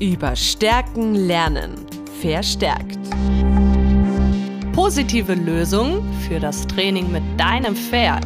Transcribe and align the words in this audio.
Über 0.00 0.34
Stärken 0.34 1.14
lernen. 1.14 1.74
Verstärkt. 2.22 2.98
Positive 4.72 5.34
Lösungen 5.34 6.02
für 6.22 6.40
das 6.40 6.66
Training 6.66 7.12
mit 7.12 7.22
deinem 7.38 7.76
Pferd. 7.76 8.24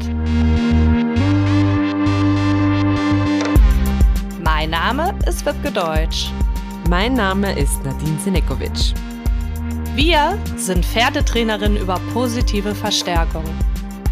Mein 4.41 4.71
Name 4.71 5.19
ist 5.27 5.45
Wipke 5.45 5.73
Deutsch. 5.73 6.31
Mein 6.89 7.15
Name 7.15 7.59
ist 7.59 7.85
Nadine 7.85 8.21
Sinekovic. 8.21 8.95
Wir 9.97 10.39
sind 10.57 10.87
Pferdetrainerinnen 10.87 11.83
über 11.83 12.01
positive 12.13 12.73
Verstärkung. 12.73 13.45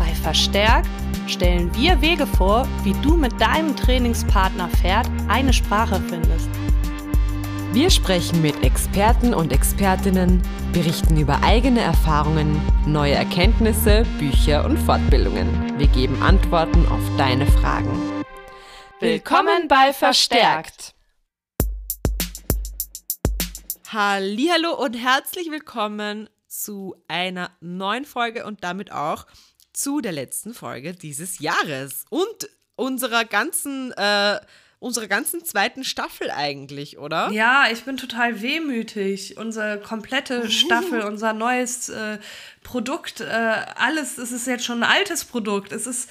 Bei 0.01 0.13
Verstärkt 0.21 0.89
stellen 1.29 1.71
wir 1.77 2.01
Wege 2.01 2.27
vor, 2.27 2.67
wie 2.83 2.95
du 3.03 3.17
mit 3.17 3.41
deinem 3.41 3.77
Trainingspartner 3.77 4.69
Pferd 4.69 5.07
eine 5.29 5.53
Sprache 5.53 6.03
findest. 6.09 6.49
Wir 7.73 7.89
sprechen 7.89 8.43
mit 8.43 8.63
Experten 8.63 9.33
und 9.33 9.51
Expertinnen, 9.51 10.43
berichten 10.75 11.19
über 11.19 11.43
eigene 11.43 11.81
Erfahrungen, 11.81 12.61
neue 12.87 13.15
Erkenntnisse, 13.15 14.05
Bücher 14.19 14.67
und 14.67 14.77
Fortbildungen. 14.77 15.79
Wir 15.79 15.87
geben 15.87 16.23
Antworten 16.23 16.87
auf 16.89 17.01
deine 17.17 17.47
Fragen. 17.47 18.23
Willkommen 19.01 19.69
bei 19.69 19.95
Verstärkt. 19.95 20.95
Hallo 23.91 24.75
und 24.79 24.93
herzlich 24.93 25.51
willkommen 25.51 26.29
zu 26.47 26.95
einer 27.09 27.57
neuen 27.63 28.05
Folge 28.05 28.45
und 28.45 28.63
damit 28.63 28.93
auch 28.93 29.27
zu 29.73 30.03
der 30.03 30.13
letzten 30.13 30.53
Folge 30.53 30.93
dieses 30.93 31.39
Jahres 31.39 32.05
und 32.11 32.51
unserer 32.77 33.25
ganzen, 33.25 33.93
äh, 33.93 34.41
unserer 34.83 35.07
ganzen 35.07 35.45
zweiten 35.45 35.85
Staffel 35.85 36.31
eigentlich, 36.31 36.99
oder? 36.99 37.31
Ja, 37.31 37.67
ich 37.71 37.85
bin 37.85 37.97
total 37.97 38.43
wehmütig. 38.43 39.37
Unsere 39.37 39.81
komplette 39.81 40.51
Staffel, 40.51 41.03
unser 41.03 41.33
neues 41.33 41.89
äh, 41.89 42.19
Produkt, 42.65 43.21
äh, 43.21 43.25
alles, 43.77 44.19
es 44.19 44.33
ist 44.33 44.47
jetzt 44.49 44.65
schon 44.65 44.83
ein 44.83 44.91
altes 44.91 45.25
Produkt. 45.25 45.73
Es 45.73 45.87
ist 45.87 46.11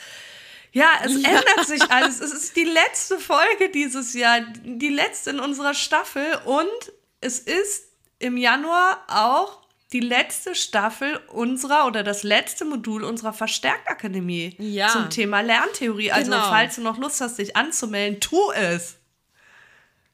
ja, 0.72 0.88
es 1.03 1.22
ja. 1.22 1.30
ändert 1.30 1.67
sich 1.67 1.91
alles. 1.91 2.22
Es 2.22 2.31
ist 2.31 2.55
die 2.55 2.63
letzte 2.63 3.19
Folge 3.19 3.69
dieses 3.73 4.13
Jahr, 4.13 4.39
die 4.63 4.89
letzte 4.89 5.31
in 5.31 5.41
unserer 5.41 5.73
Staffel 5.73 6.23
und 6.45 6.94
es 7.19 7.39
ist 7.39 7.89
im 8.19 8.38
Januar 8.38 9.03
auch 9.08 9.60
die 9.94 10.00
letzte 10.00 10.56
Staffel 10.56 11.20
unserer 11.28 11.86
oder 11.86 12.03
das 12.03 12.23
letzte 12.23 12.66
Modul 12.66 13.03
unserer 13.03 13.34
Verstärktakademie 13.34 14.56
ja. 14.58 14.88
zum 14.88 15.09
Thema 15.09 15.42
Lerntheorie. 15.42 16.11
Also 16.11 16.31
genau. 16.31 16.50
falls 16.50 16.75
du 16.75 16.81
noch 16.81 16.97
Lust 16.97 17.20
hast, 17.20 17.39
dich 17.39 17.56
anzumelden, 17.56 18.19
tu 18.22 18.39
es. 18.53 18.97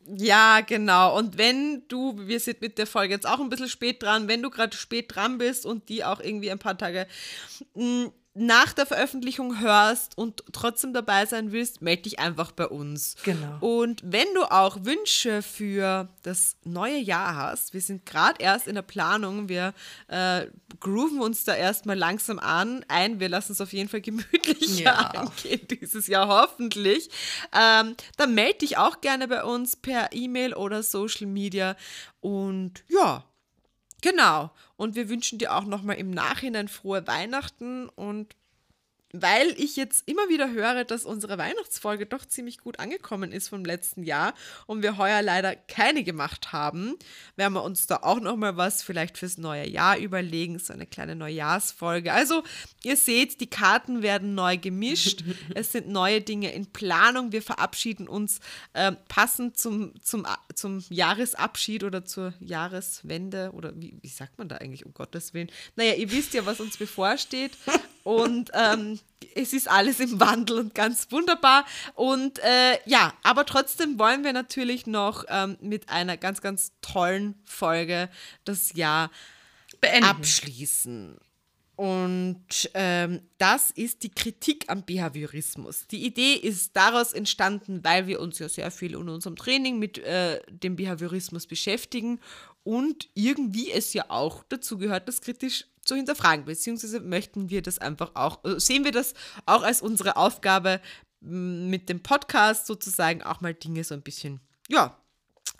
Ja, 0.10 0.62
genau. 0.62 1.18
Und 1.18 1.38
wenn 1.38 1.84
du, 1.90 2.16
wir 2.18 2.40
sind 2.40 2.62
mit 2.62 2.78
der 2.78 2.88
Folge 2.88 3.14
jetzt 3.14 3.28
auch 3.28 3.40
ein 3.40 3.50
bisschen 3.50 3.68
spät 3.68 4.02
dran, 4.02 4.28
wenn 4.28 4.42
du 4.42 4.50
gerade 4.50 4.76
spät 4.76 5.14
dran 5.14 5.38
bist 5.38 5.66
und 5.66 5.90
die 5.90 6.04
auch 6.04 6.22
irgendwie 6.22 6.50
ein 6.50 6.60
paar 6.60 6.78
Tage 6.78 7.08
mh, 7.76 8.12
nach 8.38 8.74
der 8.74 8.86
Veröffentlichung 8.86 9.60
hörst 9.60 10.18
und 10.18 10.44
trotzdem 10.54 10.94
dabei 10.94 11.26
sein 11.26 11.52
willst, 11.52 11.82
melde 11.82 12.04
dich 12.04 12.20
einfach 12.20 12.52
bei 12.52 12.68
uns. 12.68 13.16
Genau. 13.24 13.58
Und 13.60 14.02
wenn 14.06 14.28
du 14.36 14.44
auch 14.44 14.86
Wünsche 14.86 15.42
für 15.42 16.08
das 16.22 16.56
neue 16.64 16.98
Jahr 16.98 17.36
hast, 17.36 17.74
wir 17.74 17.82
sind 17.82 18.06
gerade 18.06 18.42
erst 18.42 18.68
in 18.68 18.76
der 18.76 18.84
Planung, 18.84 19.50
wir 19.50 19.74
äh, 20.08 20.48
grooven 20.80 21.20
uns 21.20 21.44
da 21.46 21.56
erstmal 21.56 21.98
langsam 21.98 22.38
an, 22.40 22.86
ein, 22.88 23.20
wir 23.20 23.30
lassen 23.30 23.54
es 23.54 23.62
auf 23.62 23.74
jeden 23.74 23.90
Fall 23.90 24.02
gemütlicher 24.02 24.84
ja. 24.84 24.94
angehen 25.16 25.68
dieses 25.70 26.08
Jahr 26.08 26.28
hoffentlich, 26.28 27.10
ähm, 27.54 27.96
dann 28.18 28.36
melde 28.36 28.60
dich 28.60 28.78
auch 28.78 29.02
gerne 29.02 29.28
bei 29.28 29.44
uns 29.44 29.76
per 29.76 30.14
E-Mail 30.14 30.54
oder 30.54 30.84
Social 30.84 31.28
Media 31.28 31.76
und 32.20 32.84
ja, 32.88 33.24
Genau. 34.02 34.52
Und 34.76 34.96
wir 34.96 35.10
wünschen 35.10 35.40
dir 35.40 35.56
auch 35.56 35.66
nochmal 35.66 35.98
im 35.98 36.12
Nachhinein 36.12 36.68
frohe 36.68 37.08
Weihnachten 37.08 37.90
und 37.90 38.36
weil 39.22 39.54
ich 39.58 39.76
jetzt 39.76 40.08
immer 40.08 40.30
wieder 40.30 40.52
höre, 40.52 40.84
dass 40.84 41.06
unsere 41.06 41.38
Weihnachtsfolge 41.38 42.06
doch 42.06 42.26
ziemlich 42.26 42.60
gut 42.60 42.80
angekommen 42.80 43.32
ist 43.32 43.50
vom 43.50 43.66
letzten 43.66 44.04
Jahr 44.04 44.34
und 44.66 44.84
wir 44.84 44.98
heuer 44.98 45.22
leider 45.22 45.56
keine 45.56 46.04
gemacht 46.04 46.52
haben, 46.52 46.96
werden 47.36 47.54
wir 47.54 47.64
uns 47.64 47.88
da 47.88 47.98
auch 47.98 48.20
noch 48.20 48.36
mal 48.36 48.58
was 48.58 48.84
vielleicht 48.84 49.18
fürs 49.18 49.38
neue 49.38 49.68
Jahr 49.68 49.98
überlegen, 49.98 50.60
so 50.60 50.74
eine 50.74 50.86
kleine 50.86 51.16
Neujahrsfolge. 51.16 52.14
Also, 52.14 52.44
ihr 52.84 52.98
seht, 52.98 53.42
die 53.42 53.50
Karten 53.50 54.02
werden 54.02 54.36
neu 54.36 54.58
gemischt. 54.58 55.24
es 55.56 55.72
sind 55.72 55.88
neue 55.88 56.22
Dinge 56.22 56.52
in 56.52 56.66
Planung. 56.68 57.32
Wir 57.32 57.42
verabschieden 57.42 58.08
uns 58.08 58.40
äh, 58.74 58.92
passend 59.08 59.58
zum, 59.58 59.94
zum, 60.02 60.26
zum 60.56 60.84
Jahresabschied 60.90 61.84
oder 61.84 62.06
zur 62.06 62.34
Jahreswende 62.40 63.52
oder 63.54 63.74
wie, 63.76 63.98
wie 64.02 64.08
sagt 64.08 64.38
man 64.38 64.50
da 64.50 64.58
eigentlich, 64.58 64.86
um 64.86 64.94
Gottes 64.94 65.34
Willen? 65.34 65.52
Naja, 65.76 65.94
ihr 65.94 66.12
wisst 66.12 66.34
ja, 66.34 66.46
was 66.46 66.60
uns 66.60 66.78
bevorsteht. 66.78 67.52
Und 68.08 68.52
ähm, 68.54 69.02
es 69.36 69.52
ist 69.52 69.70
alles 69.70 70.00
im 70.00 70.18
Wandel 70.22 70.60
und 70.60 70.74
ganz 70.74 71.12
wunderbar. 71.12 71.66
Und 71.94 72.40
äh, 72.40 72.78
ja, 72.86 73.14
aber 73.22 73.46
trotzdem 73.46 74.00
wollen 74.00 74.24
wir 74.24 74.32
natürlich 74.32 74.88
noch 74.88 75.26
ähm, 75.28 75.58
mit 75.60 75.90
einer 75.90 76.16
ganz, 76.16 76.40
ganz 76.40 76.72
tollen 76.82 77.36
Folge 77.44 78.08
das 78.46 78.72
Jahr 78.76 79.12
Beenden. 79.82 80.06
abschließen. 80.06 81.18
Und 81.76 82.72
ähm, 82.76 83.24
das 83.40 83.72
ist 83.72 84.04
die 84.04 84.12
Kritik 84.12 84.70
am 84.70 84.86
Behaviorismus. 84.86 85.86
Die 85.88 86.06
Idee 86.06 86.36
ist 86.36 86.78
daraus 86.78 87.12
entstanden, 87.12 87.84
weil 87.84 88.08
wir 88.08 88.22
uns 88.22 88.40
ja 88.40 88.48
sehr 88.48 88.72
viel 88.72 88.94
in 88.94 89.10
unserem 89.10 89.36
Training 89.36 89.80
mit 89.80 89.98
äh, 89.98 90.40
dem 90.50 90.78
Behaviorismus 90.78 91.46
beschäftigen 91.46 92.22
und 92.64 93.10
irgendwie 93.16 93.70
es 93.70 93.94
ja 93.94 94.06
auch 94.08 94.44
dazu 94.48 94.78
gehört, 94.78 95.10
das 95.10 95.20
kritisch 95.20 95.66
zu 95.88 95.96
hinterfragen, 95.96 96.46
beziehungsweise 96.46 97.00
möchten 97.00 97.50
wir 97.50 97.62
das 97.62 97.80
einfach 97.80 98.12
auch, 98.16 98.44
äh, 98.44 98.60
sehen 98.60 98.84
wir 98.84 98.92
das 98.92 99.14
auch 99.46 99.64
als 99.64 99.82
unsere 99.82 100.18
Aufgabe 100.18 100.82
mit 101.20 101.90
dem 101.90 102.02
Podcast 102.02 102.68
sozusagen 102.68 103.24
auch 103.24 103.42
mal 103.42 103.54
Dinge 103.54 103.84
so 103.84 103.94
ein 103.94 104.04
bisschen, 104.04 104.40
ja, 104.68 104.96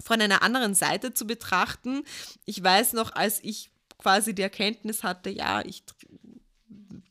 von 0.04 0.22
einer 0.22 0.44
anderen 0.44 0.76
Seite 0.76 1.14
zu 1.14 1.26
betrachten. 1.26 2.04
Ich 2.46 2.64
weiß 2.64 2.94
noch, 2.94 3.16
als 3.16 3.44
ich 3.44 3.72
quasi 3.98 4.36
die 4.36 4.44
Erkenntnis 4.44 5.04
hatte, 5.04 5.30
ja, 5.30 5.66
ich 5.66 5.84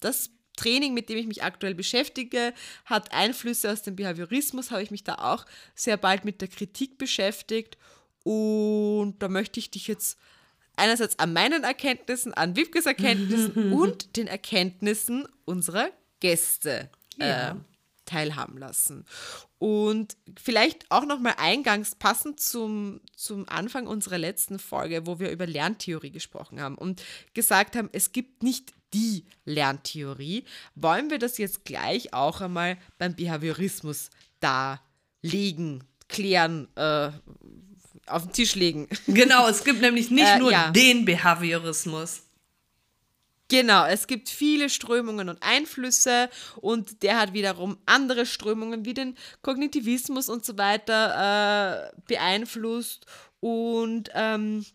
das 0.01 0.31
Training, 0.57 0.95
mit 0.95 1.09
dem 1.09 1.19
ich 1.19 1.27
mich 1.27 1.43
aktuell 1.43 1.75
beschäftige, 1.75 2.55
hat 2.85 3.13
Einflüsse 3.13 3.71
aus 3.71 3.83
dem 3.83 3.97
Behaviorismus, 3.97 4.71
habe 4.71 4.83
ich 4.83 4.91
mich 4.91 5.05
da 5.05 5.17
auch 5.17 5.45
sehr 5.75 5.97
bald 5.97 6.25
mit 6.25 6.41
der 6.41 6.49
Kritik 6.49 6.97
beschäftigt 6.97 7.77
und 8.25 9.19
da 9.19 9.29
möchte 9.29 9.61
ich 9.61 9.71
dich 9.71 9.87
jetzt 9.87 10.19
einerseits 10.77 11.19
an 11.19 11.33
meinen 11.33 11.65
Erkenntnissen, 11.65 12.35
an 12.35 12.57
Wipkes 12.57 12.87
Erkenntnissen 12.87 13.73
und 13.73 14.17
den 14.17 14.27
Erkenntnissen 14.27 15.27
unserer 15.45 15.89
Gäste 16.21 16.91
äh, 17.19 17.29
ja. 17.29 17.57
teilhaben 18.05 18.59
lassen. 18.59 19.05
Und 19.59 20.17
vielleicht 20.39 20.91
auch 20.91 21.07
nochmal 21.07 21.35
eingangs 21.39 21.95
passend 21.95 22.41
zum, 22.41 23.01
zum 23.17 23.49
Anfang 23.49 23.87
unserer 23.87 24.19
letzten 24.19 24.59
Folge, 24.59 25.07
wo 25.07 25.19
wir 25.19 25.31
über 25.31 25.47
Lerntheorie 25.47 26.11
gesprochen 26.11 26.61
haben 26.61 26.77
und 26.77 27.03
gesagt 27.33 27.75
haben, 27.75 27.89
es 27.93 28.13
gibt 28.13 28.43
nicht 28.43 28.75
die 28.93 29.25
Lerntheorie, 29.45 30.45
wollen 30.75 31.11
wir 31.11 31.19
das 31.19 31.39
jetzt 31.39 31.65
gleich 31.65 32.13
auch 32.13 32.41
einmal 32.41 32.77
beim 32.99 33.15
Behaviorismus 33.15 34.11
darlegen, 34.41 35.85
klären, 36.09 36.69
äh, 36.77 37.11
auf 38.07 38.23
den 38.23 38.33
Tisch 38.33 38.55
legen. 38.55 38.89
Genau, 39.07 39.49
es 39.49 39.65
gibt 39.65 39.81
nämlich 39.81 40.11
nicht 40.11 40.27
äh, 40.27 40.39
nur 40.39 40.53
ja. 40.53 40.71
den 40.71 41.05
Behaviorismus. 41.05 42.23
Genau, 43.49 43.87
es 43.87 44.09
gibt 44.09 44.29
viele 44.29 44.69
Strömungen 44.69 45.29
und 45.29 45.41
Einflüsse 45.41 46.29
und 46.57 47.05
der 47.05 47.19
hat 47.21 47.33
wiederum 47.33 47.79
andere 47.87 48.27
Strömungen 48.27 48.85
wie 48.85 48.95
den 48.95 49.17
Kognitivismus 49.43 50.29
und 50.29 50.45
so 50.45 50.59
weiter 50.59 51.93
äh, 51.95 52.01
beeinflusst. 52.09 53.07
Und 53.39 54.11
ähm, 54.15 54.67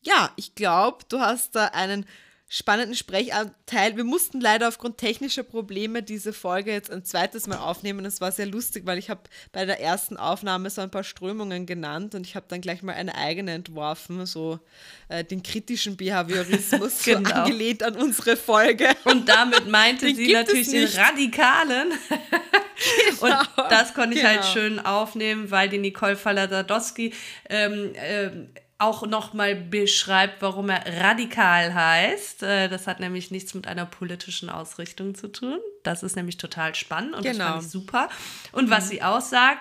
ja, 0.00 0.32
ich 0.36 0.54
glaube, 0.54 1.04
du 1.10 1.20
hast 1.20 1.54
da 1.54 1.66
einen 1.66 2.06
spannenden 2.52 2.96
Sprechanteil. 2.96 3.96
Wir 3.96 4.02
mussten 4.02 4.40
leider 4.40 4.66
aufgrund 4.66 4.98
technischer 4.98 5.44
Probleme 5.44 6.02
diese 6.02 6.32
Folge 6.32 6.72
jetzt 6.72 6.90
ein 6.90 7.04
zweites 7.04 7.46
Mal 7.46 7.58
aufnehmen. 7.58 8.02
Das 8.02 8.20
war 8.20 8.32
sehr 8.32 8.46
lustig, 8.46 8.86
weil 8.86 8.98
ich 8.98 9.08
habe 9.08 9.20
bei 9.52 9.64
der 9.64 9.80
ersten 9.80 10.16
Aufnahme 10.16 10.68
so 10.68 10.80
ein 10.80 10.90
paar 10.90 11.04
Strömungen 11.04 11.64
genannt 11.64 12.16
und 12.16 12.26
ich 12.26 12.34
habe 12.34 12.46
dann 12.48 12.60
gleich 12.60 12.82
mal 12.82 12.94
eine 12.96 13.14
eigene 13.14 13.52
entworfen, 13.52 14.26
so 14.26 14.58
äh, 15.08 15.22
den 15.22 15.44
kritischen 15.44 15.96
Behaviorismus 15.96 17.02
genau. 17.04 17.28
so 17.28 17.34
angelehnt 17.36 17.84
an 17.84 17.94
unsere 17.94 18.36
Folge. 18.36 18.88
Und 19.04 19.28
damit 19.28 19.68
meinte 19.68 20.06
den 20.06 20.16
sie 20.16 20.32
natürlich 20.32 20.70
den 20.70 20.88
radikalen. 20.88 21.92
Genau, 23.20 23.40
und 23.40 23.70
das 23.70 23.92
konnte 23.92 24.16
ich 24.16 24.24
halt 24.24 24.40
genau. 24.40 24.46
halt 24.46 24.54
schön 24.54 24.78
aufnehmen, 24.78 25.50
weil 25.50 25.68
die 25.68 25.76
Nicole 25.76 26.16
Faladadowski 26.16 27.12
ähm, 27.50 27.94
äh, 27.94 28.30
auch 28.80 29.06
nochmal 29.06 29.54
beschreibt, 29.54 30.42
warum 30.42 30.70
er 30.70 31.00
radikal 31.02 31.74
heißt. 31.74 32.42
Äh, 32.42 32.68
das 32.68 32.86
hat 32.86 33.00
nämlich 33.00 33.30
nichts 33.30 33.54
mit 33.54 33.66
einer 33.66 33.86
politischen 33.86 34.48
Ausrichtung 34.48 35.14
zu 35.14 35.28
tun. 35.28 35.58
Das 35.82 36.02
ist 36.02 36.16
nämlich 36.16 36.38
total 36.38 36.74
spannend 36.74 37.14
und 37.14 37.22
genau. 37.22 37.38
das 37.38 37.46
fand 37.46 37.62
ich 37.62 37.70
super. 37.70 38.08
Und 38.52 38.70
was 38.70 38.86
mhm. 38.86 38.88
sie 38.88 39.02
aussagt, 39.02 39.60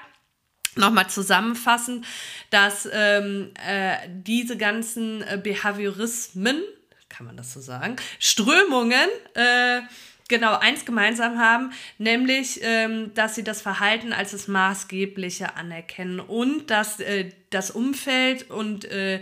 nochmal 0.75 1.09
zusammenfassen, 1.09 2.05
dass 2.49 2.87
ähm, 2.91 3.51
äh, 3.65 3.97
diese 4.07 4.57
ganzen 4.57 5.21
äh, 5.23 5.39
Behaviorismen, 5.41 6.61
kann 7.09 7.25
man 7.25 7.37
das 7.37 7.53
so 7.53 7.59
sagen, 7.59 7.97
Strömungen, 8.19 9.09
äh, 9.33 9.81
genau 10.29 10.57
eins 10.57 10.85
gemeinsam 10.85 11.37
haben, 11.37 11.73
nämlich, 11.97 12.61
ähm, 12.63 13.13
dass 13.13 13.35
sie 13.35 13.43
das 13.43 13.61
Verhalten 13.61 14.13
als 14.13 14.31
das 14.31 14.47
Maßgebliche 14.47 15.55
anerkennen 15.57 16.21
und 16.21 16.71
dass 16.71 17.01
äh, 17.01 17.31
das 17.49 17.71
Umfeld 17.71 18.49
und 18.49 18.85
äh, 18.85 19.21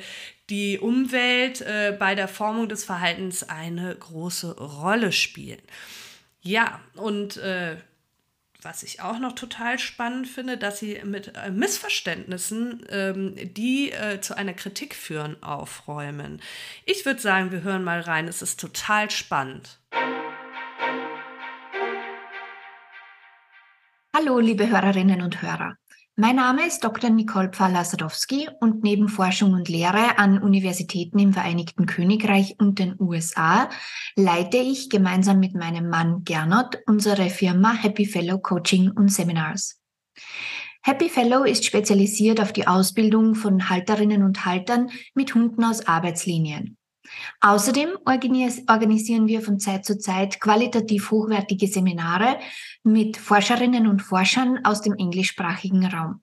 die 0.50 0.80
Umwelt 0.80 1.62
äh, 1.62 1.96
bei 1.98 2.16
der 2.16 2.28
Formung 2.28 2.70
des 2.70 2.84
Verhaltens 2.84 3.44
eine 3.44 3.96
große 3.96 4.58
Rolle 4.58 5.12
spielen. 5.12 5.62
Ja, 6.42 6.80
und 6.96 7.38
äh, 7.38 7.78
was 8.62 8.84
ich 8.84 9.02
auch 9.02 9.20
noch 9.20 9.34
total 9.34 9.78
spannend 9.80 10.28
finde, 10.28 10.58
dass 10.58 10.80
sie 10.80 11.02
mit 11.04 11.36
äh, 11.36 11.52
Missverständnissen, 11.52 12.86
ähm, 12.90 13.36
die 13.36 13.92
äh, 13.92 14.20
zu 14.22 14.36
einer 14.36 14.54
Kritik 14.54 14.96
führen, 14.96 15.42
aufräumen. 15.44 16.42
Ich 16.86 17.06
würde 17.06 17.20
sagen, 17.20 17.52
wir 17.52 17.62
hören 17.62 17.84
mal 17.84 18.02
rein. 18.02 18.28
Es 18.28 18.42
ist 18.42 18.60
total 18.60 19.10
spannend. 19.12 19.80
Hallo, 24.20 24.40
liebe 24.40 24.68
Hörerinnen 24.68 25.22
und 25.22 25.44
Hörer. 25.44 25.76
Mein 26.16 26.38
Name 26.38 26.66
ist 26.66 26.84
Dr. 26.84 27.12
Nicole 27.12 27.50
Pfahler-Sadowski 27.50 28.50
und 28.60 28.84
neben 28.84 29.10
Forschung 29.10 29.54
und 29.54 29.70
Lehre 29.70 30.18
an 30.18 30.42
Universitäten 30.42 31.20
im 31.20 31.34
Vereinigten 31.34 31.86
Königreich 31.86 32.56
und 32.58 32.80
den 32.80 32.96
USA 33.00 33.70
leite 34.16 34.58
ich 34.58 34.90
gemeinsam 34.90 35.40
mit 35.40 35.54
meinem 35.54 35.88
Mann 35.88 36.24
Gernot 36.24 36.80
unsere 36.88 37.30
Firma 37.30 37.74
Happy 37.74 38.08
Fellow 38.08 38.40
Coaching 38.40 38.90
und 38.90 39.10
Seminars. 39.10 39.80
Happy 40.82 41.10
Fellow 41.10 41.44
ist 41.44 41.66
spezialisiert 41.66 42.42
auf 42.42 42.52
die 42.52 42.66
Ausbildung 42.66 43.36
von 43.36 43.70
Halterinnen 43.70 44.24
und 44.24 44.46
Haltern 44.46 44.90
mit 45.14 45.36
Hunden 45.36 45.64
aus 45.64 45.86
Arbeitslinien. 45.86 46.77
Außerdem 47.42 47.90
organisieren 48.06 49.28
wir 49.28 49.42
von 49.42 49.60
Zeit 49.60 49.86
zu 49.86 49.98
Zeit 49.98 50.40
qualitativ 50.40 51.12
hochwertige 51.12 51.68
Seminare 51.68 52.40
mit 52.84 53.18
Forscherinnen 53.18 53.88
und 53.88 54.02
Forschern 54.02 54.60
aus 54.64 54.82
dem 54.82 54.94
englischsprachigen 54.94 55.86
Raum. 55.86 56.22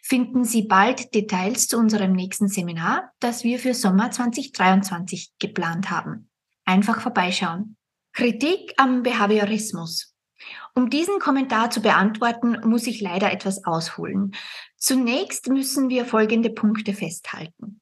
finden 0.02 0.44
Sie 0.44 0.62
bald 0.62 1.14
Details 1.14 1.68
zu 1.68 1.78
unserem 1.78 2.12
nächsten 2.12 2.48
Seminar, 2.48 3.12
das 3.20 3.44
wir 3.44 3.60
für 3.60 3.74
Sommer 3.74 4.10
2023 4.10 5.34
geplant 5.38 5.90
haben. 5.90 6.28
Einfach 6.64 7.00
vorbeischauen. 7.00 7.76
Kritik 8.12 8.74
am 8.76 9.04
Behaviorismus. 9.04 10.11
Um 10.74 10.88
diesen 10.88 11.18
Kommentar 11.18 11.70
zu 11.70 11.82
beantworten, 11.82 12.56
muss 12.64 12.86
ich 12.86 13.00
leider 13.00 13.30
etwas 13.30 13.64
ausholen. 13.64 14.32
Zunächst 14.76 15.48
müssen 15.48 15.90
wir 15.90 16.06
folgende 16.06 16.50
Punkte 16.50 16.94
festhalten. 16.94 17.80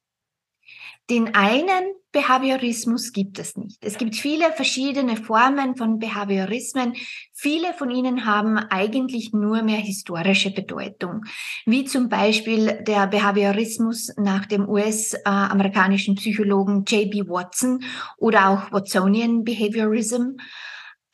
Den 1.09 1.35
einen 1.35 1.93
Behaviorismus 2.11 3.11
gibt 3.11 3.39
es 3.39 3.55
nicht. 3.55 3.83
Es 3.83 3.97
gibt 3.97 4.15
viele 4.15 4.51
verschiedene 4.51 5.17
Formen 5.17 5.75
von 5.75 5.99
Behaviorismen. 5.99 6.93
Viele 7.33 7.73
von 7.73 7.89
ihnen 7.89 8.25
haben 8.25 8.57
eigentlich 8.57 9.33
nur 9.33 9.61
mehr 9.61 9.79
historische 9.79 10.51
Bedeutung, 10.51 11.23
wie 11.65 11.85
zum 11.85 12.09
Beispiel 12.09 12.83
der 12.87 13.07
Behaviorismus 13.07 14.13
nach 14.17 14.45
dem 14.45 14.67
US-amerikanischen 14.67 16.15
Psychologen 16.15 16.83
J.B. 16.85 17.27
Watson 17.29 17.83
oder 18.17 18.49
auch 18.49 18.71
Watsonian 18.71 19.43
Behaviorism 19.43 20.37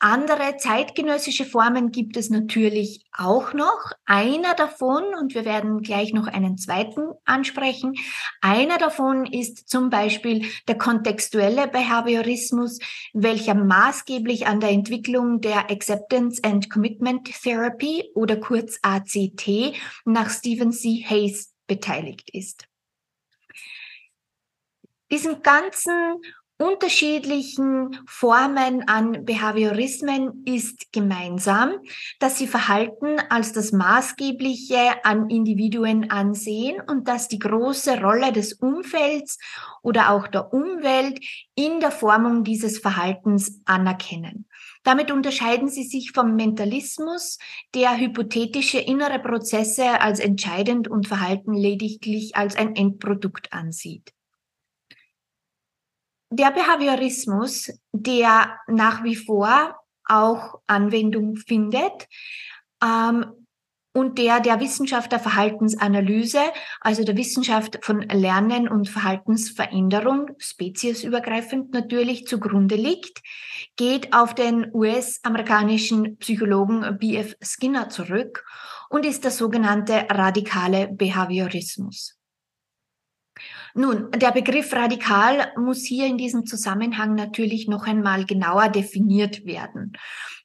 andere 0.00 0.56
zeitgenössische 0.58 1.44
Formen 1.44 1.90
gibt 1.90 2.16
es 2.16 2.30
natürlich 2.30 3.04
auch 3.12 3.52
noch. 3.52 3.92
Einer 4.04 4.54
davon, 4.54 5.02
und 5.18 5.34
wir 5.34 5.44
werden 5.44 5.82
gleich 5.82 6.12
noch 6.12 6.26
einen 6.28 6.56
zweiten 6.56 7.10
ansprechen, 7.24 7.94
einer 8.40 8.78
davon 8.78 9.26
ist 9.26 9.68
zum 9.68 9.90
Beispiel 9.90 10.48
der 10.68 10.78
kontextuelle 10.78 11.66
Behaviorismus, 11.68 12.78
welcher 13.12 13.54
maßgeblich 13.54 14.46
an 14.46 14.60
der 14.60 14.70
Entwicklung 14.70 15.40
der 15.40 15.70
Acceptance 15.70 16.42
and 16.44 16.70
Commitment 16.70 17.24
Therapy 17.42 18.10
oder 18.14 18.36
kurz 18.36 18.78
ACT 18.82 19.74
nach 20.04 20.30
Stephen 20.30 20.72
C. 20.72 21.04
Hayes 21.08 21.52
beteiligt 21.66 22.30
ist. 22.32 22.68
Diesen 25.10 25.42
ganzen 25.42 26.20
unterschiedlichen 26.58 28.00
Formen 28.06 28.88
an 28.88 29.24
Behaviorismen 29.24 30.42
ist 30.44 30.92
gemeinsam, 30.92 31.74
dass 32.18 32.36
sie 32.36 32.48
Verhalten 32.48 33.20
als 33.30 33.52
das 33.52 33.70
Maßgebliche 33.70 35.04
an 35.04 35.30
Individuen 35.30 36.10
ansehen 36.10 36.82
und 36.88 37.06
dass 37.06 37.28
die 37.28 37.38
große 37.38 38.00
Rolle 38.00 38.32
des 38.32 38.54
Umfelds 38.54 39.38
oder 39.82 40.10
auch 40.10 40.26
der 40.26 40.52
Umwelt 40.52 41.20
in 41.54 41.78
der 41.78 41.92
Formung 41.92 42.42
dieses 42.42 42.78
Verhaltens 42.78 43.60
anerkennen. 43.64 44.46
Damit 44.82 45.12
unterscheiden 45.12 45.68
sie 45.68 45.84
sich 45.84 46.10
vom 46.12 46.34
Mentalismus, 46.34 47.38
der 47.74 47.98
hypothetische 47.98 48.78
innere 48.78 49.20
Prozesse 49.20 50.00
als 50.00 50.18
entscheidend 50.18 50.88
und 50.88 51.06
Verhalten 51.06 51.54
lediglich 51.54 52.34
als 52.34 52.56
ein 52.56 52.74
Endprodukt 52.74 53.52
ansieht 53.52 54.12
der 56.30 56.50
Behaviorismus, 56.50 57.72
der 57.92 58.58
nach 58.66 59.02
wie 59.04 59.16
vor 59.16 59.74
auch 60.04 60.60
Anwendung 60.66 61.36
findet, 61.36 62.06
ähm, 62.82 63.24
und 63.98 64.18
der 64.18 64.40
der 64.40 64.60
Wissenschaft 64.60 65.10
der 65.12 65.18
Verhaltensanalyse, 65.18 66.40
also 66.80 67.04
der 67.04 67.16
Wissenschaft 67.16 67.78
von 67.82 68.02
Lernen 68.02 68.68
und 68.68 68.88
Verhaltensveränderung, 68.88 70.30
speziesübergreifend 70.38 71.72
natürlich 71.72 72.26
zugrunde 72.26 72.76
liegt, 72.76 73.20
geht 73.76 74.14
auf 74.14 74.34
den 74.34 74.72
US-amerikanischen 74.72 76.16
Psychologen 76.18 76.98
B.F. 76.98 77.34
Skinner 77.42 77.88
zurück 77.88 78.44
und 78.88 79.04
ist 79.04 79.24
der 79.24 79.30
sogenannte 79.30 80.06
radikale 80.10 80.88
Behaviorismus. 80.88 82.17
Nun, 83.74 84.10
der 84.12 84.32
Begriff 84.32 84.72
radikal 84.72 85.52
muss 85.56 85.84
hier 85.84 86.06
in 86.06 86.18
diesem 86.18 86.46
Zusammenhang 86.46 87.14
natürlich 87.14 87.68
noch 87.68 87.86
einmal 87.86 88.24
genauer 88.24 88.68
definiert 88.68 89.44
werden. 89.44 89.92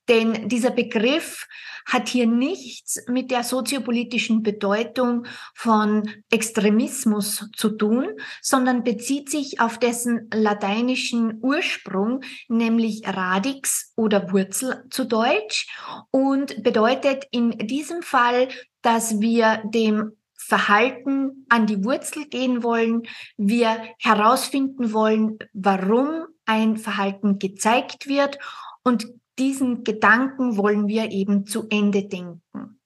Denn 0.10 0.50
dieser 0.50 0.72
Begriff 0.72 1.48
hat 1.86 2.10
hier 2.10 2.27
nichts 2.27 3.01
mit 3.08 3.32
der 3.32 3.44
soziopolitischen 3.44 4.44
Bedeutung 4.44 5.25
von 5.56 6.10
Extremismus 6.30 7.50
zu 7.56 7.70
tun, 7.70 8.10
sondern 8.42 8.84
bezieht 8.84 9.30
sich 9.30 9.60
auf 9.60 9.77
dessen 9.77 10.30
lateinischen 10.34 11.39
Ursprung, 11.42 12.22
nämlich 12.48 13.01
radix 13.06 13.94
oder 13.96 14.32
Wurzel 14.32 14.86
zu 14.89 15.06
Deutsch 15.06 15.68
und 16.12 16.63
bedeutet 16.63 17.25
in 17.32 17.51
diesem 17.51 18.01
Fall, 18.01 18.50
dass 18.82 19.22
wir 19.22 19.62
dem 19.65 20.18
Verhalten 20.53 21.48
an 21.50 21.65
die 21.65 21.83
Wurzel 21.83 22.27
gehen 22.27 22.62
wollen, 22.62 23.07
wir 23.38 23.89
herausfinden 23.98 24.93
wollen, 24.93 25.39
warum 25.51 26.27
ein 26.45 26.77
Verhalten 26.77 27.39
gezeigt 27.39 28.07
wird 28.07 28.38
und 28.83 29.07
diesen 29.39 29.83
Gedanken 29.83 30.55
wollen 30.55 30.88
wir 30.88 31.10
eben 31.10 31.48
zu 31.48 31.67
Ende 31.69 32.07
denken. 32.07 32.79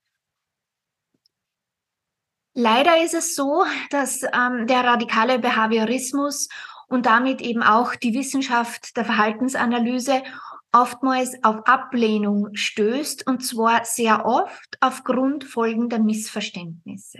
Leider 2.53 3.03
ist 3.03 3.13
es 3.13 3.36
so, 3.36 3.65
dass 3.89 4.24
ähm, 4.24 4.65
der 4.65 4.86
radikale 4.86 5.38
Behaviorismus 5.38 6.47
und 6.88 7.05
damit 7.05 7.41
eben 7.41 7.63
auch 7.63 7.95
die 7.95 8.13
Wissenschaft 8.13 8.95
der 8.95 9.03
Verhaltensanalyse 9.03 10.24
oftmals 10.71 11.36
auf 11.43 11.67
Ablehnung 11.67 12.47
stößt 12.53 13.27
und 13.27 13.43
zwar 13.43 13.83
sehr 13.83 14.25
oft 14.25 14.77
aufgrund 14.79 15.43
folgender 15.43 16.00
Missverständnisse. 16.00 17.19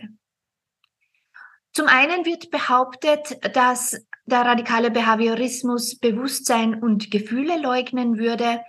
Zum 1.78 1.86
einen 1.86 2.26
wird 2.26 2.50
behauptet, 2.50 3.38
dass 3.56 4.04
der 4.26 4.42
radikale 4.42 4.90
Behaviorismus 4.90 6.00
Bewusstsein 6.00 6.82
und 6.82 7.12
Gefühle 7.12 7.62
leugnen 7.62 8.18
würde, 8.18 8.64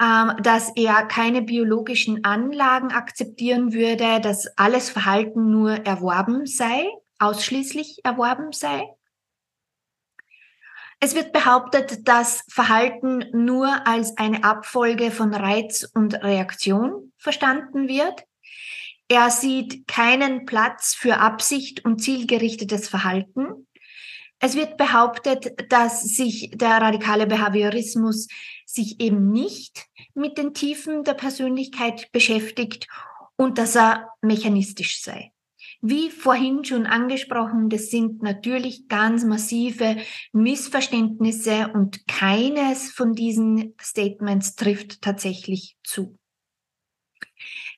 ähm, 0.00 0.32
dass 0.42 0.74
er 0.76 1.04
keine 1.04 1.42
biologischen 1.42 2.24
Anlagen 2.24 2.90
akzeptieren 2.90 3.74
würde, 3.74 4.18
dass 4.22 4.46
alles 4.56 4.88
Verhalten 4.88 5.50
nur 5.50 5.72
erworben 5.72 6.46
sei, 6.46 6.88
ausschließlich 7.18 8.00
erworben 8.02 8.52
sei. 8.52 8.88
Es 11.00 11.14
wird 11.14 11.34
behauptet, 11.34 12.08
dass 12.08 12.44
Verhalten 12.48 13.26
nur 13.34 13.86
als 13.86 14.16
eine 14.16 14.42
Abfolge 14.42 15.10
von 15.10 15.34
Reiz 15.34 15.86
und 15.92 16.14
Reaktion 16.14 17.12
verstanden 17.18 17.88
wird. 17.88 18.24
Er 19.12 19.28
sieht 19.32 19.88
keinen 19.88 20.46
Platz 20.46 20.94
für 20.94 21.18
Absicht 21.18 21.84
und 21.84 22.00
zielgerichtetes 22.00 22.88
Verhalten. 22.88 23.66
Es 24.38 24.54
wird 24.54 24.76
behauptet, 24.76 25.52
dass 25.68 26.04
sich 26.04 26.52
der 26.54 26.80
radikale 26.80 27.26
Behaviorismus 27.26 28.28
sich 28.64 29.00
eben 29.00 29.32
nicht 29.32 29.86
mit 30.14 30.38
den 30.38 30.54
Tiefen 30.54 31.02
der 31.02 31.14
Persönlichkeit 31.14 32.12
beschäftigt 32.12 32.86
und 33.34 33.58
dass 33.58 33.74
er 33.74 34.10
mechanistisch 34.22 35.02
sei. 35.02 35.32
Wie 35.80 36.10
vorhin 36.10 36.64
schon 36.64 36.86
angesprochen, 36.86 37.68
das 37.68 37.90
sind 37.90 38.22
natürlich 38.22 38.86
ganz 38.86 39.24
massive 39.24 39.96
Missverständnisse 40.32 41.68
und 41.74 42.06
keines 42.06 42.92
von 42.92 43.14
diesen 43.14 43.74
Statements 43.80 44.54
trifft 44.54 45.02
tatsächlich 45.02 45.76
zu. 45.82 46.19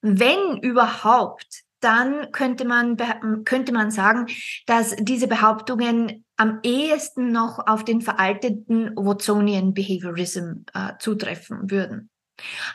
Wenn 0.01 0.59
überhaupt, 0.59 1.63
dann 1.81 2.31
könnte 2.33 2.65
man, 2.65 2.97
könnte 3.45 3.73
man 3.73 3.91
sagen, 3.91 4.27
dass 4.67 4.95
diese 4.99 5.27
Behauptungen 5.27 6.25
am 6.37 6.61
ehesten 6.63 7.33
noch 7.33 7.67
auf 7.67 7.85
den 7.85 8.01
veralteten 8.01 8.93
Watsonian 8.97 9.75
Behaviorism 9.75 10.65
äh, 10.75 10.93
zutreffen 10.99 11.71
würden 11.71 12.11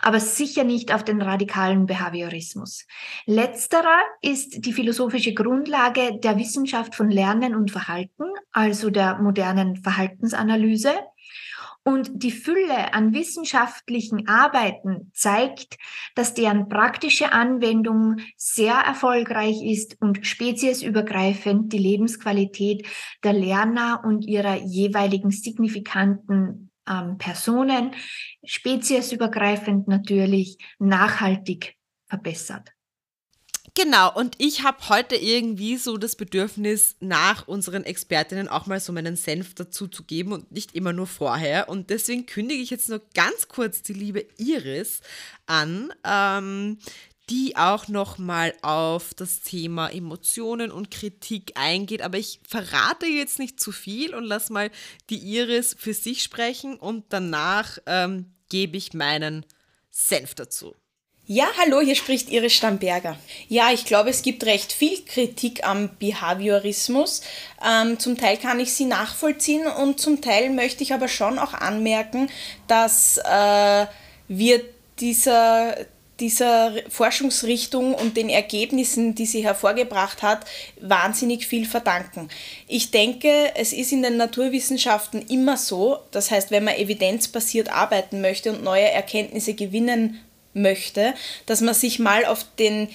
aber 0.02 0.20
sicher 0.20 0.64
nicht 0.64 0.94
auf 0.94 1.04
den 1.04 1.22
radikalen 1.22 1.86
Behaviorismus. 1.86 2.86
Letzterer 3.26 4.00
ist 4.22 4.66
die 4.66 4.74
philosophische 4.74 5.34
Grundlage 5.34 6.20
der 6.20 6.38
Wissenschaft 6.38 6.96
von 6.96 7.10
Lernen 7.10 7.56
und 7.56 7.72
Verhalten, 7.72 8.26
also 8.52 8.90
der 8.90 9.20
modernen 9.20 9.78
Verhaltensanalyse. 9.78 10.94
Und 11.88 12.22
die 12.22 12.32
Fülle 12.32 12.94
an 12.94 13.14
wissenschaftlichen 13.14 14.28
Arbeiten 14.28 15.10
zeigt, 15.14 15.78
dass 16.16 16.34
deren 16.34 16.68
praktische 16.68 17.32
Anwendung 17.32 18.18
sehr 18.36 18.74
erfolgreich 18.74 19.64
ist 19.64 19.96
und 20.02 20.28
speziesübergreifend 20.28 21.72
die 21.72 21.78
Lebensqualität 21.78 22.86
der 23.24 23.32
Lerner 23.32 24.02
und 24.04 24.26
ihrer 24.26 24.56
jeweiligen 24.56 25.32
signifikanten 25.32 26.72
ähm, 26.90 27.18
Personen, 27.20 27.92
speziesübergreifend 28.44 29.88
natürlich, 29.88 30.58
nachhaltig 30.80 31.78
verbessert. 32.10 32.77
Genau, 33.80 34.12
und 34.12 34.34
ich 34.40 34.64
habe 34.64 34.90
heute 34.90 35.16
irgendwie 35.16 35.78
so 35.78 35.98
das 35.98 36.16
Bedürfnis, 36.16 36.96
nach 37.00 37.48
unseren 37.48 37.84
Expertinnen 37.84 38.48
auch 38.48 38.66
mal 38.66 38.80
so 38.80 38.92
meinen 38.92 39.16
Senf 39.16 39.54
dazu 39.54 39.88
zu 39.88 40.04
geben 40.04 40.32
und 40.32 40.52
nicht 40.52 40.74
immer 40.74 40.94
nur 40.94 41.06
vorher. 41.06 41.70
Und 41.70 41.92
deswegen 41.92 42.26
kündige 42.26 42.60
ich 42.60 42.72
jetzt 42.72 42.90
nur 42.90 43.04
ganz 43.14 43.50
kurz 43.50 43.84
die 43.84 43.94
liebe 43.94 44.26
Iris 44.40 45.02
an, 45.46 45.94
ähm, 46.04 46.80
die 47.30 47.56
auch 47.56 47.88
nochmal 47.88 48.56
auf 48.64 49.14
das 49.14 49.42
Thema 49.42 49.90
Emotionen 49.90 50.72
und 50.72 50.90
Kritik 50.90 51.52
eingeht. 51.54 52.02
Aber 52.02 52.18
ich 52.18 52.40
verrate 52.50 53.06
jetzt 53.06 53.38
nicht 53.38 53.60
zu 53.60 53.72
viel 53.72 54.16
und 54.16 54.24
lass 54.24 54.50
mal 54.50 54.72
die 55.12 55.20
Iris 55.20 55.76
für 55.78 55.94
sich 55.94 56.24
sprechen 56.24 56.78
und 56.78 57.06
danach 57.10 57.78
ähm, 57.86 58.34
gebe 58.50 58.76
ich 58.76 58.96
meinen 58.96 59.46
Senf 59.92 60.34
dazu. 60.34 60.74
Ja, 61.30 61.48
hallo, 61.60 61.82
hier 61.82 61.96
spricht 61.96 62.30
Iris 62.30 62.54
Stamberger. 62.54 63.18
Ja, 63.50 63.72
ich 63.74 63.84
glaube, 63.84 64.10
es 64.10 64.22
gibt 64.22 64.46
recht 64.46 64.72
viel 64.72 65.04
Kritik 65.04 65.68
am 65.68 65.90
Behaviorismus. 66.00 67.22
Ähm, 67.62 68.00
zum 68.00 68.18
Teil 68.18 68.38
kann 68.38 68.62
ich 68.62 68.72
sie 68.72 68.86
nachvollziehen 68.86 69.68
und 69.68 70.00
zum 70.00 70.22
Teil 70.22 70.50
möchte 70.50 70.84
ich 70.84 70.94
aber 70.94 71.10
schon 71.10 71.38
auch 71.38 71.54
anmerken, 71.54 72.30
dass 72.70 73.18
äh, 73.18 73.88
wir 74.30 74.62
dieser 75.02 75.76
dieser 76.20 76.74
Forschungsrichtung 76.90 77.94
und 77.94 78.18
den 78.18 78.30
Ergebnissen, 78.30 79.14
die 79.14 79.28
sie 79.28 79.44
hervorgebracht 79.44 80.24
hat, 80.24 80.46
wahnsinnig 80.82 81.46
viel 81.46 81.68
verdanken. 81.68 82.30
Ich 82.68 82.90
denke, 82.90 83.52
es 83.54 83.72
ist 83.72 83.92
in 83.92 84.02
den 84.02 84.18
Naturwissenschaften 84.18 85.22
immer 85.28 85.58
so, 85.58 86.00
das 86.10 86.32
heißt, 86.32 86.50
wenn 86.50 86.64
man 86.64 86.74
evidenzbasiert 86.74 87.70
arbeiten 87.70 88.22
möchte 88.22 88.52
und 88.52 88.64
neue 88.64 88.90
Erkenntnisse 88.90 89.54
gewinnen 89.54 90.20
möchte, 90.54 91.14
dass 91.46 91.62
man 91.62 91.74
sich 91.74 92.00
mal 92.00 92.26
auf 92.26 92.46
den 92.58 92.90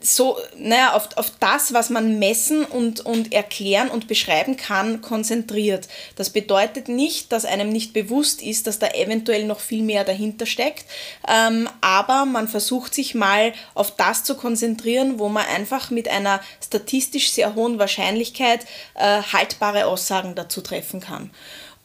so, 0.00 0.36
naja, 0.58 0.92
auf, 0.92 1.16
auf 1.16 1.32
das, 1.40 1.72
was 1.72 1.90
man 1.90 2.18
messen 2.18 2.64
und, 2.64 3.00
und 3.00 3.32
erklären 3.32 3.88
und 3.88 4.06
beschreiben 4.06 4.56
kann, 4.56 5.00
konzentriert. 5.00 5.88
Das 6.16 6.30
bedeutet 6.30 6.88
nicht, 6.88 7.32
dass 7.32 7.44
einem 7.44 7.70
nicht 7.70 7.92
bewusst 7.92 8.42
ist, 8.42 8.66
dass 8.66 8.78
da 8.78 8.88
eventuell 8.88 9.46
noch 9.46 9.60
viel 9.60 9.82
mehr 9.82 10.04
dahinter 10.04 10.46
steckt, 10.46 10.84
ähm, 11.26 11.68
aber 11.80 12.26
man 12.26 12.46
versucht 12.46 12.94
sich 12.94 13.14
mal 13.14 13.52
auf 13.74 13.96
das 13.96 14.22
zu 14.22 14.36
konzentrieren, 14.36 15.18
wo 15.18 15.28
man 15.28 15.46
einfach 15.46 15.90
mit 15.90 16.08
einer 16.08 16.40
statistisch 16.64 17.30
sehr 17.30 17.54
hohen 17.54 17.78
Wahrscheinlichkeit 17.78 18.66
äh, 18.94 19.22
haltbare 19.22 19.86
Aussagen 19.86 20.34
dazu 20.34 20.60
treffen 20.60 21.00
kann. 21.00 21.30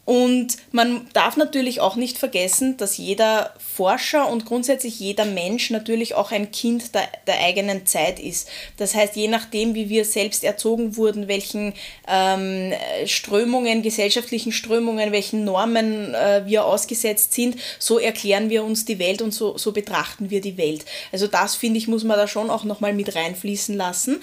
Und 0.04 0.56
man 0.72 1.06
darf 1.12 1.36
natürlich 1.36 1.80
auch 1.80 1.94
nicht 1.94 2.18
vergessen, 2.18 2.76
dass 2.76 2.96
jeder 2.96 3.54
Forscher 3.58 4.28
und 4.28 4.44
grundsätzlich 4.44 4.98
jeder 4.98 5.24
Mensch 5.24 5.70
natürlich 5.70 6.14
auch 6.14 6.32
ein 6.32 6.50
Kind 6.50 6.92
der, 6.94 7.08
der 7.28 7.38
eigenen 7.38 7.86
Zeit 7.86 8.18
ist. 8.18 8.48
Das 8.78 8.96
heißt, 8.96 9.14
je 9.14 9.28
nachdem, 9.28 9.76
wie 9.76 9.88
wir 9.88 10.04
selbst 10.04 10.42
erzogen 10.42 10.96
wurden, 10.96 11.28
welchen 11.28 11.72
ähm, 12.08 12.72
Strömungen, 13.06 13.82
gesellschaftlichen 13.82 14.50
Strömungen, 14.50 15.12
welchen 15.12 15.44
Normen 15.44 16.14
äh, 16.14 16.42
wir 16.46 16.66
ausgesetzt 16.66 17.34
sind, 17.34 17.56
so 17.78 18.00
erklären 18.00 18.50
wir 18.50 18.64
uns 18.64 18.84
die 18.84 18.98
Welt 18.98 19.22
und 19.22 19.32
so, 19.32 19.56
so 19.56 19.70
betrachten 19.70 20.30
wir 20.30 20.40
die 20.40 20.58
Welt. 20.58 20.84
Also 21.12 21.28
das, 21.28 21.54
finde 21.54 21.78
ich, 21.78 21.86
muss 21.86 22.02
man 22.02 22.16
da 22.16 22.26
schon 22.26 22.50
auch 22.50 22.64
nochmal 22.64 22.92
mit 22.92 23.14
reinfließen 23.14 23.76
lassen. 23.76 24.20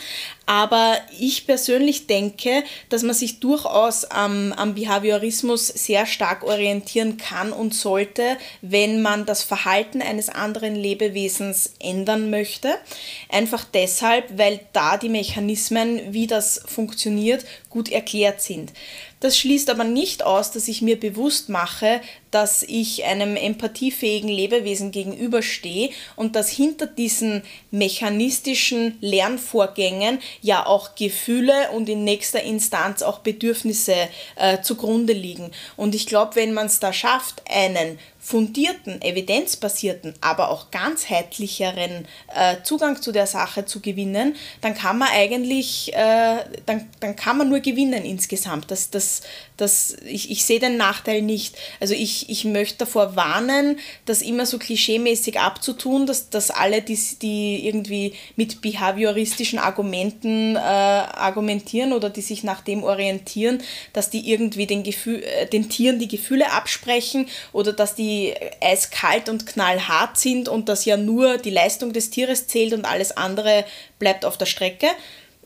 Aber 0.49 0.97
ich 1.19 1.45
persönlich 1.45 2.07
denke, 2.07 2.63
dass 2.89 3.03
man 3.03 3.13
sich 3.13 3.39
durchaus 3.39 4.03
am, 4.05 4.51
am 4.53 4.73
Behaviorismus 4.73 5.67
sehr 5.67 6.07
stark 6.07 6.43
orientieren 6.43 7.17
kann 7.17 7.53
und 7.53 7.75
sollte, 7.75 8.35
wenn 8.63 9.03
man 9.03 9.27
das 9.27 9.43
Verhalten 9.43 10.01
eines 10.01 10.27
anderen 10.27 10.73
Lebewesens 10.73 11.75
ändern 11.79 12.31
möchte. 12.31 12.79
Einfach 13.31 13.63
deshalb, 13.63 14.39
weil 14.39 14.59
da 14.73 14.97
die 14.97 15.09
Mechanismen, 15.09 16.01
wie 16.15 16.25
das 16.25 16.59
funktioniert, 16.65 17.45
gut 17.69 17.91
erklärt 17.91 18.41
sind. 18.41 18.73
Das 19.19 19.37
schließt 19.37 19.69
aber 19.69 19.83
nicht 19.83 20.23
aus, 20.23 20.51
dass 20.51 20.67
ich 20.67 20.81
mir 20.81 20.99
bewusst 20.99 21.49
mache, 21.49 22.01
dass 22.31 22.63
ich 22.63 23.03
einem 23.03 23.35
empathiefähigen 23.35 24.29
Lebewesen 24.29 24.91
gegenüberstehe 24.91 25.89
und 26.15 26.35
dass 26.35 26.49
hinter 26.49 26.87
diesen 26.87 27.43
mechanistischen 27.71 28.97
Lernvorgängen 29.01 30.19
ja 30.41 30.65
auch 30.65 30.95
Gefühle 30.95 31.71
und 31.71 31.89
in 31.89 32.03
nächster 32.03 32.41
Instanz 32.43 33.01
auch 33.01 33.19
Bedürfnisse 33.19 33.95
äh, 34.35 34.61
zugrunde 34.61 35.13
liegen. 35.13 35.51
Und 35.75 35.95
ich 35.95 36.05
glaube, 36.05 36.35
wenn 36.35 36.53
man 36.53 36.67
es 36.67 36.79
da 36.79 36.93
schafft, 36.93 37.41
einen 37.49 37.99
fundierten, 38.29 39.01
evidenzbasierten, 39.01 40.13
aber 40.21 40.49
auch 40.49 40.69
ganzheitlicheren 40.69 42.07
äh, 42.35 42.57
Zugang 42.61 43.01
zu 43.01 43.11
der 43.11 43.25
Sache 43.25 43.65
zu 43.65 43.79
gewinnen, 43.79 44.35
dann 44.61 44.75
kann 44.75 44.99
man 44.99 45.07
eigentlich, 45.11 45.91
äh, 45.95 46.37
dann, 46.67 46.87
dann 46.99 47.15
kann 47.15 47.39
man 47.39 47.49
nur 47.49 47.59
gewinnen 47.59 48.05
insgesamt. 48.05 48.69
Das, 48.69 48.91
das, 48.91 49.21
das, 49.59 49.97
ich, 50.05 50.31
ich 50.31 50.45
sehe 50.45 50.59
den 50.59 50.77
Nachteil 50.77 51.21
nicht. 51.21 51.55
Also 51.81 51.93
ich, 51.93 52.29
ich 52.29 52.45
möchte 52.45 52.79
davor 52.79 53.17
warnen, 53.17 53.77
das 54.05 54.21
immer 54.21 54.45
so 54.45 54.57
klischeemäßig 54.57 55.39
abzutun, 55.39 56.05
dass, 56.05 56.29
dass 56.29 56.49
alle, 56.49 56.81
die, 56.81 56.97
die 57.21 57.67
irgendwie 57.67 58.13
mit 58.37 58.61
behavioristischen 58.61 59.59
Argumenten 59.59 60.55
äh, 60.55 60.59
argumentieren 60.59 61.91
oder 61.91 62.09
die 62.09 62.21
sich 62.21 62.43
nach 62.43 62.61
dem 62.61 62.83
orientieren, 62.83 63.61
dass 63.91 64.09
die 64.09 64.31
irgendwie 64.31 64.65
den, 64.65 64.83
Gefühl, 64.83 65.23
äh, 65.23 65.45
den 65.45 65.69
Tieren 65.69 65.99
die 65.99 66.07
Gefühle 66.07 66.53
absprechen 66.53 67.27
oder 67.51 67.73
dass 67.73 67.95
die 67.95 68.33
eiskalt 68.61 69.27
und 69.27 69.45
knallhart 69.45 70.17
sind 70.17 70.47
und 70.47 70.69
dass 70.69 70.85
ja 70.85 70.95
nur 70.95 71.37
die 71.37 71.49
Leistung 71.49 71.91
des 71.91 72.11
Tieres 72.11 72.47
zählt 72.47 72.73
und 72.73 72.85
alles 72.85 73.11
andere 73.17 73.65
bleibt 73.99 74.23
auf 74.23 74.37
der 74.37 74.45
Strecke. 74.45 74.87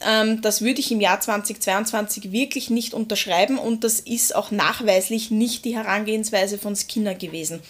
Ähm, 0.02 0.42
das 0.42 0.62
würde 0.62 0.80
ich 0.80 0.92
im 0.92 1.02
Jahr 1.02 1.20
2022 1.20 2.32
wirklich 2.32 2.70
nicht 2.70 2.94
unterschreiben 2.94 3.58
und 3.58 3.84
das 3.84 4.00
ist 4.00 4.36
auch 4.36 4.52
nachweislich 4.52 5.32
nicht 5.32 5.66
die 5.66 5.76
Herangehensweise 5.76 6.58
von 6.58 6.76
Skinner 6.76 7.16
gewesen. 7.16 7.62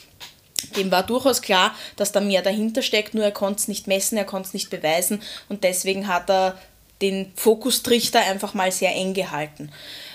Dem 0.78 0.92
war 0.92 1.04
durchaus 1.04 1.42
klar, 1.42 1.76
dass 1.98 2.14
da 2.14 2.22
mehr 2.22 2.42
dahinter 2.42 2.82
steckt, 2.82 3.14
nur 3.14 3.26
er 3.26 3.32
konnte 3.32 3.60
es 3.60 3.68
nicht 3.68 3.88
messen, 3.88 4.18
er 4.18 4.26
konnte 4.26 4.48
es 4.48 4.54
nicht 4.54 4.70
beweisen 4.70 5.22
und 5.50 5.64
deswegen 5.64 6.08
hat 6.08 6.30
er 6.30 6.58
den 7.02 7.32
Fokustrichter 7.36 8.22
einfach 8.22 8.54
mal 8.54 8.72
sehr 8.72 8.96
eng 8.96 9.14
gehalten. 9.14 9.72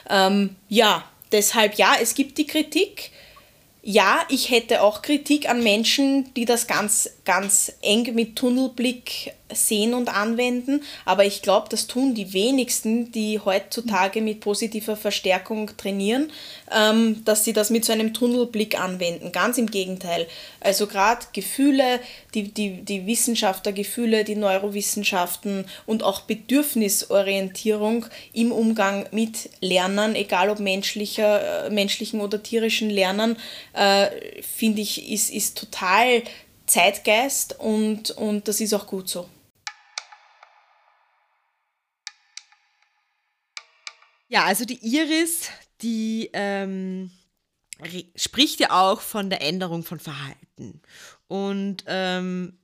Ähm, 0.08 0.56
ja, 0.68 1.04
deshalb 1.32 1.74
ja, 1.74 1.92
es 2.00 2.14
gibt 2.14 2.38
die 2.38 2.46
Kritik 2.46 3.10
ja, 3.90 4.20
ich 4.28 4.50
hätte 4.50 4.82
auch 4.82 5.00
Kritik 5.00 5.48
an 5.48 5.62
Menschen, 5.62 6.34
die 6.34 6.44
das 6.44 6.66
ganz, 6.66 7.08
ganz 7.24 7.72
eng 7.80 8.14
mit 8.14 8.36
Tunnelblick 8.36 9.32
sehen 9.52 9.94
und 9.94 10.08
anwenden, 10.08 10.82
aber 11.04 11.24
ich 11.24 11.42
glaube, 11.42 11.68
das 11.70 11.86
tun 11.86 12.14
die 12.14 12.32
wenigsten, 12.32 13.12
die 13.12 13.40
heutzutage 13.40 14.20
mit 14.20 14.40
positiver 14.40 14.96
Verstärkung 14.96 15.76
trainieren, 15.76 16.30
ähm, 16.70 17.24
dass 17.24 17.44
sie 17.44 17.52
das 17.52 17.70
mit 17.70 17.84
so 17.84 17.92
einem 17.92 18.12
Tunnelblick 18.12 18.78
anwenden. 18.78 19.32
Ganz 19.32 19.58
im 19.58 19.70
Gegenteil. 19.70 20.26
Also 20.60 20.86
gerade 20.86 21.26
Gefühle, 21.32 22.00
die, 22.34 22.52
die, 22.52 22.82
die 22.82 23.06
Wissenschaft 23.06 23.64
der 23.64 23.72
Gefühle, 23.72 24.24
die 24.24 24.36
Neurowissenschaften 24.36 25.64
und 25.86 26.02
auch 26.02 26.22
Bedürfnisorientierung 26.22 28.06
im 28.32 28.52
Umgang 28.52 29.06
mit 29.12 29.50
Lernern, 29.60 30.14
egal 30.14 30.50
ob 30.50 30.60
menschlicher, 30.60 31.66
äh, 31.66 31.70
menschlichen 31.70 32.20
oder 32.20 32.42
tierischen 32.42 32.90
Lernern, 32.90 33.36
äh, 33.72 34.08
finde 34.42 34.82
ich, 34.82 35.10
ist, 35.10 35.30
ist 35.30 35.58
total 35.58 36.22
Zeitgeist 36.66 37.58
und, 37.58 38.10
und 38.10 38.46
das 38.46 38.60
ist 38.60 38.74
auch 38.74 38.86
gut 38.86 39.08
so. 39.08 39.26
Ja, 44.28 44.44
also 44.44 44.64
die 44.64 44.78
Iris, 44.86 45.48
die 45.80 46.30
ähm, 46.34 47.10
spricht 48.14 48.60
ja 48.60 48.70
auch 48.70 49.00
von 49.00 49.30
der 49.30 49.42
Änderung 49.42 49.82
von 49.84 50.00
Verhalten. 50.00 50.82
Und 51.28 51.84
ähm, 51.86 52.58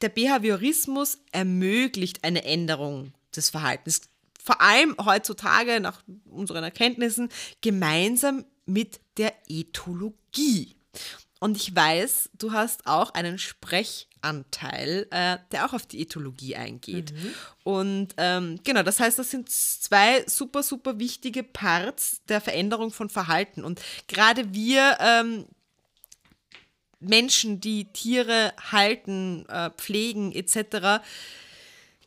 der 0.00 0.10
Behaviorismus 0.10 1.18
ermöglicht 1.32 2.24
eine 2.24 2.44
Änderung 2.44 3.12
des 3.34 3.50
Verhaltens. 3.50 4.02
Vor 4.42 4.60
allem 4.60 4.96
heutzutage, 5.02 5.80
nach 5.80 6.02
unseren 6.24 6.64
Erkenntnissen, 6.64 7.28
gemeinsam 7.60 8.44
mit 8.64 9.00
der 9.16 9.34
Ethologie. 9.48 10.76
Und 11.40 11.56
ich 11.56 11.74
weiß, 11.74 12.30
du 12.34 12.52
hast 12.52 12.86
auch 12.86 13.14
einen 13.14 13.38
Sprechanteil, 13.38 15.08
äh, 15.10 15.38
der 15.50 15.64
auch 15.66 15.72
auf 15.72 15.86
die 15.86 16.02
Ethologie 16.02 16.54
eingeht. 16.54 17.12
Mhm. 17.12 17.34
Und 17.64 18.08
ähm, 18.18 18.60
genau, 18.62 18.82
das 18.82 19.00
heißt, 19.00 19.18
das 19.18 19.30
sind 19.30 19.48
zwei 19.48 20.22
super, 20.26 20.62
super 20.62 20.98
wichtige 20.98 21.42
Parts 21.42 22.20
der 22.28 22.42
Veränderung 22.42 22.92
von 22.92 23.08
Verhalten. 23.08 23.64
Und 23.64 23.80
gerade 24.06 24.52
wir 24.52 24.98
ähm, 25.00 25.46
Menschen, 27.00 27.58
die 27.58 27.90
Tiere 27.90 28.52
halten, 28.70 29.46
äh, 29.48 29.70
pflegen 29.70 30.32
etc., 30.32 31.02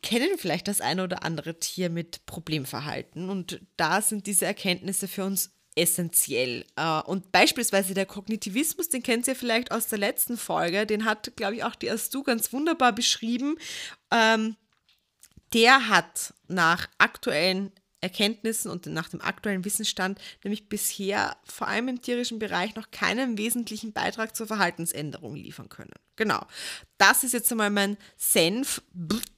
kennen 0.00 0.38
vielleicht 0.38 0.68
das 0.68 0.80
eine 0.80 1.02
oder 1.02 1.24
andere 1.24 1.58
Tier 1.58 1.90
mit 1.90 2.24
Problemverhalten. 2.26 3.30
Und 3.30 3.60
da 3.76 4.00
sind 4.00 4.26
diese 4.28 4.46
Erkenntnisse 4.46 5.08
für 5.08 5.24
uns 5.24 5.50
essentiell. 5.74 6.64
Äh, 6.76 7.00
und 7.02 7.32
beispielsweise 7.32 7.94
der 7.94 8.06
Kognitivismus, 8.06 8.88
den 8.88 9.02
kennt 9.02 9.26
ihr 9.28 9.36
vielleicht 9.36 9.72
aus 9.72 9.86
der 9.86 9.98
letzten 9.98 10.36
Folge, 10.36 10.86
den 10.86 11.04
hat, 11.04 11.36
glaube 11.36 11.56
ich, 11.56 11.64
auch 11.64 11.74
die 11.74 11.90
Astu 11.90 12.22
ganz 12.22 12.52
wunderbar 12.52 12.92
beschrieben. 12.92 13.56
Ähm, 14.10 14.56
der 15.52 15.88
hat 15.88 16.34
nach 16.48 16.88
aktuellen 16.98 17.72
Erkenntnissen 18.04 18.70
und 18.70 18.86
nach 18.86 19.08
dem 19.08 19.20
aktuellen 19.20 19.64
Wissensstand 19.64 20.20
nämlich 20.44 20.68
bisher 20.68 21.36
vor 21.44 21.66
allem 21.68 21.88
im 21.88 22.02
tierischen 22.02 22.38
Bereich 22.38 22.76
noch 22.76 22.90
keinen 22.90 23.38
wesentlichen 23.38 23.92
Beitrag 23.92 24.36
zur 24.36 24.46
Verhaltensänderung 24.46 25.34
liefern 25.34 25.68
können. 25.68 25.90
Genau. 26.16 26.46
Das 26.98 27.24
ist 27.24 27.32
jetzt 27.32 27.50
einmal 27.50 27.70
mein 27.70 27.96
Senf 28.16 28.82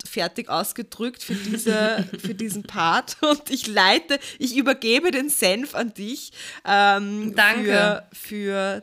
fertig 0.04 0.48
ausgedrückt 0.48 1.22
für, 1.22 1.34
diese, 1.34 2.06
für 2.18 2.34
diesen 2.34 2.64
Part 2.64 3.16
und 3.22 3.50
ich 3.50 3.66
leite, 3.66 4.18
ich 4.38 4.56
übergebe 4.56 5.10
den 5.10 5.30
Senf 5.30 5.74
an 5.74 5.94
dich. 5.94 6.32
Ähm, 6.66 7.34
Danke. 7.34 8.04
Für, 8.12 8.82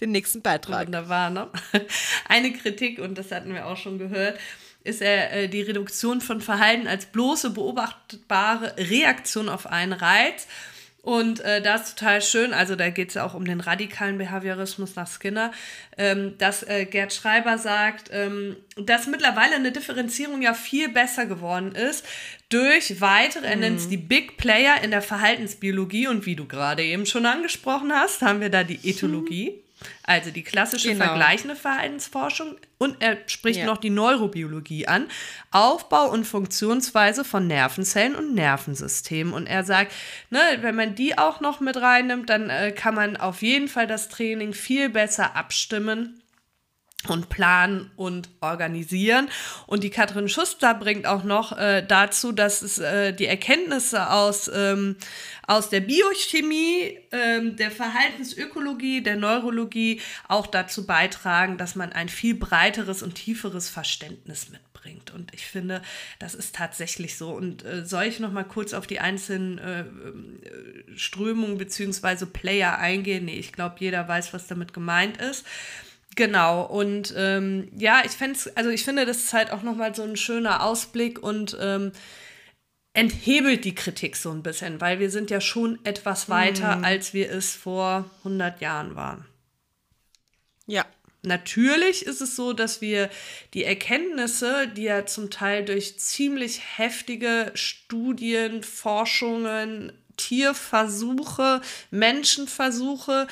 den 0.00 0.10
nächsten 0.10 0.42
Beitrag. 0.42 0.86
Wunderbar, 0.86 1.30
ne? 1.30 1.48
Eine 2.26 2.52
Kritik, 2.52 2.98
und 2.98 3.16
das 3.16 3.30
hatten 3.30 3.54
wir 3.54 3.66
auch 3.66 3.76
schon 3.76 3.98
gehört, 3.98 4.38
ist 4.84 5.02
er 5.02 5.32
äh, 5.32 5.48
die 5.48 5.62
Reduktion 5.62 6.20
von 6.20 6.40
Verhalten 6.40 6.86
als 6.86 7.06
bloße 7.06 7.50
beobachtbare 7.50 8.76
Reaktion 8.76 9.48
auf 9.48 9.66
einen 9.66 9.92
Reiz. 9.92 10.46
Und 11.02 11.40
äh, 11.40 11.62
das 11.62 11.88
ist 11.88 11.98
total 11.98 12.20
schön, 12.20 12.52
also 12.52 12.76
da 12.76 12.90
geht 12.90 13.08
es 13.08 13.16
auch 13.16 13.32
um 13.32 13.46
den 13.46 13.60
radikalen 13.60 14.18
Behaviorismus 14.18 14.96
nach 14.96 15.08
Skinner, 15.08 15.50
ähm, 15.96 16.34
dass 16.36 16.62
äh, 16.62 16.84
Gerd 16.84 17.14
Schreiber 17.14 17.56
sagt, 17.56 18.10
ähm, 18.12 18.56
dass 18.76 19.06
mittlerweile 19.06 19.54
eine 19.54 19.72
Differenzierung 19.72 20.42
ja 20.42 20.52
viel 20.52 20.90
besser 20.90 21.24
geworden 21.24 21.72
ist 21.74 22.04
durch 22.50 23.00
weitere, 23.00 23.46
er 23.46 23.56
nennt 23.56 23.78
es 23.78 23.88
die 23.88 23.96
Big 23.96 24.36
Player 24.36 24.82
in 24.82 24.90
der 24.90 25.00
Verhaltensbiologie 25.00 26.06
und 26.06 26.26
wie 26.26 26.36
du 26.36 26.46
gerade 26.46 26.82
eben 26.82 27.06
schon 27.06 27.24
angesprochen 27.24 27.92
hast, 27.92 28.20
haben 28.20 28.42
wir 28.42 28.50
da 28.50 28.62
die 28.62 28.80
Ethologie. 28.88 29.54
Also 30.02 30.30
die 30.30 30.42
klassische 30.42 30.92
genau. 30.92 31.06
vergleichende 31.06 31.56
Verhaltensforschung 31.56 32.56
und 32.78 32.96
er 33.00 33.18
spricht 33.26 33.60
ja. 33.60 33.66
noch 33.66 33.78
die 33.78 33.90
Neurobiologie 33.90 34.86
an, 34.86 35.06
Aufbau 35.50 36.10
und 36.10 36.24
Funktionsweise 36.24 37.24
von 37.24 37.46
Nervenzellen 37.46 38.14
und 38.14 38.34
Nervensystemen. 38.34 39.32
Und 39.32 39.46
er 39.46 39.64
sagt, 39.64 39.92
ne, 40.30 40.40
wenn 40.60 40.74
man 40.74 40.94
die 40.94 41.18
auch 41.18 41.40
noch 41.40 41.60
mit 41.60 41.76
reinnimmt, 41.76 42.30
dann 42.30 42.50
äh, 42.50 42.72
kann 42.72 42.94
man 42.94 43.16
auf 43.16 43.42
jeden 43.42 43.68
Fall 43.68 43.86
das 43.86 44.08
Training 44.08 44.52
viel 44.52 44.88
besser 44.88 45.36
abstimmen 45.36 46.20
und 47.08 47.30
planen 47.30 47.90
und 47.96 48.28
organisieren. 48.40 49.28
Und 49.66 49.82
die 49.84 49.90
Katrin 49.90 50.28
Schuster 50.28 50.74
bringt 50.74 51.06
auch 51.06 51.24
noch 51.24 51.56
äh, 51.56 51.82
dazu, 51.86 52.32
dass 52.32 52.60
es 52.62 52.78
äh, 52.78 53.12
die 53.12 53.26
Erkenntnisse 53.26 54.10
aus, 54.10 54.50
ähm, 54.52 54.96
aus 55.46 55.70
der 55.70 55.80
Biochemie, 55.80 56.98
ähm, 57.10 57.56
der 57.56 57.70
Verhaltensökologie, 57.70 59.02
der 59.02 59.16
Neurologie 59.16 60.00
auch 60.28 60.46
dazu 60.46 60.86
beitragen, 60.86 61.56
dass 61.56 61.74
man 61.74 61.92
ein 61.92 62.10
viel 62.10 62.34
breiteres 62.34 63.02
und 63.02 63.14
tieferes 63.14 63.70
Verständnis 63.70 64.50
mitbringt. 64.50 65.10
Und 65.10 65.32
ich 65.32 65.46
finde, 65.46 65.80
das 66.18 66.34
ist 66.34 66.54
tatsächlich 66.54 67.16
so. 67.16 67.30
Und 67.30 67.64
äh, 67.64 67.86
soll 67.86 68.04
ich 68.04 68.20
noch 68.20 68.32
mal 68.32 68.44
kurz 68.44 68.74
auf 68.74 68.86
die 68.86 69.00
einzelnen 69.00 69.56
äh, 69.56 69.84
Strömungen 70.96 71.56
bzw. 71.56 72.26
Player 72.26 72.78
eingehen? 72.78 73.24
Nee, 73.24 73.38
ich 73.38 73.52
glaube, 73.52 73.76
jeder 73.78 74.06
weiß, 74.06 74.34
was 74.34 74.46
damit 74.48 74.74
gemeint 74.74 75.16
ist. 75.16 75.46
Genau, 76.16 76.64
und 76.64 77.14
ähm, 77.16 77.68
ja, 77.76 78.02
ich 78.04 78.12
fände 78.12 78.38
also 78.56 78.70
ich 78.70 78.84
finde, 78.84 79.06
das 79.06 79.18
ist 79.18 79.32
halt 79.32 79.52
auch 79.52 79.62
nochmal 79.62 79.94
so 79.94 80.02
ein 80.02 80.16
schöner 80.16 80.64
Ausblick 80.64 81.22
und 81.22 81.56
ähm, 81.60 81.92
enthebelt 82.92 83.64
die 83.64 83.74
Kritik 83.74 84.16
so 84.16 84.30
ein 84.30 84.42
bisschen, 84.42 84.80
weil 84.80 84.98
wir 84.98 85.10
sind 85.10 85.30
ja 85.30 85.40
schon 85.40 85.78
etwas 85.84 86.28
weiter, 86.28 86.76
mhm. 86.76 86.84
als 86.84 87.14
wir 87.14 87.30
es 87.30 87.54
vor 87.54 88.10
100 88.18 88.60
Jahren 88.60 88.96
waren. 88.96 89.24
Ja. 90.66 90.84
Natürlich 91.22 92.06
ist 92.06 92.22
es 92.22 92.34
so, 92.34 92.54
dass 92.54 92.80
wir 92.80 93.10
die 93.52 93.64
Erkenntnisse, 93.64 94.68
die 94.68 94.84
ja 94.84 95.04
zum 95.04 95.30
Teil 95.30 95.66
durch 95.66 95.98
ziemlich 95.98 96.62
heftige 96.78 97.52
Studien, 97.54 98.62
Forschungen, 98.62 99.92
Tierversuche, 100.20 101.60
Menschenversuche 101.90 103.26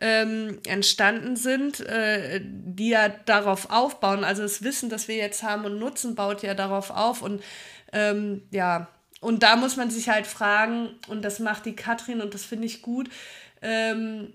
ähm, 0.00 0.58
entstanden 0.66 1.36
sind, 1.36 1.80
äh, 1.80 2.40
die 2.42 2.88
ja 2.88 3.08
darauf 3.08 3.70
aufbauen. 3.70 4.24
Also 4.24 4.42
das 4.42 4.62
Wissen, 4.62 4.90
das 4.90 5.06
wir 5.06 5.16
jetzt 5.16 5.42
haben 5.42 5.64
und 5.64 5.78
nutzen, 5.78 6.14
baut 6.14 6.42
ja 6.42 6.54
darauf 6.54 6.90
auf. 6.90 7.22
Und 7.22 7.42
ähm, 7.92 8.42
ja, 8.50 8.88
und 9.20 9.44
da 9.44 9.54
muss 9.54 9.76
man 9.76 9.90
sich 9.90 10.08
halt 10.08 10.26
fragen, 10.26 10.90
und 11.06 11.22
das 11.22 11.38
macht 11.38 11.64
die 11.66 11.76
Katrin 11.76 12.20
und 12.20 12.34
das 12.34 12.44
finde 12.44 12.66
ich 12.66 12.82
gut, 12.82 13.08
ähm, 13.60 14.32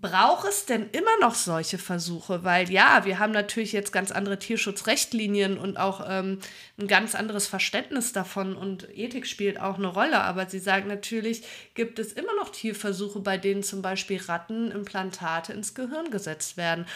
braucht 0.00 0.48
es 0.48 0.66
denn 0.66 0.90
immer 0.90 1.18
noch 1.20 1.34
solche 1.34 1.78
Versuche? 1.78 2.42
Weil 2.42 2.70
ja, 2.70 3.04
wir 3.04 3.18
haben 3.18 3.32
natürlich 3.32 3.72
jetzt 3.72 3.92
ganz 3.92 4.10
andere 4.10 4.38
Tierschutzrechtlinien 4.38 5.56
und 5.56 5.76
auch 5.76 6.04
ähm, 6.08 6.40
ein 6.78 6.88
ganz 6.88 7.14
anderes 7.14 7.46
Verständnis 7.46 8.12
davon 8.12 8.56
und 8.56 8.88
Ethik 8.96 9.26
spielt 9.26 9.60
auch 9.60 9.78
eine 9.78 9.86
Rolle. 9.86 10.20
Aber 10.20 10.46
sie 10.46 10.58
sagen 10.58 10.88
natürlich, 10.88 11.42
gibt 11.74 11.98
es 11.98 12.12
immer 12.12 12.34
noch 12.36 12.50
Tierversuche, 12.50 13.20
bei 13.20 13.38
denen 13.38 13.62
zum 13.62 13.82
Beispiel 13.82 14.20
Rattenimplantate 14.20 15.52
ins 15.52 15.74
Gehirn 15.74 16.10
gesetzt 16.10 16.56
werden. 16.56 16.86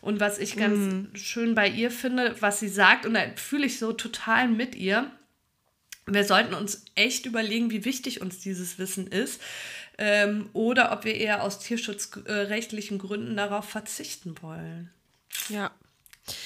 Und 0.00 0.18
was 0.18 0.38
ich 0.38 0.56
ganz 0.56 0.78
mm. 0.78 1.16
schön 1.16 1.54
bei 1.54 1.68
ihr 1.68 1.90
finde, 1.90 2.34
was 2.40 2.58
sie 2.58 2.68
sagt, 2.68 3.06
und 3.06 3.14
da 3.14 3.20
fühle 3.36 3.66
ich 3.66 3.78
so 3.78 3.92
total 3.92 4.48
mit 4.48 4.74
ihr, 4.74 5.10
wir 6.06 6.24
sollten 6.24 6.54
uns 6.54 6.84
echt 6.94 7.26
überlegen, 7.26 7.70
wie 7.70 7.84
wichtig 7.84 8.20
uns 8.20 8.38
dieses 8.38 8.78
Wissen 8.78 9.06
ist 9.06 9.40
ähm, 9.98 10.48
oder 10.52 10.92
ob 10.92 11.04
wir 11.04 11.14
eher 11.14 11.42
aus 11.42 11.58
tierschutzrechtlichen 11.58 12.98
Gründen 12.98 13.36
darauf 13.36 13.68
verzichten 13.68 14.36
wollen. 14.40 14.90
Ja. 15.48 15.72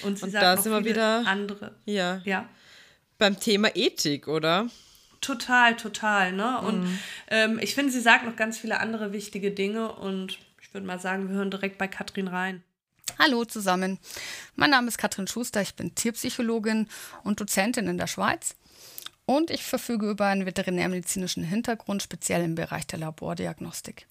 Und, 0.02 0.18
sie 0.18 0.26
Und 0.26 0.34
da 0.34 0.56
sind 0.56 0.72
wir 0.72 0.84
wieder 0.84 1.26
andere. 1.26 1.74
Ja. 1.84 2.20
ja. 2.24 2.48
Beim 3.18 3.38
Thema 3.38 3.74
Ethik, 3.74 4.26
oder? 4.26 4.68
Total, 5.20 5.76
total. 5.76 6.32
Ne? 6.32 6.60
Und 6.62 6.82
mhm. 6.82 6.98
ähm, 7.28 7.58
ich 7.62 7.74
finde, 7.74 7.92
sie 7.92 8.00
sagt 8.00 8.24
noch 8.24 8.36
ganz 8.36 8.58
viele 8.58 8.80
andere 8.80 9.12
wichtige 9.12 9.50
Dinge 9.50 9.92
und 9.92 10.38
ich 10.60 10.72
würde 10.72 10.86
mal 10.86 10.98
sagen, 10.98 11.28
wir 11.28 11.36
hören 11.36 11.50
direkt 11.50 11.78
bei 11.78 11.88
Katrin 11.88 12.28
rein. 12.28 12.62
Hallo 13.18 13.44
zusammen. 13.44 13.98
Mein 14.56 14.70
Name 14.70 14.88
ist 14.88 14.98
Katrin 14.98 15.26
Schuster, 15.26 15.60
ich 15.60 15.74
bin 15.74 15.94
Tierpsychologin 15.94 16.88
und 17.24 17.40
Dozentin 17.40 17.86
in 17.86 17.98
der 17.98 18.06
Schweiz. 18.06 18.56
Und 19.24 19.50
ich 19.50 19.62
verfüge 19.62 20.10
über 20.10 20.26
einen 20.26 20.46
veterinärmedizinischen 20.46 21.44
Hintergrund, 21.44 22.02
speziell 22.02 22.42
im 22.42 22.54
Bereich 22.54 22.86
der 22.86 22.98
Labordiagnostik. 22.98 24.06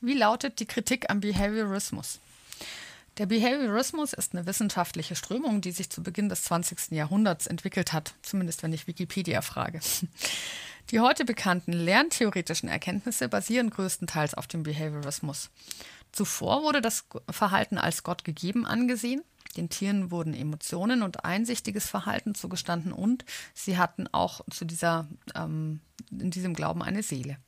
Wie 0.00 0.14
lautet 0.14 0.60
die 0.60 0.66
Kritik 0.66 1.10
am 1.10 1.20
Behaviorismus? 1.20 2.18
Der 3.18 3.26
Behaviorismus 3.26 4.12
ist 4.12 4.34
eine 4.34 4.44
wissenschaftliche 4.44 5.14
Strömung, 5.14 5.60
die 5.60 5.70
sich 5.70 5.88
zu 5.88 6.02
Beginn 6.02 6.28
des 6.28 6.42
20. 6.44 6.90
Jahrhunderts 6.90 7.46
entwickelt 7.46 7.92
hat, 7.92 8.14
zumindest 8.22 8.64
wenn 8.64 8.72
ich 8.72 8.88
Wikipedia 8.88 9.40
frage. 9.40 9.80
Die 10.90 11.00
heute 11.00 11.24
bekannten 11.24 11.72
lerntheoretischen 11.72 12.68
Erkenntnisse 12.68 13.28
basieren 13.28 13.70
größtenteils 13.70 14.34
auf 14.34 14.48
dem 14.48 14.64
Behaviorismus. 14.64 15.50
Zuvor 16.12 16.62
wurde 16.62 16.80
das 16.80 17.06
Verhalten 17.30 17.78
als 17.78 18.02
Gott 18.02 18.24
gegeben 18.24 18.66
angesehen. 18.66 19.22
Den 19.56 19.68
Tieren 19.68 20.10
wurden 20.10 20.34
Emotionen 20.34 21.02
und 21.02 21.24
einsichtiges 21.24 21.88
Verhalten 21.88 22.34
zugestanden 22.34 22.92
und 22.92 23.24
sie 23.54 23.78
hatten 23.78 24.08
auch 24.12 24.40
zu 24.50 24.64
dieser, 24.64 25.08
ähm, 25.34 25.80
in 26.10 26.30
diesem 26.30 26.54
Glauben 26.54 26.82
eine 26.82 27.02
Seele. 27.02 27.38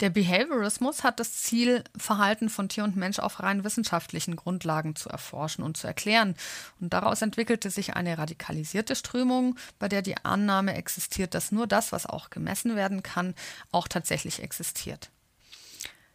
Der 0.00 0.10
Behaviorismus 0.10 1.04
hat 1.04 1.20
das 1.20 1.32
Ziel, 1.32 1.84
Verhalten 1.96 2.48
von 2.48 2.68
Tier 2.68 2.82
und 2.82 2.96
Mensch 2.96 3.20
auf 3.20 3.40
rein 3.40 3.62
wissenschaftlichen 3.62 4.34
Grundlagen 4.34 4.96
zu 4.96 5.08
erforschen 5.08 5.62
und 5.62 5.76
zu 5.76 5.86
erklären. 5.86 6.34
Und 6.80 6.92
daraus 6.92 7.22
entwickelte 7.22 7.70
sich 7.70 7.94
eine 7.94 8.18
radikalisierte 8.18 8.96
Strömung, 8.96 9.56
bei 9.78 9.88
der 9.88 10.02
die 10.02 10.16
Annahme 10.24 10.74
existiert, 10.74 11.34
dass 11.34 11.52
nur 11.52 11.68
das, 11.68 11.92
was 11.92 12.06
auch 12.06 12.30
gemessen 12.30 12.74
werden 12.74 13.04
kann, 13.04 13.34
auch 13.70 13.86
tatsächlich 13.86 14.42
existiert. 14.42 15.10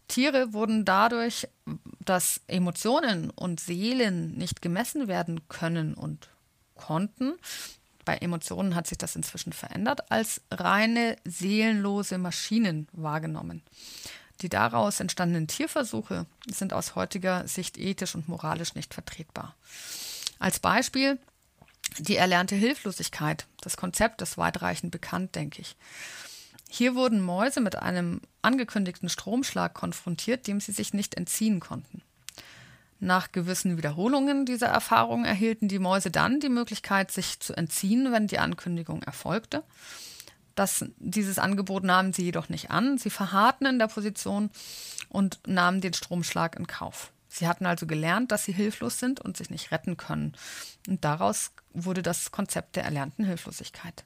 Tiere 0.07 0.53
wurden 0.53 0.85
dadurch, 0.85 1.47
dass 1.99 2.41
Emotionen 2.47 3.29
und 3.29 3.59
Seelen 3.59 4.37
nicht 4.37 4.61
gemessen 4.61 5.07
werden 5.07 5.47
können 5.49 5.93
und 5.93 6.29
konnten, 6.75 7.33
bei 8.05 8.17
Emotionen 8.17 8.73
hat 8.73 8.87
sich 8.87 8.97
das 8.97 9.17
inzwischen 9.17 9.51
verändert, 9.51 10.09
als 10.11 10.41
reine 10.49 11.17
seelenlose 11.25 12.17
Maschinen 12.17 12.87
wahrgenommen. 12.93 13.61
Die 14.41 14.49
daraus 14.49 15.01
entstandenen 15.01 15.47
Tierversuche 15.47 16.25
sind 16.49 16.71
aus 16.71 16.95
heutiger 16.95 17.45
Sicht 17.47 17.77
ethisch 17.77 18.15
und 18.15 18.29
moralisch 18.29 18.75
nicht 18.75 18.93
vertretbar. 18.93 19.55
Als 20.39 20.59
Beispiel 20.59 21.19
die 21.97 22.15
erlernte 22.15 22.55
Hilflosigkeit. 22.55 23.45
Das 23.61 23.77
Konzept 23.77 24.21
ist 24.21 24.37
weitreichend 24.37 24.91
bekannt, 24.91 25.35
denke 25.35 25.61
ich. 25.61 25.75
Hier 26.69 26.95
wurden 26.95 27.21
Mäuse 27.21 27.61
mit 27.61 27.77
einem 27.77 28.21
angekündigten 28.41 29.09
Stromschlag 29.09 29.73
konfrontiert, 29.73 30.47
dem 30.47 30.59
sie 30.59 30.71
sich 30.71 30.93
nicht 30.93 31.15
entziehen 31.15 31.59
konnten. 31.59 32.01
Nach 32.99 33.31
gewissen 33.31 33.77
Wiederholungen 33.77 34.45
dieser 34.45 34.67
Erfahrung 34.67 35.23
erhielten 35.23 35.67
die 35.67 35.79
Mäuse 35.79 36.09
dann 36.09 36.39
die 36.39 36.49
Möglichkeit, 36.49 37.11
sich 37.11 37.39
zu 37.39 37.53
entziehen, 37.53 38.11
wenn 38.11 38.27
die 38.27 38.39
Ankündigung 38.39 39.03
erfolgte. 39.03 39.63
Das, 40.55 40.83
dieses 40.97 41.37
Angebot 41.37 41.83
nahmen 41.83 42.13
sie 42.13 42.23
jedoch 42.23 42.49
nicht 42.49 42.71
an. 42.71 42.97
Sie 42.97 43.11
verharrten 43.11 43.67
in 43.67 43.77
der 43.77 43.87
Position 43.87 44.49
und 45.09 45.39
nahmen 45.45 45.81
den 45.81 45.93
Stromschlag 45.93 46.55
in 46.55 46.65
Kauf. 46.65 47.11
Sie 47.29 47.47
hatten 47.47 47.67
also 47.67 47.85
gelernt, 47.85 48.31
dass 48.31 48.45
sie 48.45 48.53
hilflos 48.53 48.97
sind 48.97 49.19
und 49.19 49.37
sich 49.37 49.51
nicht 49.51 49.71
retten 49.71 49.97
können. 49.97 50.33
Und 50.87 51.05
daraus 51.05 51.51
wurde 51.73 52.01
das 52.01 52.31
Konzept 52.31 52.75
der 52.75 52.85
erlernten 52.85 53.25
Hilflosigkeit. 53.25 54.05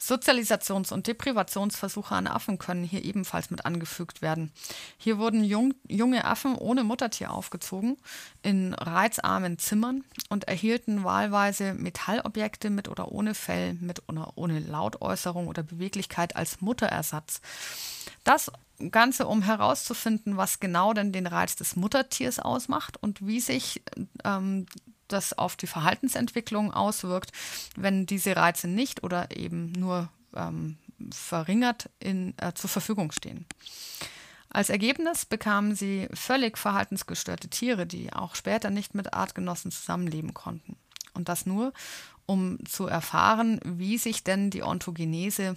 Sozialisations- 0.00 0.92
und 0.92 1.06
Deprivationsversuche 1.06 2.14
an 2.14 2.26
Affen 2.26 2.58
können 2.58 2.84
hier 2.84 3.04
ebenfalls 3.04 3.50
mit 3.50 3.66
angefügt 3.66 4.22
werden. 4.22 4.50
Hier 4.96 5.18
wurden 5.18 5.44
jung, 5.44 5.74
junge 5.86 6.24
Affen 6.24 6.54
ohne 6.56 6.84
Muttertier 6.84 7.30
aufgezogen, 7.30 7.98
in 8.42 8.72
reizarmen 8.74 9.58
Zimmern 9.58 10.04
und 10.30 10.48
erhielten 10.48 11.04
wahlweise 11.04 11.74
Metallobjekte 11.74 12.70
mit 12.70 12.88
oder 12.88 13.12
ohne 13.12 13.34
Fell, 13.34 13.74
mit 13.74 14.08
oder 14.08 14.32
ohne 14.36 14.58
Lautäußerung 14.60 15.48
oder 15.48 15.62
Beweglichkeit 15.62 16.34
als 16.34 16.62
Mutterersatz. 16.62 17.42
Das 18.24 18.50
Ganze, 18.90 19.26
um 19.26 19.42
herauszufinden, 19.42 20.38
was 20.38 20.60
genau 20.60 20.94
denn 20.94 21.12
den 21.12 21.26
Reiz 21.26 21.56
des 21.56 21.76
Muttertiers 21.76 22.38
ausmacht 22.38 22.96
und 23.02 23.26
wie 23.26 23.40
sich 23.40 23.82
ähm, 24.24 24.64
das 25.12 25.36
auf 25.36 25.56
die 25.56 25.66
Verhaltensentwicklung 25.66 26.72
auswirkt, 26.72 27.32
wenn 27.76 28.06
diese 28.06 28.36
Reize 28.36 28.68
nicht 28.68 29.02
oder 29.02 29.36
eben 29.36 29.72
nur 29.72 30.08
ähm, 30.34 30.78
verringert 31.12 31.88
in, 31.98 32.34
äh, 32.38 32.52
zur 32.54 32.70
Verfügung 32.70 33.12
stehen. 33.12 33.46
Als 34.48 34.68
Ergebnis 34.68 35.24
bekamen 35.24 35.76
sie 35.76 36.08
völlig 36.12 36.58
verhaltensgestörte 36.58 37.48
Tiere, 37.48 37.86
die 37.86 38.12
auch 38.12 38.34
später 38.34 38.70
nicht 38.70 38.94
mit 38.94 39.14
Artgenossen 39.14 39.70
zusammenleben 39.70 40.34
konnten. 40.34 40.76
Und 41.14 41.28
das 41.28 41.46
nur, 41.46 41.72
um 42.26 42.58
zu 42.66 42.86
erfahren, 42.86 43.60
wie 43.64 43.96
sich 43.96 44.24
denn 44.24 44.50
die 44.50 44.62
Ontogenese 44.62 45.56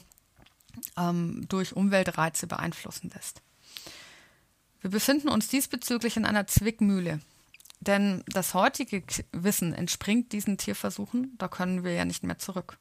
ähm, 0.98 1.46
durch 1.50 1.76
Umweltreize 1.76 2.48
beeinflussen 2.48 3.12
lässt. 3.16 3.42
Wir 4.82 4.89
befinden 4.89 5.30
uns 5.30 5.48
diesbezüglich 5.48 6.18
in 6.18 6.26
einer 6.26 6.46
Zwickmühle. 6.46 7.20
Denn 7.84 8.24
das 8.28 8.54
heutige 8.54 9.04
Wissen 9.32 9.74
entspringt 9.74 10.32
diesen 10.32 10.58
Tierversuchen, 10.58 11.36
da 11.38 11.48
können 11.48 11.84
wir 11.84 11.93
ja 11.93 12.06
nicht 12.06 12.24
mehr 12.24 12.39
zurück. 12.39 12.78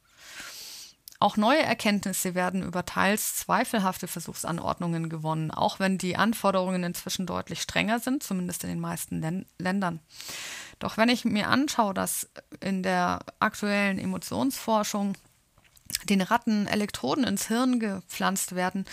Auch 1.18 1.36
neue 1.36 1.62
Erkenntnisse 1.62 2.34
werden 2.34 2.62
über 2.62 2.84
teils 2.84 3.36
zweifelhafte 3.36 4.08
Versuchsanordnungen 4.08 5.08
gewonnen, 5.08 5.52
auch 5.52 5.78
wenn 5.78 5.96
die 5.96 6.16
Anforderungen 6.16 6.82
inzwischen 6.82 7.26
deutlich 7.26 7.62
strenger 7.62 8.00
sind, 8.00 8.24
zumindest 8.24 8.64
in 8.64 8.70
den 8.70 8.80
meisten 8.80 9.20
Län 9.20 9.46
Ländern. 9.58 10.00
Doch 10.80 10.96
wenn 10.96 11.08
ich 11.08 11.24
mir 11.24 11.48
anschaue, 11.48 11.94
dass 11.94 12.28
in 12.58 12.82
der 12.82 13.20
aktuellen 13.38 14.00
Emotionsforschung 14.00 15.16
den 16.04 16.22
Ratten 16.22 16.66
Elektroden 16.66 17.22
ins 17.22 17.46
Hirn 17.46 17.78
gepflanzt 17.78 18.56
werden 18.56 18.84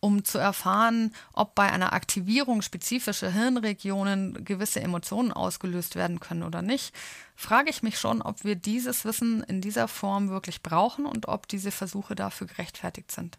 um 0.00 0.24
zu 0.24 0.38
erfahren, 0.38 1.14
ob 1.32 1.54
bei 1.54 1.70
einer 1.70 1.92
Aktivierung 1.92 2.62
spezifische 2.62 3.30
Hirnregionen 3.32 4.44
gewisse 4.44 4.80
Emotionen 4.80 5.32
ausgelöst 5.32 5.94
werden 5.94 6.20
können 6.20 6.42
oder 6.42 6.62
nicht, 6.62 6.94
frage 7.36 7.70
ich 7.70 7.82
mich 7.82 7.98
schon, 7.98 8.22
ob 8.22 8.42
wir 8.42 8.56
dieses 8.56 9.04
Wissen 9.04 9.42
in 9.44 9.60
dieser 9.60 9.88
Form 9.88 10.30
wirklich 10.30 10.62
brauchen 10.62 11.06
und 11.06 11.28
ob 11.28 11.48
diese 11.48 11.70
Versuche 11.70 12.14
dafür 12.14 12.46
gerechtfertigt 12.46 13.12
sind. 13.12 13.38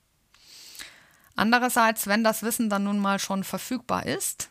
Andererseits, 1.35 2.07
wenn 2.07 2.23
das 2.23 2.43
Wissen 2.43 2.69
dann 2.69 2.83
nun 2.83 2.99
mal 2.99 3.17
schon 3.17 3.43
verfügbar 3.43 4.05
ist, 4.05 4.49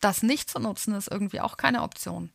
das 0.00 0.22
nicht 0.22 0.50
zu 0.50 0.58
nutzen, 0.58 0.94
ist 0.94 1.10
irgendwie 1.10 1.40
auch 1.40 1.56
keine 1.56 1.82
Option. 1.82 2.30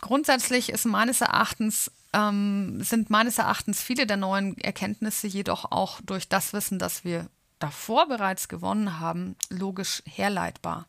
Grundsätzlich 0.00 0.70
ist 0.70 0.86
meines 0.86 1.20
Erachtens 1.20 1.90
ähm, 2.12 2.82
sind 2.82 3.10
meines 3.10 3.38
Erachtens 3.38 3.82
viele 3.82 4.06
der 4.06 4.16
neuen 4.16 4.58
Erkenntnisse 4.58 5.26
jedoch 5.26 5.70
auch 5.70 6.00
durch 6.02 6.28
das 6.28 6.52
Wissen, 6.52 6.78
das 6.78 7.04
wir 7.04 7.28
davor 7.58 8.08
bereits 8.08 8.48
gewonnen 8.48 9.00
haben, 9.00 9.36
logisch 9.50 10.02
herleitbar. 10.06 10.86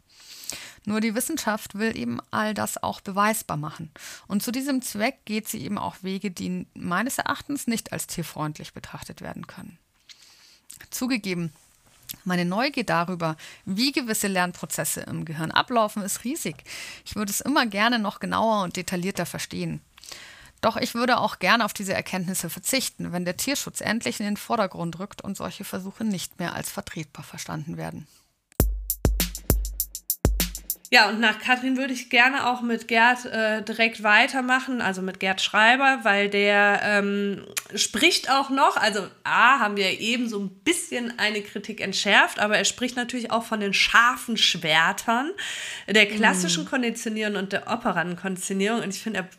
Nur 0.86 1.00
die 1.00 1.14
Wissenschaft 1.14 1.76
will 1.76 1.96
eben 1.96 2.20
all 2.32 2.54
das 2.54 2.82
auch 2.82 3.02
beweisbar 3.02 3.58
machen. 3.58 3.92
Und 4.28 4.42
zu 4.42 4.52
diesem 4.52 4.82
Zweck 4.82 5.20
geht 5.26 5.48
sie 5.48 5.64
eben 5.64 5.78
auch 5.78 5.98
Wege, 6.02 6.32
die 6.32 6.66
meines 6.74 7.20
Erachtens 7.20 7.68
nicht 7.68 7.94
als 7.94 8.08
tierfreundlich 8.08 8.74
betrachtet 8.74 9.22
werden 9.22 9.46
können. 9.46 9.78
Zugegeben, 10.90 11.54
meine 12.24 12.46
Neugier 12.46 12.84
darüber, 12.84 13.38
wie 13.66 13.92
gewisse 13.92 14.28
Lernprozesse 14.28 15.02
im 15.02 15.24
Gehirn 15.24 15.52
ablaufen, 15.52 16.02
ist 16.02 16.24
riesig. 16.24 16.64
Ich 17.06 17.16
würde 17.16 17.32
es 17.32 17.42
immer 17.42 17.68
gerne 17.68 18.00
noch 18.00 18.20
genauer 18.20 18.64
und 18.64 18.76
detaillierter 18.76 19.26
verstehen. 19.26 19.82
Doch 20.62 20.78
ich 20.78 20.94
würde 20.94 21.18
auch 21.18 21.40
gerne 21.40 21.66
auf 21.66 21.74
diese 21.74 21.94
Erkenntnisse 21.94 22.50
verzichten, 22.50 23.12
wenn 23.12 23.26
der 23.26 23.36
Tierschutz 23.36 23.82
endlich 23.82 24.20
in 24.20 24.28
den 24.28 24.38
Vordergrund 24.38 25.00
rückt 25.00 25.24
und 25.24 25.36
solche 25.36 25.64
Versuche 25.64 26.04
nicht 26.04 26.40
mehr 26.40 26.54
als 26.54 26.70
vertretbar 26.70 27.24
verstanden 27.24 27.78
werden. 27.78 28.08
Ja, 30.94 31.08
und 31.08 31.22
nach 31.22 31.40
Katrin 31.40 31.78
würde 31.78 31.94
ich 31.94 32.10
gerne 32.10 32.46
auch 32.46 32.62
mit 32.62 32.90
Gerd 32.90 33.26
äh, 33.26 33.64
direkt 33.64 34.04
weitermachen, 34.04 34.82
also 34.82 35.02
mit 35.02 35.22
Gerd 35.22 35.40
Schreiber, 35.40 36.00
weil 36.04 36.28
der 36.28 36.82
ähm, 36.84 37.46
spricht 37.74 38.30
auch 38.30 38.50
noch, 38.50 38.76
also 38.76 39.08
A, 39.24 39.60
haben 39.60 39.78
wir 39.78 40.02
eben 40.02 40.28
so 40.28 40.38
ein 40.38 40.50
bisschen 40.50 41.18
eine 41.18 41.44
Kritik 41.44 41.80
entschärft, 41.80 42.40
aber 42.40 42.58
er 42.58 42.66
spricht 42.66 42.98
natürlich 42.98 43.32
auch 43.32 43.46
von 43.46 43.62
den 43.62 43.74
scharfen 43.74 44.36
Schwertern, 44.36 45.32
der 45.88 46.08
klassischen 46.08 46.66
mm. 46.66 46.68
Konditionierung 46.68 47.38
und 47.38 47.54
der 47.54 47.72
operanten 47.72 48.18
Konditionierung. 48.18 48.82
Und 48.82 48.94
ich 48.94 49.02
finde, 49.02 49.20
er 49.20 49.30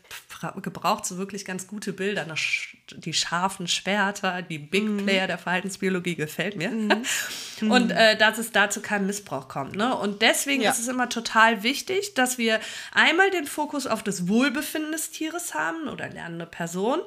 gebraucht 0.63 1.07
so 1.07 1.19
wirklich 1.19 1.45
ganz 1.45 1.67
gute 1.67 1.93
Bilder. 1.93 2.27
Die 2.97 3.13
scharfen 3.13 3.69
Schwerter, 3.69 4.43
die 4.43 4.59
Big 4.59 4.85
mhm. 4.85 5.05
Player 5.05 5.27
der 5.27 5.39
Verhaltensbiologie 5.39 6.15
gefällt 6.15 6.57
mir. 6.57 6.71
Mhm. 6.71 7.03
Und 7.71 7.91
äh, 7.91 8.17
dass 8.17 8.39
es 8.39 8.53
da 8.53 8.71
zu 8.71 8.81
keinem 8.81 9.07
Missbrauch 9.07 9.49
kommt. 9.49 9.77
Ne? 9.77 9.97
Und 9.97 10.23
deswegen 10.23 10.63
ja. 10.63 10.71
ist 10.71 10.79
es 10.79 10.89
immer 10.89 11.09
total 11.09 11.63
wichtig, 11.63 12.15
dass 12.15 12.39
wir 12.39 12.61
einmal 12.93 13.31
den 13.31 13.47
Fokus 13.47 13.87
auf 13.87 14.03
das 14.03 14.29
Wohlbefinden 14.29 14.93
des 14.93 15.11
Tieres 15.11 15.55
haben 15.55 15.89
oder 15.89 16.09
lernende 16.09 16.47
Person, 16.47 17.01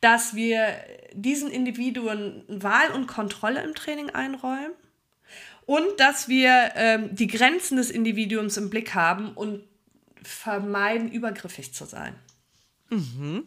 dass 0.00 0.34
wir 0.34 0.74
diesen 1.12 1.50
Individuen 1.50 2.42
Wahl 2.48 2.90
und 2.92 3.06
Kontrolle 3.06 3.62
im 3.62 3.74
Training 3.74 4.10
einräumen 4.10 4.72
und 5.66 5.98
dass 5.98 6.28
wir 6.28 6.72
ähm, 6.74 7.14
die 7.14 7.28
Grenzen 7.28 7.76
des 7.76 7.90
Individuums 7.90 8.56
im 8.56 8.70
Blick 8.70 8.94
haben 8.94 9.32
und 9.32 9.62
vermeiden, 10.22 11.10
übergriffig 11.10 11.74
zu 11.74 11.84
sein. 11.84 12.14
Mhm. 12.92 13.46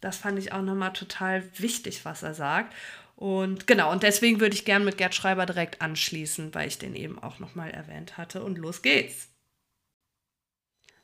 Das 0.00 0.16
fand 0.16 0.38
ich 0.38 0.52
auch 0.52 0.62
nochmal 0.62 0.92
total 0.94 1.44
wichtig, 1.58 2.04
was 2.04 2.22
er 2.22 2.34
sagt. 2.34 2.74
Und 3.16 3.66
genau, 3.66 3.92
und 3.92 4.02
deswegen 4.02 4.40
würde 4.40 4.54
ich 4.54 4.64
gern 4.64 4.84
mit 4.84 4.98
Gerd 4.98 5.14
Schreiber 5.14 5.46
direkt 5.46 5.80
anschließen, 5.80 6.54
weil 6.54 6.66
ich 6.66 6.78
den 6.78 6.96
eben 6.96 7.22
auch 7.22 7.38
nochmal 7.38 7.70
erwähnt 7.70 8.16
hatte. 8.16 8.42
Und 8.42 8.58
los 8.58 8.82
geht's. 8.82 9.28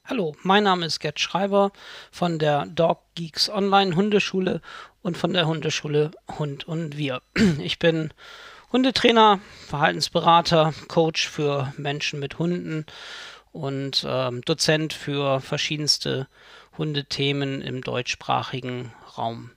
Hallo, 0.05 0.35
mein 0.43 0.65
Name 0.65 0.87
ist 0.87 1.01
Gerd 1.01 1.21
Schreiber 1.21 1.71
von 2.11 2.39
der 2.39 2.65
Dog 2.65 3.03
Geeks 3.15 3.51
Online 3.51 3.95
Hundeschule 3.95 4.63
und 5.03 5.19
von 5.19 5.35
der 5.35 5.47
Hundeschule 5.47 6.11
Hund 6.39 6.67
und 6.67 6.97
Wir. 6.97 7.21
Ich 7.61 7.79
bin 7.79 8.15
Hundetrainer, 8.73 9.41
Verhaltensberater, 9.67 10.73
Coach 10.89 11.29
für 11.29 11.73
Menschen 11.77 12.19
mit 12.19 12.39
Hunden 12.39 12.87
und 13.53 14.05
ähm, 14.09 14.41
Dozent 14.43 14.93
für 14.93 15.41
verschiedenste 15.41 16.27
Hundethemen 16.79 17.61
im 17.61 17.83
deutschsprachigen 17.83 18.93
Raum. 19.17 19.51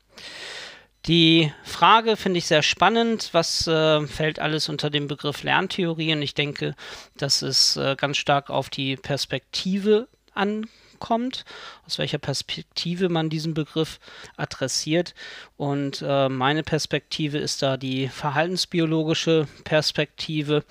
Die 1.05 1.51
Frage 1.63 2.17
finde 2.17 2.39
ich 2.39 2.45
sehr 2.45 2.61
spannend. 2.61 3.29
Was 3.31 3.65
äh, 3.67 4.05
fällt 4.05 4.39
alles 4.39 4.69
unter 4.69 4.89
dem 4.89 5.07
Begriff 5.07 5.43
Lerntheorie? 5.43 6.13
Und 6.13 6.21
ich 6.21 6.33
denke, 6.35 6.75
dass 7.17 7.41
es 7.41 7.77
äh, 7.77 7.95
ganz 7.95 8.17
stark 8.17 8.49
auf 8.49 8.69
die 8.69 8.97
Perspektive 8.97 10.07
ankommt, 10.33 10.69
aus 11.09 11.97
welcher 11.97 12.17
Perspektive 12.17 13.09
man 13.09 13.29
diesen 13.29 13.53
Begriff 13.53 13.99
adressiert. 14.37 15.13
Und 15.57 16.03
äh, 16.05 16.29
meine 16.29 16.63
Perspektive 16.63 17.37
ist 17.37 17.61
da 17.61 17.77
die 17.77 18.07
verhaltensbiologische 18.07 19.47
Perspektive 19.63 20.63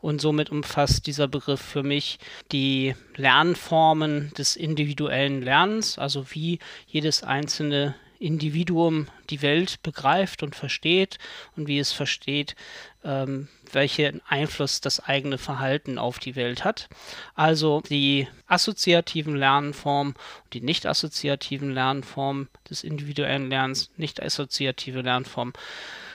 und 0.00 0.20
somit 0.20 0.50
umfasst 0.50 1.06
dieser 1.06 1.28
Begriff 1.28 1.60
für 1.60 1.82
mich 1.82 2.18
die 2.52 2.94
Lernformen 3.16 4.32
des 4.36 4.56
individuellen 4.56 5.42
Lernens, 5.42 5.98
also 5.98 6.26
wie 6.30 6.58
jedes 6.86 7.22
einzelne 7.22 7.94
Individuum 8.18 9.06
die 9.30 9.42
Welt 9.42 9.82
begreift 9.82 10.42
und 10.42 10.56
versteht 10.56 11.18
und 11.56 11.68
wie 11.68 11.78
es 11.78 11.92
versteht, 11.92 12.56
ähm, 13.04 13.48
welchen 13.72 14.20
Einfluss 14.26 14.80
das 14.80 15.00
eigene 15.00 15.38
Verhalten 15.38 15.98
auf 15.98 16.18
die 16.18 16.34
Welt 16.34 16.64
hat. 16.64 16.88
Also 17.34 17.82
die 17.88 18.26
assoziativen 18.46 19.36
Lernformen, 19.36 20.14
die 20.52 20.60
nicht 20.60 20.86
assoziativen 20.86 21.70
Lernformen 21.70 22.48
des 22.68 22.82
individuellen 22.82 23.50
Lernens, 23.50 23.90
nicht 23.96 24.22
assoziative 24.22 25.02
Lernformen. 25.02 25.52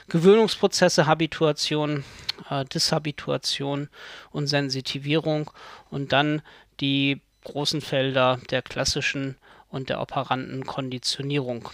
Gewöhnungsprozesse, 0.08 1.06
Habituation, 1.06 2.04
äh, 2.50 2.64
Dishabituation 2.66 3.88
und 4.30 4.46
Sensitivierung 4.48 5.50
und 5.90 6.12
dann 6.12 6.42
die 6.80 7.22
großen 7.44 7.80
Felder 7.80 8.40
der 8.50 8.62
klassischen 8.62 9.36
und 9.74 9.88
der 9.88 10.00
operanten 10.00 10.64
Konditionierung. 10.64 11.68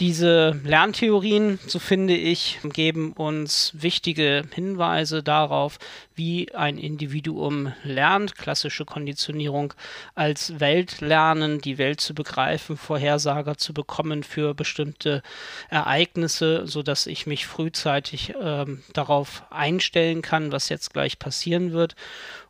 Diese 0.00 0.60
Lerntheorien, 0.62 1.58
so 1.66 1.80
finde 1.80 2.14
ich, 2.14 2.60
geben 2.62 3.14
uns 3.14 3.72
wichtige 3.74 4.44
Hinweise 4.54 5.24
darauf, 5.24 5.78
wie 6.14 6.54
ein 6.54 6.78
Individuum 6.78 7.72
lernt, 7.82 8.36
klassische 8.36 8.84
Konditionierung 8.84 9.74
als 10.14 10.60
Weltlernen, 10.60 11.60
die 11.60 11.78
Welt 11.78 12.00
zu 12.00 12.14
begreifen, 12.14 12.76
Vorhersager 12.76 13.58
zu 13.58 13.74
bekommen 13.74 14.22
für 14.22 14.54
bestimmte 14.54 15.20
Ereignisse, 15.68 16.68
sodass 16.68 17.08
ich 17.08 17.26
mich 17.26 17.48
frühzeitig 17.48 18.36
äh, 18.36 18.66
darauf 18.92 19.42
einstellen 19.50 20.22
kann, 20.22 20.52
was 20.52 20.68
jetzt 20.68 20.92
gleich 20.92 21.18
passieren 21.18 21.72
wird. 21.72 21.96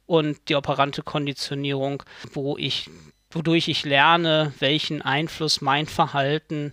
Und 0.05 0.37
die 0.51 0.55
operante 0.55 1.03
Konditionierung, 1.03 2.03
wo 2.35 2.59
ich 2.59 2.91
wodurch 3.31 3.69
ich 3.69 3.85
lerne, 3.85 4.53
welchen 4.59 5.03
Einfluss 5.03 5.61
mein 5.61 5.87
Verhalten 5.87 6.73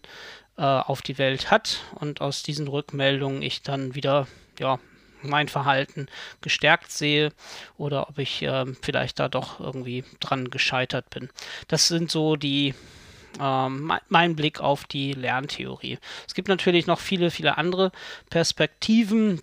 äh, 0.57 0.61
auf 0.61 1.01
die 1.01 1.17
Welt 1.17 1.51
hat 1.51 1.81
und 1.95 2.21
aus 2.21 2.43
diesen 2.43 2.67
Rückmeldungen 2.67 3.41
ich 3.41 3.61
dann 3.61 3.95
wieder 3.95 4.27
ja, 4.59 4.79
mein 5.21 5.47
Verhalten 5.47 6.07
gestärkt 6.41 6.91
sehe 6.91 7.31
oder 7.77 8.09
ob 8.09 8.17
ich 8.19 8.41
äh, 8.41 8.65
vielleicht 8.81 9.19
da 9.19 9.27
doch 9.27 9.59
irgendwie 9.59 10.03
dran 10.19 10.49
gescheitert 10.49 11.09
bin. 11.09 11.29
Das 11.67 11.87
sind 11.87 12.11
so 12.11 12.35
die 12.35 12.73
ähm, 13.39 13.91
mein 14.07 14.35
Blick 14.35 14.61
auf 14.61 14.85
die 14.85 15.13
Lerntheorie. 15.13 15.97
Es 16.27 16.33
gibt 16.33 16.47
natürlich 16.47 16.87
noch 16.87 16.99
viele, 16.99 17.31
viele 17.31 17.57
andere 17.57 17.91
Perspektiven, 18.29 19.41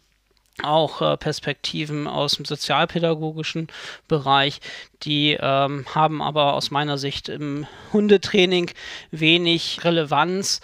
auch 0.62 1.00
äh, 1.00 1.16
Perspektiven 1.16 2.06
aus 2.06 2.34
dem 2.34 2.44
sozialpädagogischen 2.44 3.68
Bereich, 4.08 4.60
die 5.02 5.36
ähm, 5.40 5.86
haben 5.94 6.20
aber 6.20 6.54
aus 6.54 6.70
meiner 6.70 6.98
Sicht 6.98 7.28
im 7.28 7.66
Hundetraining 7.92 8.70
wenig 9.10 9.84
Relevanz. 9.84 10.60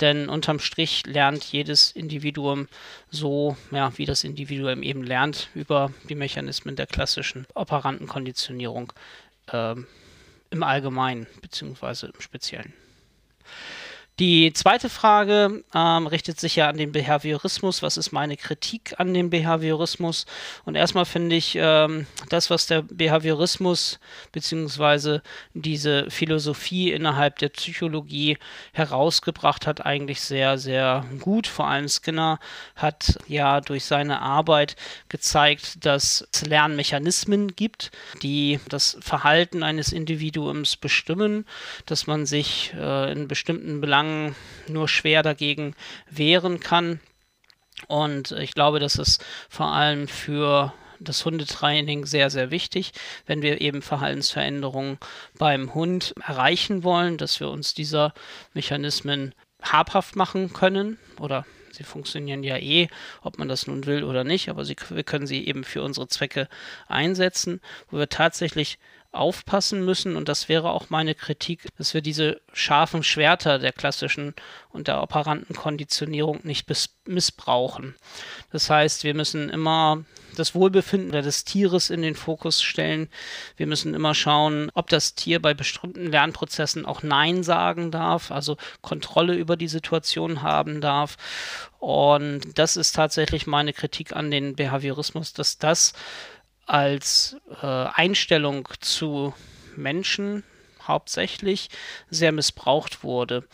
Denn 0.00 0.28
unterm 0.28 0.58
Strich 0.58 1.06
lernt 1.06 1.44
jedes 1.44 1.92
Individuum 1.92 2.66
so, 3.10 3.56
ja, 3.70 3.96
wie 3.96 4.06
das 4.06 4.24
Individuum 4.24 4.82
eben 4.82 5.04
lernt, 5.04 5.48
über 5.54 5.92
die 6.08 6.16
Mechanismen 6.16 6.74
der 6.74 6.86
klassischen 6.86 7.46
Operantenkonditionierung 7.54 8.92
äh, 9.52 9.76
im 10.50 10.62
Allgemeinen 10.62 11.28
bzw. 11.42 12.06
im 12.06 12.20
Speziellen. 12.20 12.72
Die 14.20 14.52
zweite 14.52 14.88
Frage 14.90 15.64
ähm, 15.74 16.06
richtet 16.06 16.38
sich 16.38 16.54
ja 16.54 16.68
an 16.68 16.76
den 16.76 16.92
Behaviorismus. 16.92 17.82
Was 17.82 17.96
ist 17.96 18.12
meine 18.12 18.36
Kritik 18.36 18.94
an 18.98 19.12
dem 19.12 19.28
Behaviorismus? 19.28 20.26
Und 20.64 20.76
erstmal 20.76 21.04
finde 21.04 21.34
ich 21.34 21.58
ähm, 21.58 22.06
das, 22.28 22.48
was 22.48 22.68
der 22.68 22.82
Behaviorismus 22.82 23.98
bzw. 24.30 25.18
diese 25.52 26.08
Philosophie 26.12 26.92
innerhalb 26.92 27.40
der 27.40 27.48
Psychologie 27.48 28.38
herausgebracht 28.72 29.66
hat, 29.66 29.84
eigentlich 29.84 30.20
sehr, 30.20 30.58
sehr 30.58 31.04
gut. 31.18 31.48
Vor 31.48 31.66
allem 31.66 31.88
Skinner 31.88 32.38
hat 32.76 33.18
ja 33.26 33.60
durch 33.60 33.84
seine 33.84 34.22
Arbeit 34.22 34.76
gezeigt, 35.08 35.84
dass 35.84 36.24
es 36.32 36.46
Lernmechanismen 36.46 37.56
gibt, 37.56 37.90
die 38.22 38.60
das 38.68 38.96
Verhalten 39.00 39.64
eines 39.64 39.92
Individuums 39.92 40.76
bestimmen, 40.76 41.46
dass 41.86 42.06
man 42.06 42.26
sich 42.26 42.72
äh, 42.78 43.10
in 43.10 43.26
bestimmten 43.26 43.80
Belangen 43.80 44.03
Belangen 44.04 44.34
nur 44.68 44.88
schwer 44.88 45.22
dagegen 45.22 45.74
wehren 46.10 46.60
kann. 46.60 47.00
Und 47.88 48.32
ich 48.32 48.52
glaube, 48.52 48.78
das 48.78 48.96
ist 48.96 49.24
vor 49.48 49.72
allem 49.72 50.08
für 50.08 50.72
das 51.00 51.24
Hundetraining 51.24 52.06
sehr, 52.06 52.30
sehr 52.30 52.50
wichtig, 52.50 52.92
wenn 53.26 53.42
wir 53.42 53.60
eben 53.60 53.82
Verhaltensveränderungen 53.82 54.98
beim 55.38 55.74
Hund 55.74 56.14
erreichen 56.24 56.82
wollen, 56.82 57.18
dass 57.18 57.40
wir 57.40 57.50
uns 57.50 57.74
dieser 57.74 58.14
Mechanismen 58.54 59.34
habhaft 59.60 60.16
machen 60.16 60.52
können 60.52 60.98
oder 61.18 61.44
sie 61.72 61.84
funktionieren 61.84 62.44
ja 62.44 62.56
eh, 62.56 62.88
ob 63.22 63.38
man 63.38 63.48
das 63.48 63.66
nun 63.66 63.86
will 63.86 64.04
oder 64.04 64.22
nicht, 64.22 64.48
aber 64.48 64.64
sie, 64.64 64.76
wir 64.88 65.02
können 65.02 65.26
sie 65.26 65.46
eben 65.46 65.64
für 65.64 65.82
unsere 65.82 66.06
Zwecke 66.08 66.48
einsetzen, 66.86 67.60
wo 67.90 67.98
wir 67.98 68.08
tatsächlich 68.08 68.78
aufpassen 69.14 69.84
müssen, 69.84 70.16
und 70.16 70.28
das 70.28 70.48
wäre 70.48 70.70
auch 70.70 70.90
meine 70.90 71.14
Kritik, 71.14 71.68
dass 71.78 71.94
wir 71.94 72.02
diese 72.02 72.40
scharfen 72.52 73.02
Schwerter 73.02 73.58
der 73.58 73.72
klassischen 73.72 74.34
und 74.70 74.88
der 74.88 75.02
operanten 75.02 75.54
Konditionierung 75.54 76.40
nicht 76.42 76.66
missbrauchen. 77.06 77.94
Das 78.50 78.70
heißt, 78.70 79.04
wir 79.04 79.14
müssen 79.14 79.50
immer 79.50 80.04
das 80.34 80.54
Wohlbefinden 80.54 81.12
des 81.12 81.44
Tieres 81.44 81.90
in 81.90 82.02
den 82.02 82.14
Fokus 82.14 82.60
stellen. 82.60 83.08
Wir 83.56 83.66
müssen 83.66 83.94
immer 83.94 84.14
schauen, 84.14 84.70
ob 84.74 84.88
das 84.88 85.14
Tier 85.14 85.40
bei 85.40 85.54
bestimmten 85.54 86.06
Lernprozessen 86.10 86.86
auch 86.86 87.02
Nein 87.02 87.42
sagen 87.42 87.90
darf, 87.90 88.30
also 88.30 88.56
Kontrolle 88.82 89.34
über 89.34 89.56
die 89.56 89.68
Situation 89.68 90.42
haben 90.42 90.80
darf. 90.80 91.16
Und 91.78 92.58
das 92.58 92.76
ist 92.76 92.92
tatsächlich 92.92 93.46
meine 93.46 93.72
Kritik 93.72 94.16
an 94.16 94.30
den 94.30 94.56
Behaviorismus, 94.56 95.32
dass 95.34 95.58
das 95.58 95.92
als 96.66 97.36
äh, 97.62 97.66
Einstellung 97.66 98.68
zu 98.80 99.34
Menschen 99.76 100.44
hauptsächlich 100.86 101.70
sehr 102.10 102.32
missbraucht 102.32 103.02
wurde. 103.02 103.44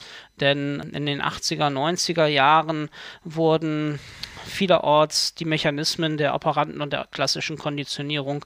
Denn 0.40 0.80
in 0.92 1.06
den 1.06 1.22
80er, 1.22 1.70
90er 1.70 2.26
Jahren 2.26 2.88
wurden 3.24 4.00
vielerorts 4.44 5.34
die 5.34 5.44
Mechanismen 5.44 6.16
der 6.16 6.34
Operanten 6.34 6.80
und 6.80 6.92
der 6.92 7.06
klassischen 7.10 7.58
Konditionierung 7.58 8.44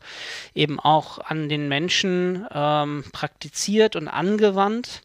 eben 0.54 0.80
auch 0.80 1.18
an 1.18 1.48
den 1.48 1.68
Menschen 1.68 2.46
ähm, 2.52 3.04
praktiziert 3.12 3.96
und 3.96 4.08
angewandt 4.08 5.02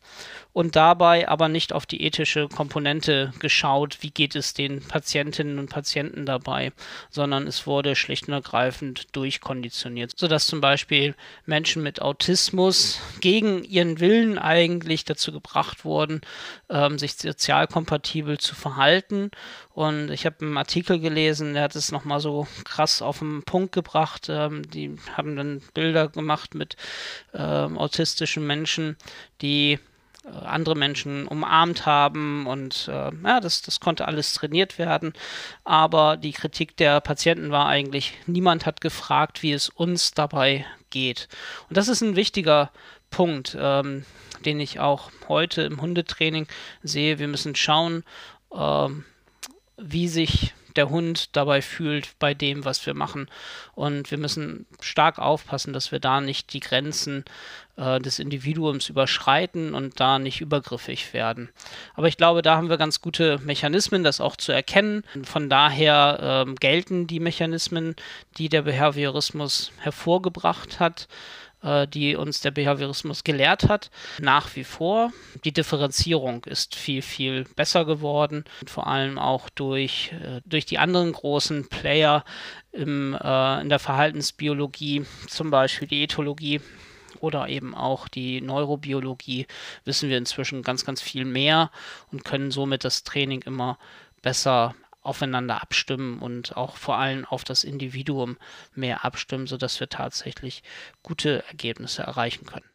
und 0.60 0.76
dabei 0.76 1.30
aber 1.30 1.48
nicht 1.48 1.72
auf 1.72 1.86
die 1.86 2.04
ethische 2.04 2.50
Komponente 2.50 3.32
geschaut, 3.40 4.00
wie 4.02 4.12
geht 4.12 4.36
es 4.36 4.54
den 4.54 4.82
Patientinnen 4.82 5.58
und 5.58 5.70
Patienten 5.70 6.26
dabei, 6.26 6.74
sondern 7.10 7.48
es 7.48 7.66
wurde 7.66 7.96
schlicht 7.96 8.28
und 8.28 8.34
ergreifend 8.34 9.16
durchkonditioniert, 9.16 10.12
sodass 10.18 10.48
zum 10.48 10.60
Beispiel 10.60 11.16
Menschen 11.46 11.82
mit 11.82 12.02
Autismus 12.02 13.00
gegen 13.22 13.64
ihren 13.64 14.02
Willen 14.02 14.38
eigentlich 14.38 15.06
dazu 15.06 15.32
gebracht 15.32 15.86
wurden, 15.86 16.20
ähm, 16.70 17.00
sich 17.00 17.14
sozial 17.14 17.66
kompatibel 17.68 18.38
zu 18.38 18.54
verhalten. 18.54 19.32
Und 19.74 20.12
ich 20.12 20.26
habe 20.26 20.42
einen 20.42 20.58
Artikel 20.58 21.00
gelesen, 21.00 21.54
der 21.54 21.64
hat 21.64 21.78
es 21.78 21.94
nochmal 21.94 22.20
so 22.20 22.50
krass 22.66 23.02
auf 23.02 23.20
den 23.20 23.44
Punkt 23.44 23.72
gebracht. 23.72 24.28
Ähm, 24.28 24.70
die 24.70 24.98
haben 25.16 25.38
dann 25.38 25.62
Bilder 25.74 26.10
gemacht 26.10 26.54
mit 26.54 26.76
ähm, 27.34 27.78
autistischen 27.78 28.46
Menschen, 28.46 28.98
die 29.42 29.80
andere 30.44 30.76
Menschen 30.76 31.28
umarmt 31.28 31.86
haben 31.86 32.48
und 32.48 32.88
äh, 32.88 33.12
ja, 33.24 33.40
das, 33.40 33.62
das 33.62 33.80
konnte 33.80 34.08
alles 34.08 34.34
trainiert 34.34 34.78
werden. 34.78 35.14
Aber 35.64 36.18
die 36.18 36.32
Kritik 36.32 36.78
der 36.78 37.02
Patienten 37.02 37.52
war 37.52 37.68
eigentlich, 37.68 38.14
niemand 38.26 38.66
hat 38.66 38.82
gefragt, 38.82 39.44
wie 39.44 39.54
es 39.54 39.70
uns 39.70 40.12
dabei 40.12 40.66
geht. 40.90 41.28
Und 41.70 41.78
das 41.78 41.88
ist 41.88 42.02
ein 42.02 42.16
wichtiger 42.16 42.72
Punkt, 43.10 43.58
ähm, 43.60 44.06
den 44.46 44.60
ich 44.60 44.80
auch 44.80 45.12
heute 45.28 45.64
im 45.64 45.82
Hundetraining 45.82 46.48
sehe. 46.84 47.20
Wir 47.20 47.28
müssen 47.28 47.56
schauen, 47.56 48.04
ähm, 48.54 49.06
wie 49.78 50.08
sich 50.08 50.54
der 50.76 50.90
Hund 50.90 51.36
dabei 51.36 51.62
fühlt 51.62 52.18
bei 52.20 52.34
dem, 52.34 52.66
was 52.66 52.86
wir 52.86 52.94
machen. 52.94 53.28
Und 53.74 54.12
wir 54.12 54.18
müssen 54.18 54.66
stark 54.82 55.20
aufpassen, 55.20 55.74
dass 55.74 55.92
wir 55.92 56.00
da 56.00 56.22
nicht 56.22 56.54
die 56.54 56.60
Grenzen 56.60 57.26
äh, 57.80 58.00
des 58.00 58.20
Individuums 58.20 58.90
überschreiten 58.90 59.74
und 59.74 60.00
da 60.00 60.20
nicht 60.20 60.42
übergriffig 60.42 61.14
werden. 61.14 61.50
Aber 61.96 62.08
ich 62.08 62.18
glaube, 62.18 62.42
da 62.42 62.58
haben 62.58 62.70
wir 62.70 62.78
ganz 62.78 63.02
gute 63.02 63.40
Mechanismen, 63.40 64.04
das 64.04 64.22
auch 64.22 64.36
zu 64.36 64.52
erkennen. 64.52 65.04
Von 65.24 65.50
daher 65.50 66.46
äh, 66.48 66.54
gelten 66.56 67.08
die 67.08 67.20
Mechanismen, 67.20 67.96
die 68.38 68.50
der 68.50 68.64
Behaviorismus 68.64 69.72
hervorgebracht 69.80 70.80
hat 70.80 71.08
äh, 71.62 71.88
die 71.88 72.16
uns 72.16 72.40
der 72.42 72.52
Behaviorismus 72.52 73.24
gelehrt 73.24 73.68
hat, 73.68 73.92
nach 74.20 74.56
wie 74.56 74.64
vor. 74.64 75.12
Die 75.44 75.52
Differenzierung 75.52 76.46
ist 76.46 76.76
viel, 76.76 77.02
viel 77.02 77.46
besser 77.56 77.86
geworden, 77.86 78.46
vor 78.66 78.88
allem 78.88 79.18
auch 79.18 79.50
durch, 79.50 80.14
äh, 80.14 80.42
durch 80.46 80.66
die 80.66 80.80
anderen 80.80 81.12
großen 81.12 81.68
Player 81.68 82.24
im, 82.72 83.14
äh, 83.14 83.62
in 83.62 83.70
der 83.70 83.80
Verhaltensbiologie, 83.80 85.06
zum 85.28 85.52
Beispiel 85.52 85.88
die 85.88 86.04
Ethologie 86.04 86.62
oder 87.22 87.48
eben 87.48 87.76
auch 87.76 88.08
die 88.08 88.42
Neurobiologie, 88.42 89.48
wissen 89.86 90.10
wir 90.10 90.18
inzwischen 90.18 90.64
ganz, 90.64 90.86
ganz 90.86 91.02
viel 91.02 91.26
mehr 91.26 91.72
und 92.12 92.26
können 92.26 92.52
somit 92.52 92.84
das 92.84 93.04
Training 93.04 93.42
immer 93.44 93.78
besser 94.22 94.76
aufeinander 95.02 95.62
abstimmen 95.62 96.20
und 96.20 96.58
auch 96.58 96.76
vor 96.76 96.98
allem 96.98 97.26
auf 97.26 97.44
das 97.44 97.64
Individuum 97.64 98.38
mehr 98.76 99.06
abstimmen, 99.06 99.48
sodass 99.48 99.80
wir 99.80 99.90
tatsächlich 99.90 100.62
gute 101.04 101.44
Ergebnisse 101.48 102.04
erreichen 102.04 102.46
können. 102.46 102.66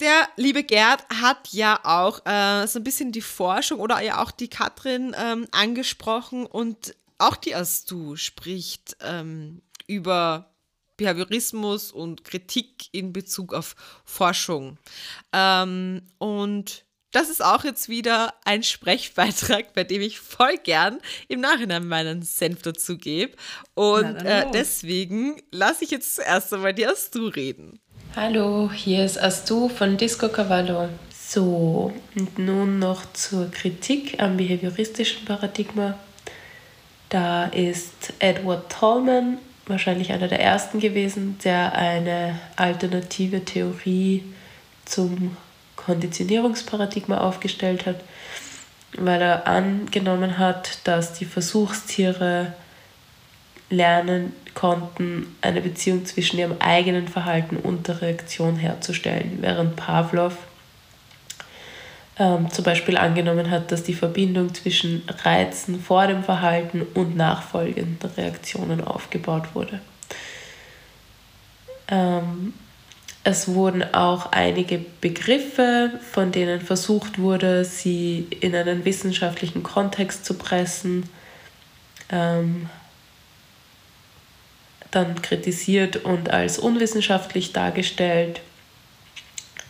Der 0.00 0.28
liebe 0.36 0.62
Gerd 0.62 1.04
hat 1.08 1.48
ja 1.50 1.80
auch 1.82 2.24
äh, 2.24 2.66
so 2.68 2.78
ein 2.78 2.84
bisschen 2.84 3.10
die 3.10 3.20
Forschung 3.20 3.80
oder 3.80 4.00
ja 4.00 4.22
auch 4.22 4.30
die 4.30 4.48
Katrin 4.48 5.16
ähm, 5.18 5.48
angesprochen 5.50 6.46
und 6.46 6.94
auch 7.18 7.34
die 7.34 7.56
Astu 7.56 8.14
spricht 8.14 8.96
ähm, 9.00 9.60
über 9.88 10.54
Behaviorismus 10.98 11.90
und 11.90 12.24
Kritik 12.24 12.88
in 12.92 13.14
Bezug 13.14 13.54
auf 13.54 13.74
Forschung. 14.04 14.76
Ähm, 15.32 16.02
und 16.18 16.84
das 17.12 17.30
ist 17.30 17.42
auch 17.42 17.64
jetzt 17.64 17.88
wieder 17.88 18.34
ein 18.44 18.62
Sprechbeitrag, 18.62 19.72
bei 19.72 19.84
dem 19.84 20.02
ich 20.02 20.20
voll 20.20 20.56
gern 20.62 20.98
im 21.28 21.40
Nachhinein 21.40 21.88
meinen 21.88 22.20
Senf 22.20 22.60
dazu 22.60 22.98
gebe. 22.98 23.34
Und 23.74 24.16
äh, 24.16 24.44
deswegen 24.52 25.40
lasse 25.50 25.84
ich 25.84 25.90
jetzt 25.90 26.16
zuerst 26.16 26.52
einmal 26.52 26.74
die 26.74 26.86
Astu 26.86 27.28
reden. 27.28 27.80
Hallo, 28.14 28.70
hier 28.70 29.04
ist 29.04 29.18
Astu 29.18 29.68
von 29.68 29.96
Disco 29.96 30.28
Cavallo. 30.28 30.90
So, 31.10 31.92
und 32.14 32.38
nun 32.38 32.78
noch 32.78 33.10
zur 33.12 33.50
Kritik 33.50 34.20
am 34.20 34.36
behavioristischen 34.36 35.24
Paradigma. 35.24 35.98
Da 37.08 37.46
ist 37.46 38.12
Edward 38.18 38.70
Tallman 38.70 39.38
wahrscheinlich 39.68 40.12
einer 40.12 40.28
der 40.28 40.40
ersten 40.40 40.80
gewesen, 40.80 41.38
der 41.44 41.74
eine 41.74 42.38
alternative 42.56 43.44
Theorie 43.44 44.24
zum 44.84 45.36
Konditionierungsparadigma 45.76 47.18
aufgestellt 47.18 47.86
hat, 47.86 48.00
weil 48.96 49.20
er 49.20 49.46
angenommen 49.46 50.38
hat, 50.38 50.78
dass 50.84 51.14
die 51.14 51.24
Versuchstiere 51.24 52.54
lernen 53.70 54.32
konnten, 54.54 55.36
eine 55.40 55.60
Beziehung 55.60 56.04
zwischen 56.06 56.38
ihrem 56.38 56.56
eigenen 56.58 57.06
Verhalten 57.06 57.56
und 57.56 57.86
der 57.86 58.02
Reaktion 58.02 58.56
herzustellen, 58.56 59.38
während 59.40 59.76
Pavlov 59.76 60.36
ähm, 62.18 62.50
zum 62.50 62.64
Beispiel 62.64 62.96
angenommen 62.96 63.50
hat, 63.50 63.70
dass 63.70 63.84
die 63.84 63.94
Verbindung 63.94 64.52
zwischen 64.54 65.02
Reizen 65.24 65.80
vor 65.80 66.06
dem 66.06 66.24
Verhalten 66.24 66.82
und 66.94 67.16
nachfolgenden 67.16 68.10
Reaktionen 68.16 68.82
aufgebaut 68.82 69.54
wurde. 69.54 69.80
Ähm, 71.88 72.54
es 73.24 73.48
wurden 73.48 73.82
auch 73.94 74.32
einige 74.32 74.78
Begriffe, 75.00 75.92
von 76.12 76.32
denen 76.32 76.60
versucht 76.60 77.18
wurde, 77.18 77.64
sie 77.64 78.26
in 78.40 78.54
einen 78.54 78.84
wissenschaftlichen 78.84 79.62
Kontext 79.62 80.24
zu 80.24 80.34
pressen, 80.34 81.08
ähm, 82.10 82.70
dann 84.90 85.20
kritisiert 85.20 86.04
und 86.04 86.30
als 86.30 86.58
unwissenschaftlich 86.58 87.52
dargestellt. 87.52 88.40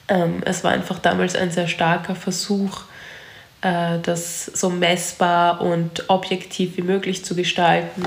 Ähm, 0.09 0.43
es 0.45 0.65
war 0.65 0.73
einfach 0.73 0.99
damals 0.99 1.37
ein 1.37 1.51
sehr 1.51 1.69
starker 1.69 2.15
Versuch, 2.15 2.83
äh, 3.61 3.99
das 4.03 4.47
so 4.47 4.71
messbar 4.71 5.61
und 5.61 6.09
objektiv 6.09 6.77
wie 6.77 6.83
möglich 6.83 7.25
zu 7.25 7.35
gestalten 7.35 8.05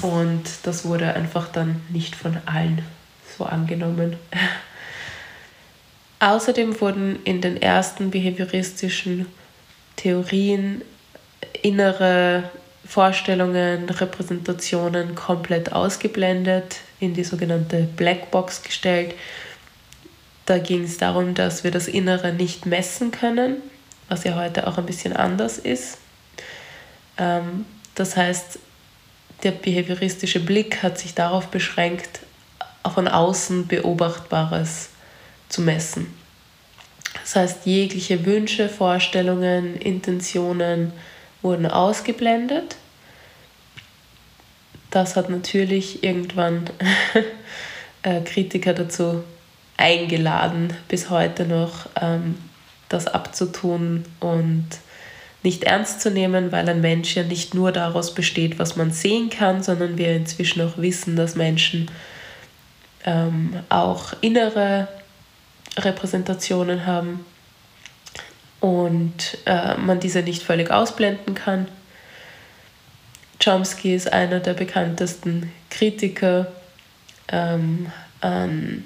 und 0.00 0.44
das 0.62 0.84
wurde 0.84 1.14
einfach 1.14 1.48
dann 1.48 1.82
nicht 1.90 2.16
von 2.16 2.38
allen 2.46 2.82
so 3.36 3.44
angenommen. 3.44 4.16
Außerdem 6.20 6.80
wurden 6.80 7.18
in 7.24 7.40
den 7.40 7.60
ersten 7.60 8.10
behavioristischen 8.10 9.26
Theorien 9.96 10.82
innere 11.62 12.44
Vorstellungen, 12.84 13.88
Repräsentationen 13.88 15.14
komplett 15.14 15.72
ausgeblendet, 15.72 16.76
in 17.00 17.14
die 17.14 17.24
sogenannte 17.24 17.88
Blackbox 17.96 18.62
gestellt. 18.62 19.14
Da 20.46 20.58
ging 20.58 20.84
es 20.84 20.98
darum, 20.98 21.34
dass 21.34 21.64
wir 21.64 21.70
das 21.70 21.88
Innere 21.88 22.32
nicht 22.32 22.66
messen 22.66 23.10
können, 23.10 23.56
was 24.08 24.24
ja 24.24 24.34
heute 24.34 24.66
auch 24.66 24.78
ein 24.78 24.86
bisschen 24.86 25.12
anders 25.12 25.58
ist. 25.58 25.98
Ähm, 27.16 27.64
das 27.94 28.16
heißt, 28.16 28.58
der 29.42 29.52
behavioristische 29.52 30.40
Blick 30.40 30.82
hat 30.82 30.98
sich 30.98 31.14
darauf 31.14 31.48
beschränkt, 31.48 32.20
von 32.94 33.08
außen 33.08 33.68
Beobachtbares 33.68 34.90
zu 35.48 35.62
messen. 35.62 36.12
Das 37.20 37.36
heißt, 37.36 37.66
jegliche 37.66 38.24
Wünsche, 38.24 38.68
Vorstellungen, 38.68 39.76
Intentionen 39.76 40.92
wurden 41.42 41.66
ausgeblendet. 41.66 42.76
Das 44.90 45.16
hat 45.16 45.30
natürlich 45.30 46.02
irgendwann 46.02 46.68
äh, 48.02 48.20
Kritiker 48.22 48.74
dazu 48.74 49.22
eingeladen, 49.82 50.72
bis 50.88 51.10
heute 51.10 51.44
noch 51.44 51.88
ähm, 52.00 52.38
das 52.88 53.08
abzutun 53.08 54.04
und 54.20 54.66
nicht 55.42 55.64
ernst 55.64 56.00
zu 56.00 56.10
nehmen, 56.10 56.52
weil 56.52 56.68
ein 56.68 56.80
Mensch 56.80 57.16
ja 57.16 57.24
nicht 57.24 57.52
nur 57.52 57.72
daraus 57.72 58.14
besteht, 58.14 58.60
was 58.60 58.76
man 58.76 58.92
sehen 58.92 59.28
kann, 59.28 59.62
sondern 59.62 59.98
wir 59.98 60.14
inzwischen 60.14 60.62
auch 60.62 60.78
wissen, 60.78 61.16
dass 61.16 61.34
Menschen 61.34 61.90
ähm, 63.04 63.58
auch 63.68 64.12
innere 64.20 64.86
Repräsentationen 65.76 66.86
haben 66.86 67.26
und 68.60 69.38
äh, 69.46 69.76
man 69.78 69.98
diese 69.98 70.22
nicht 70.22 70.44
völlig 70.44 70.70
ausblenden 70.70 71.34
kann. 71.34 71.66
Chomsky 73.42 73.96
ist 73.96 74.12
einer 74.12 74.38
der 74.38 74.54
bekanntesten 74.54 75.50
Kritiker 75.70 76.46
ähm, 77.28 77.90
an 78.20 78.84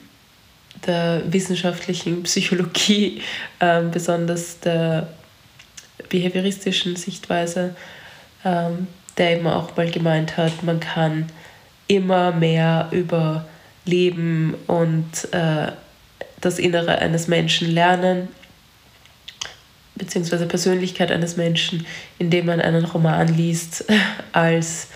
der 0.86 1.22
wissenschaftlichen 1.26 2.22
Psychologie, 2.24 3.22
äh, 3.60 3.82
besonders 3.82 4.60
der 4.60 5.08
behavioristischen 6.08 6.96
Sichtweise, 6.96 7.74
ähm, 8.44 8.86
der 9.16 9.38
eben 9.38 9.46
auch 9.46 9.76
mal 9.76 9.90
gemeint 9.90 10.36
hat, 10.36 10.62
man 10.62 10.80
kann 10.80 11.26
immer 11.88 12.32
mehr 12.32 12.88
über 12.90 13.46
Leben 13.84 14.54
und 14.66 15.32
äh, 15.32 15.72
das 16.40 16.58
Innere 16.58 16.98
eines 16.98 17.28
Menschen 17.28 17.70
lernen, 17.70 18.28
beziehungsweise 19.94 20.46
Persönlichkeit 20.46 21.10
eines 21.10 21.36
Menschen, 21.36 21.86
indem 22.18 22.46
man 22.46 22.60
einen 22.60 22.84
Roman 22.84 23.28
liest, 23.28 23.86
als 24.32 24.88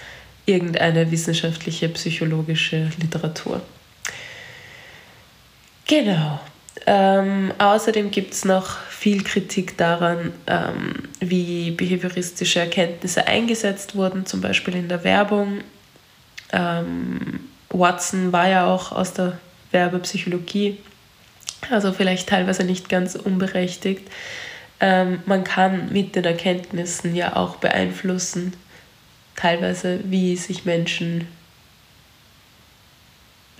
irgendeine 0.46 1.10
wissenschaftliche, 1.10 1.88
psychologische 1.88 2.90
Literatur. 3.00 3.62
Genau. 5.90 6.40
Ähm, 6.86 7.52
außerdem 7.58 8.10
gibt 8.10 8.32
es 8.32 8.44
noch 8.44 8.78
viel 8.88 9.22
Kritik 9.22 9.76
daran, 9.76 10.32
ähm, 10.46 11.08
wie 11.18 11.72
behavioristische 11.72 12.60
Erkenntnisse 12.60 13.26
eingesetzt 13.26 13.96
wurden, 13.96 14.24
zum 14.24 14.40
Beispiel 14.40 14.76
in 14.76 14.88
der 14.88 15.04
Werbung. 15.04 15.62
Ähm, 16.52 17.40
Watson 17.68 18.32
war 18.32 18.48
ja 18.48 18.66
auch 18.66 18.92
aus 18.92 19.12
der 19.12 19.38
Werbepsychologie 19.72 20.78
also 21.68 21.92
vielleicht 21.92 22.28
teilweise 22.28 22.64
nicht 22.64 22.88
ganz 22.88 23.14
unberechtigt. 23.14 24.08
Ähm, 24.80 25.20
man 25.26 25.44
kann 25.44 25.92
mit 25.92 26.16
den 26.16 26.24
Erkenntnissen 26.24 27.14
ja 27.14 27.36
auch 27.36 27.56
beeinflussen, 27.56 28.54
teilweise 29.36 30.00
wie 30.04 30.36
sich 30.36 30.64
Menschen 30.64 31.26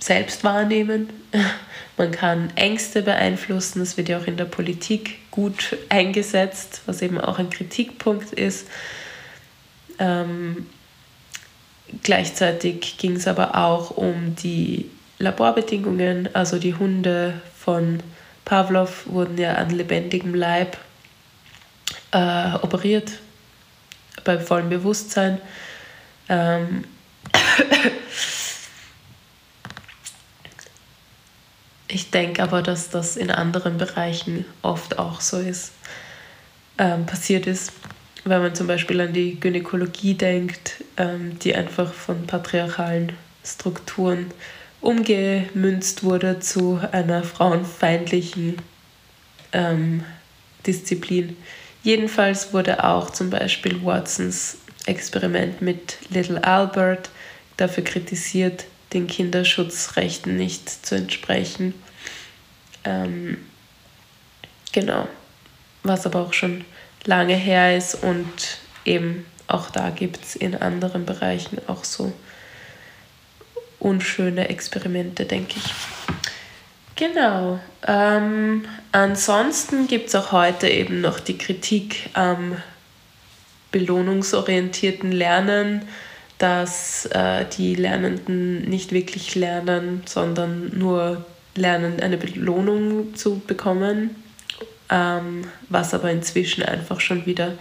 selbst 0.01 0.43
wahrnehmen. 0.43 1.09
Man 1.97 2.11
kann 2.11 2.51
Ängste 2.55 3.03
beeinflussen. 3.03 3.79
Das 3.79 3.95
wird 3.95 4.09
ja 4.09 4.17
auch 4.17 4.25
in 4.25 4.35
der 4.35 4.45
Politik 4.45 5.31
gut 5.31 5.77
eingesetzt, 5.89 6.81
was 6.87 7.01
eben 7.01 7.21
auch 7.21 7.37
ein 7.39 7.49
Kritikpunkt 7.49 8.33
ist. 8.33 8.67
Ähm, 9.99 10.65
gleichzeitig 12.03 12.97
ging 12.97 13.15
es 13.15 13.27
aber 13.27 13.55
auch 13.55 13.91
um 13.91 14.35
die 14.35 14.89
Laborbedingungen. 15.19 16.33
Also 16.33 16.57
die 16.57 16.73
Hunde 16.73 17.39
von 17.57 18.01
Pavlov 18.45 19.05
wurden 19.05 19.37
ja 19.37 19.53
an 19.53 19.69
lebendigem 19.69 20.33
Leib 20.33 20.77
äh, 22.11 22.53
operiert, 22.55 23.11
bei 24.23 24.39
vollem 24.39 24.69
Bewusstsein. 24.69 25.39
Ähm, 26.27 26.85
Ich 31.93 32.09
denke 32.09 32.41
aber, 32.41 32.61
dass 32.61 32.89
das 32.89 33.17
in 33.17 33.29
anderen 33.29 33.77
Bereichen 33.77 34.45
oft 34.61 34.97
auch 34.97 35.19
so 35.19 35.39
ist, 35.39 35.73
ähm, 36.77 37.05
passiert 37.05 37.47
ist. 37.47 37.73
Wenn 38.23 38.41
man 38.41 38.55
zum 38.55 38.67
Beispiel 38.67 39.01
an 39.01 39.11
die 39.11 39.37
Gynäkologie 39.37 40.13
denkt, 40.13 40.85
ähm, 40.95 41.37
die 41.39 41.53
einfach 41.53 41.91
von 41.91 42.25
patriarchalen 42.27 43.11
Strukturen 43.43 44.27
umgemünzt 44.79 46.03
wurde 46.03 46.39
zu 46.39 46.79
einer 46.93 47.23
frauenfeindlichen 47.23 48.55
ähm, 49.51 50.05
Disziplin. 50.65 51.35
Jedenfalls 51.83 52.53
wurde 52.53 52.85
auch 52.85 53.09
zum 53.09 53.29
Beispiel 53.29 53.83
Watsons 53.83 54.59
Experiment 54.85 55.61
mit 55.61 55.97
Little 56.09 56.41
Albert 56.41 57.09
dafür 57.57 57.83
kritisiert, 57.83 58.63
den 58.93 59.07
Kinderschutzrechten 59.07 60.35
nicht 60.35 60.85
zu 60.85 60.95
entsprechen. 60.95 61.73
Ähm, 62.83 63.37
genau, 64.71 65.07
was 65.83 66.05
aber 66.05 66.21
auch 66.21 66.33
schon 66.33 66.65
lange 67.05 67.35
her 67.35 67.77
ist 67.77 67.95
und 67.95 68.59
eben 68.85 69.25
auch 69.47 69.69
da 69.69 69.89
gibt 69.89 70.23
es 70.23 70.35
in 70.35 70.55
anderen 70.55 71.05
Bereichen 71.05 71.59
auch 71.67 71.83
so 71.83 72.13
unschöne 73.79 74.49
Experimente, 74.49 75.25
denke 75.25 75.55
ich. 75.57 75.73
Genau. 76.95 77.59
Ähm, 77.87 78.65
ansonsten 78.91 79.87
gibt 79.87 80.09
es 80.09 80.15
auch 80.15 80.31
heute 80.31 80.69
eben 80.69 81.01
noch 81.01 81.19
die 81.19 81.37
Kritik 81.37 82.09
am 82.13 82.57
belohnungsorientierten 83.71 85.11
Lernen 85.11 85.87
dass 86.41 87.05
äh, 87.11 87.45
die 87.45 87.75
Lernenden 87.75 88.67
nicht 88.67 88.91
wirklich 88.93 89.35
lernen, 89.35 90.01
sondern 90.05 90.75
nur 90.75 91.23
lernen, 91.55 91.99
eine 91.99 92.17
Belohnung 92.17 93.13
zu 93.13 93.39
bekommen, 93.45 94.15
ähm, 94.89 95.43
was 95.69 95.93
aber 95.93 96.09
inzwischen 96.09 96.63
einfach 96.63 96.99
schon 96.99 97.27
wieder 97.27 97.53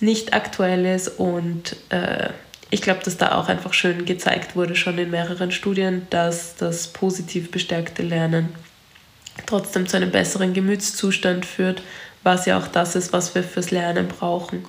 nicht 0.00 0.32
aktuell 0.32 0.86
ist 0.86 1.08
und 1.18 1.76
äh, 1.90 2.30
ich 2.70 2.80
glaube, 2.80 3.00
dass 3.04 3.18
da 3.18 3.34
auch 3.34 3.48
einfach 3.48 3.74
schön 3.74 4.06
gezeigt 4.06 4.56
wurde, 4.56 4.74
schon 4.74 4.98
in 4.98 5.10
mehreren 5.10 5.52
Studien, 5.52 6.06
dass 6.10 6.56
das 6.56 6.88
positiv 6.88 7.50
bestärkte 7.50 8.02
Lernen 8.02 8.54
trotzdem 9.44 9.86
zu 9.86 9.98
einem 9.98 10.10
besseren 10.10 10.54
Gemütszustand 10.54 11.44
führt, 11.44 11.82
was 12.22 12.46
ja 12.46 12.58
auch 12.58 12.68
das 12.68 12.96
ist, 12.96 13.12
was 13.12 13.34
wir 13.34 13.44
fürs 13.44 13.70
Lernen 13.70 14.08
brauchen. 14.08 14.64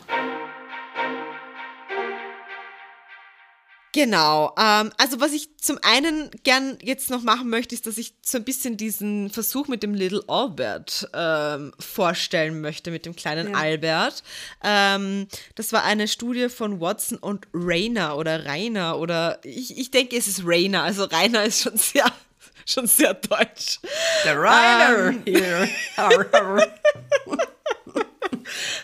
Genau. 3.97 4.53
Ähm, 4.59 4.91
also 4.97 5.19
was 5.21 5.31
ich 5.31 5.57
zum 5.57 5.79
einen 5.81 6.29
gern 6.43 6.77
jetzt 6.83 7.09
noch 7.09 7.23
machen 7.23 7.49
möchte, 7.49 7.73
ist, 7.73 7.87
dass 7.87 7.97
ich 7.97 8.13
so 8.21 8.37
ein 8.37 8.43
bisschen 8.43 8.77
diesen 8.77 9.31
Versuch 9.31 9.67
mit 9.67 9.81
dem 9.81 9.95
Little 9.95 10.23
Albert 10.27 11.09
ähm, 11.15 11.73
vorstellen 11.79 12.61
möchte, 12.61 12.91
mit 12.91 13.07
dem 13.07 13.15
kleinen 13.15 13.53
ja. 13.53 13.57
Albert. 13.57 14.21
Ähm, 14.63 15.27
das 15.55 15.73
war 15.73 15.83
eine 15.83 16.07
Studie 16.07 16.49
von 16.49 16.79
Watson 16.79 17.17
und 17.17 17.47
Rainer 17.55 18.17
oder 18.17 18.45
Rainer 18.45 18.99
oder 18.99 19.39
ich, 19.43 19.75
ich 19.75 19.89
denke, 19.89 20.15
es 20.15 20.27
ist 20.27 20.43
Rainer. 20.45 20.83
Also 20.83 21.05
Rainer 21.05 21.45
ist 21.45 21.63
schon 21.63 21.77
sehr 21.77 22.05
schon 22.67 22.85
sehr 22.85 23.15
deutsch. 23.15 23.79
Der 24.23 24.39
Rainer 24.39 25.09
um, 25.09 25.23
hier. 25.25 25.67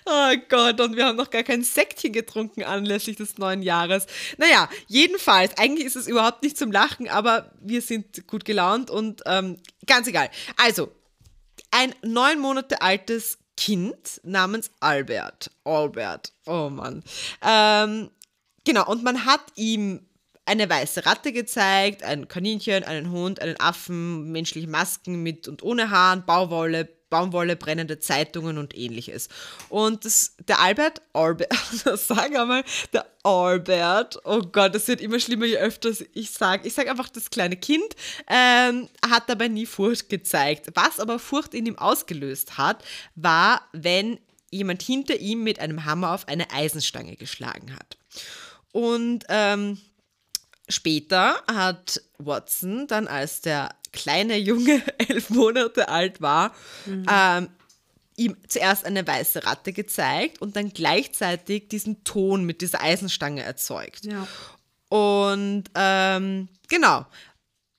Oh 0.06 0.34
Gott, 0.50 0.80
und 0.82 0.96
wir 0.96 1.06
haben 1.06 1.18
noch 1.18 1.30
gar 1.30 1.44
kein 1.44 1.64
Sektchen 1.64 2.14
getrunken 2.14 2.64
anlässlich 2.64 3.18
des 3.18 3.38
neuen 3.38 3.62
Jahres. 3.62 4.06
Naja, 4.38 4.70
jedenfalls, 4.88 5.58
eigentlich 5.58 5.86
ist 5.86 5.96
es 5.96 6.08
überhaupt 6.08 6.44
nicht 6.44 6.58
zum 6.58 6.72
Lachen, 6.72 7.08
aber 7.10 7.52
wir 7.62 7.82
sind 7.82 8.28
gut 8.28 8.46
gelaunt 8.46 8.90
und 8.90 9.22
ähm, 9.26 9.58
ganz 9.86 10.08
egal. 10.08 10.30
Also, 10.58 10.92
ein 11.72 11.94
neun 12.04 12.40
Monate 12.40 12.82
altes 12.82 13.40
Kind 13.58 14.22
namens 14.24 14.72
Albert. 14.80 15.52
Albert, 15.64 16.34
oh 16.46 16.70
Mann. 16.70 17.04
Ähm, 17.42 18.10
genau, 18.64 18.88
und 18.88 19.04
man 19.04 19.26
hat 19.26 19.42
ihm 19.56 20.06
eine 20.46 20.70
weiße 20.70 21.06
Ratte 21.06 21.32
gezeigt, 21.32 22.04
ein 22.04 22.28
Kaninchen, 22.28 22.84
einen 22.84 23.12
Hund, 23.12 23.42
einen 23.42 23.60
Affen, 23.60 24.32
menschliche 24.32 24.68
Masken 24.68 25.24
mit 25.24 25.48
und 25.48 25.64
ohne 25.64 25.90
Haaren, 25.90 26.26
Bauwolle, 26.26 26.90
Baumwolle, 27.14 27.56
brennende 27.56 28.00
Zeitungen 28.00 28.58
und 28.58 28.76
ähnliches. 28.76 29.30
Und 29.70 30.04
das, 30.04 30.34
der 30.48 30.60
Albert, 30.60 31.04
Albert, 31.14 31.54
sag 31.96 32.36
einmal, 32.36 32.64
der 32.92 33.06
Albert, 33.22 34.20
oh 34.26 34.42
Gott, 34.42 34.74
das 34.74 34.88
wird 34.88 35.00
immer 35.00 35.20
schlimmer, 35.20 35.46
je 35.46 35.58
öfter 35.58 35.92
ich 36.16 36.32
sage. 36.32 36.68
Ich 36.68 36.74
sage 36.74 36.90
einfach, 36.90 37.10
das 37.10 37.30
kleine 37.30 37.56
Kind 37.56 37.86
ähm, 38.28 38.90
hat 39.08 39.30
dabei 39.30 39.48
nie 39.48 39.68
Furcht 39.68 40.10
gezeigt. 40.10 40.72
Was 40.74 41.00
aber 41.00 41.20
Furcht 41.20 41.54
in 41.54 41.68
ihm 41.68 41.78
ausgelöst 41.78 42.58
hat, 42.58 42.84
war, 43.14 43.62
wenn 43.74 44.18
jemand 44.50 44.82
hinter 44.82 45.18
ihm 45.18 45.44
mit 45.44 45.60
einem 45.60 45.86
Hammer 45.86 46.16
auf 46.16 46.28
eine 46.28 46.50
Eisenstange 46.50 47.16
geschlagen 47.16 47.76
hat. 47.76 47.98
Und 48.72 49.24
ähm, 49.30 49.78
später 50.70 51.42
hat 51.52 52.02
Watson 52.18 52.88
dann, 52.88 53.08
als 53.08 53.42
der 53.42 53.76
kleine 53.92 54.38
Junge 54.38 54.82
elf 54.98 55.30
Monate 55.30 55.90
alt 55.90 56.22
war, 56.22 56.54
mhm. 56.86 57.06
ähm, 57.10 57.50
ihm 58.16 58.38
zuerst 58.48 58.86
eine 58.86 59.06
weiße 59.06 59.46
Ratte 59.46 59.74
gezeigt 59.74 60.42
und 60.42 60.56
dann 60.56 60.70
gleichzeitig 60.70 61.70
diesen 61.70 62.04
Ton 62.04 62.46
mit 62.46 62.62
dieser 62.62 62.82
Eisenstange 62.82 63.44
erzeugt. 63.44 64.06
Ja. 64.06 64.28
Und 64.90 65.64
ähm, 65.74 66.50
genau, 66.70 67.06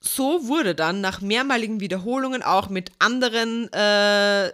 so 0.01 0.49
wurde 0.49 0.75
dann 0.75 1.01
nach 1.01 1.21
mehrmaligen 1.21 1.81
Wiederholungen 1.81 2.43
auch 2.43 2.69
mit 2.69 2.91
anderen 2.99 3.73
äh, 3.73 4.51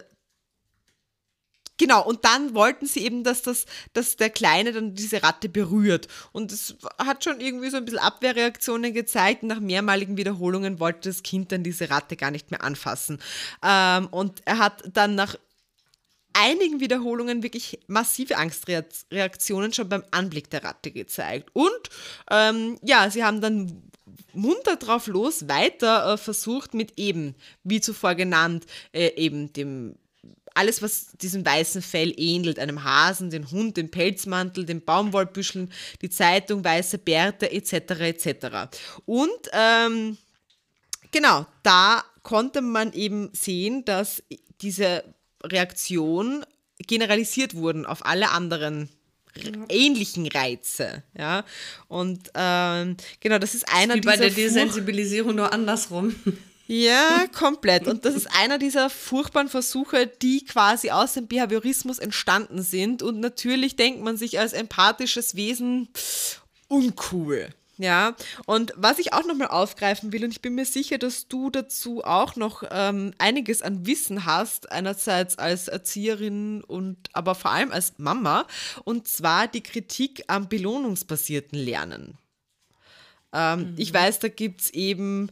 Genau, 1.81 2.05
und 2.05 2.25
dann 2.25 2.53
wollten 2.53 2.85
sie 2.85 2.99
eben, 2.99 3.23
dass, 3.23 3.41
das, 3.41 3.65
dass 3.93 4.15
der 4.15 4.29
Kleine 4.29 4.71
dann 4.71 4.93
diese 4.93 5.23
Ratte 5.23 5.49
berührt. 5.49 6.07
Und 6.31 6.51
es 6.51 6.75
hat 6.99 7.23
schon 7.23 7.41
irgendwie 7.41 7.71
so 7.71 7.77
ein 7.77 7.85
bisschen 7.85 7.97
Abwehrreaktionen 7.97 8.93
gezeigt. 8.93 9.41
nach 9.41 9.59
mehrmaligen 9.59 10.15
Wiederholungen 10.15 10.79
wollte 10.79 11.09
das 11.09 11.23
Kind 11.23 11.51
dann 11.51 11.63
diese 11.63 11.89
Ratte 11.89 12.17
gar 12.17 12.29
nicht 12.29 12.51
mehr 12.51 12.63
anfassen. 12.63 13.17
Ähm, 13.65 14.09
und 14.11 14.43
er 14.45 14.59
hat 14.59 14.83
dann 14.93 15.15
nach 15.15 15.35
einigen 16.33 16.81
Wiederholungen 16.81 17.41
wirklich 17.41 17.79
massive 17.87 18.37
Angstreaktionen 18.37 19.73
schon 19.73 19.89
beim 19.89 20.03
Anblick 20.11 20.51
der 20.51 20.63
Ratte 20.63 20.91
gezeigt. 20.91 21.49
Und 21.53 21.89
ähm, 22.29 22.77
ja, 22.83 23.09
sie 23.09 23.23
haben 23.23 23.41
dann 23.41 23.89
munter 24.33 24.75
drauf 24.75 25.07
los 25.07 25.47
weiter 25.47 26.13
äh, 26.13 26.17
versucht 26.17 26.75
mit 26.75 26.99
eben, 26.99 27.33
wie 27.63 27.81
zuvor 27.81 28.13
genannt, 28.13 28.67
äh, 28.93 29.15
eben 29.15 29.51
dem 29.53 29.95
alles, 30.53 30.81
was 30.81 31.11
diesem 31.21 31.45
weißen 31.45 31.81
Fell 31.81 32.13
ähnelt, 32.17 32.59
einem 32.59 32.83
Hasen, 32.83 33.29
den 33.29 33.49
Hund, 33.51 33.77
den 33.77 33.91
Pelzmantel, 33.91 34.65
den 34.65 34.83
Baumwollbüscheln, 34.83 35.71
die 36.01 36.09
Zeitung, 36.09 36.63
weiße 36.63 36.97
Bärte 36.97 37.51
etc. 37.51 37.73
etc. 38.01 38.47
Und 39.05 39.29
ähm, 39.53 40.17
genau, 41.11 41.45
da 41.63 42.03
konnte 42.23 42.61
man 42.61 42.93
eben 42.93 43.29
sehen, 43.33 43.85
dass 43.85 44.23
diese 44.61 45.03
Reaktion 45.43 46.45
generalisiert 46.79 47.55
wurden 47.55 47.85
auf 47.85 48.05
alle 48.05 48.31
anderen 48.31 48.89
ähnlichen 49.69 50.27
Reize, 50.27 51.03
ja. 51.17 51.45
Und 51.87 52.31
ähm, 52.35 52.97
genau, 53.21 53.37
das 53.37 53.55
ist 53.55 53.67
einer 53.69 53.95
Wie 53.95 54.01
bei 54.01 54.17
der 54.17 54.29
Desensibilisierung 54.29 55.35
nur 55.35 55.53
andersrum. 55.53 56.15
Ja, 56.73 57.25
komplett. 57.37 57.85
Und 57.85 58.05
das 58.05 58.15
ist 58.15 58.27
einer 58.33 58.57
dieser 58.57 58.89
furchtbaren 58.89 59.49
Versuche, 59.49 60.07
die 60.07 60.45
quasi 60.45 60.89
aus 60.89 61.13
dem 61.13 61.27
Behaviorismus 61.27 61.99
entstanden 61.99 62.61
sind. 62.61 63.03
Und 63.03 63.19
natürlich 63.19 63.75
denkt 63.75 64.01
man 64.01 64.15
sich 64.15 64.39
als 64.39 64.53
empathisches 64.53 65.35
Wesen 65.35 65.89
uncool. 66.69 67.49
Ja, 67.77 68.15
und 68.45 68.73
was 68.77 68.99
ich 68.99 69.11
auch 69.11 69.25
nochmal 69.25 69.47
aufgreifen 69.49 70.13
will, 70.13 70.23
und 70.23 70.31
ich 70.31 70.41
bin 70.41 70.55
mir 70.55 70.65
sicher, 70.65 70.97
dass 70.97 71.27
du 71.27 71.49
dazu 71.49 72.05
auch 72.05 72.37
noch 72.37 72.63
ähm, 72.69 73.13
einiges 73.17 73.63
an 73.63 73.85
Wissen 73.85 74.25
hast, 74.25 74.71
einerseits 74.71 75.37
als 75.39 75.67
Erzieherin 75.67 76.63
und 76.63 76.97
aber 77.13 77.33
vor 77.35 77.51
allem 77.51 77.71
als 77.71 77.93
Mama, 77.97 78.45
und 78.85 79.07
zwar 79.07 79.47
die 79.47 79.63
Kritik 79.63 80.23
am 80.27 80.47
belohnungsbasierten 80.47 81.57
Lernen. 81.57 82.17
Ähm, 83.33 83.73
Ich 83.77 83.93
weiß, 83.93 84.19
da 84.19 84.27
gibt 84.27 84.61
es 84.61 84.69
eben 84.69 85.31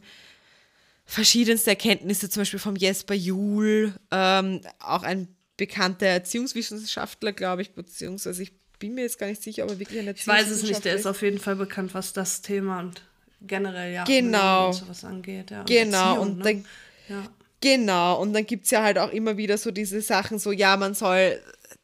verschiedenste 1.10 1.70
Erkenntnisse, 1.70 2.30
zum 2.30 2.42
Beispiel 2.42 2.60
vom 2.60 2.76
Jesper 2.76 3.14
Juhl, 3.14 3.92
ähm, 4.12 4.60
auch 4.78 5.02
ein 5.02 5.28
bekannter 5.56 6.06
Erziehungswissenschaftler, 6.06 7.32
glaube 7.32 7.62
ich, 7.62 7.72
beziehungsweise 7.74 8.42
ich 8.44 8.52
bin 8.78 8.94
mir 8.94 9.02
jetzt 9.02 9.18
gar 9.18 9.26
nicht 9.26 9.42
sicher, 9.42 9.64
aber 9.64 9.78
wirklich 9.78 9.98
ein 9.98 10.08
Ich 10.14 10.26
weiß 10.26 10.48
es 10.48 10.62
nicht, 10.62 10.84
der 10.84 10.92
Erziehungswissenschaftler 10.92 10.94
ist 10.94 11.06
auf 11.06 11.22
jeden 11.22 11.38
Fall 11.38 11.56
bekannt, 11.56 11.94
was 11.94 12.12
das 12.12 12.42
Thema 12.42 12.78
und 12.80 13.02
generell 13.42 13.92
ja 13.92 14.04
Genau. 14.04 14.68
und 14.68 14.74
sowas 14.74 15.04
angeht. 15.04 15.50
Ja, 15.50 15.60
und 15.60 15.68
Genau, 15.68 15.98
Erziehung, 16.14 16.18
und 16.28 16.38
ne? 16.38 16.44
dann, 16.44 16.64
ja. 17.08 17.22
genau, 17.60 18.20
und 18.22 18.32
dann 18.32 18.46
gibt 18.46 18.64
es 18.66 18.70
ja 18.70 18.82
halt 18.82 18.98
auch 18.98 19.10
immer 19.10 19.36
wieder 19.36 19.58
so 19.58 19.70
diese 19.72 20.00
Sachen, 20.00 20.38
so 20.38 20.52
ja, 20.52 20.76
man 20.76 20.94
soll, 20.94 21.40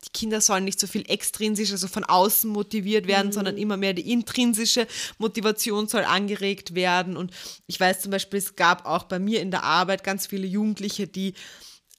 die 0.07 0.13
Kinder 0.13 0.41
sollen 0.41 0.65
nicht 0.65 0.81
so 0.81 0.87
viel 0.87 1.05
extrinsisch, 1.09 1.73
also 1.73 1.89
von 1.89 2.05
außen 2.05 2.51
motiviert 2.51 3.07
werden, 3.07 3.33
sondern 3.33 3.57
immer 3.57 3.77
mehr 3.77 3.93
die 3.93 4.11
intrinsische 4.11 4.87
Motivation 5.19 5.89
soll 5.89 6.05
angeregt 6.05 6.75
werden. 6.75 7.17
Und 7.17 7.33
ich 7.67 7.79
weiß 7.79 8.01
zum 8.01 8.11
Beispiel, 8.11 8.39
es 8.39 8.57
gab 8.57 8.87
auch 8.87 9.05
bei 9.05 9.19
mir 9.19 9.41
in 9.41 9.51
der 9.51 9.65
Arbeit 9.65 10.05
ganz 10.05 10.27
viele 10.27 10.47
Jugendliche, 10.47 11.07
die 11.07 11.35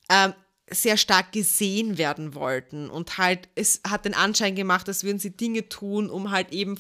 ähm, 0.10 0.34
sehr 0.70 0.98
stark 0.98 1.32
gesehen 1.32 1.98
werden 1.98 2.36
wollten 2.36 2.90
und 2.90 3.18
halt, 3.18 3.48
es 3.56 3.80
hat 3.88 4.04
den 4.04 4.14
Anschein 4.14 4.56
gemacht, 4.56 4.88
als 4.90 5.04
würden 5.04 5.20
sie 5.20 5.36
Dinge 5.36 5.70
tun, 5.70 6.10
um 6.10 6.32
halt 6.32 6.52
eben 6.52 6.78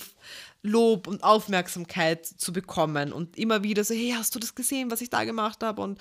Lob 0.61 1.07
und 1.07 1.23
Aufmerksamkeit 1.23 2.25
zu 2.25 2.51
bekommen. 2.51 3.13
Und 3.13 3.37
immer 3.37 3.63
wieder 3.63 3.83
so, 3.83 3.93
hey, 3.93 4.13
hast 4.17 4.35
du 4.35 4.39
das 4.39 4.55
gesehen, 4.55 4.91
was 4.91 5.01
ich 5.01 5.09
da 5.09 5.23
gemacht 5.23 5.63
habe? 5.63 5.81
Und, 5.81 5.99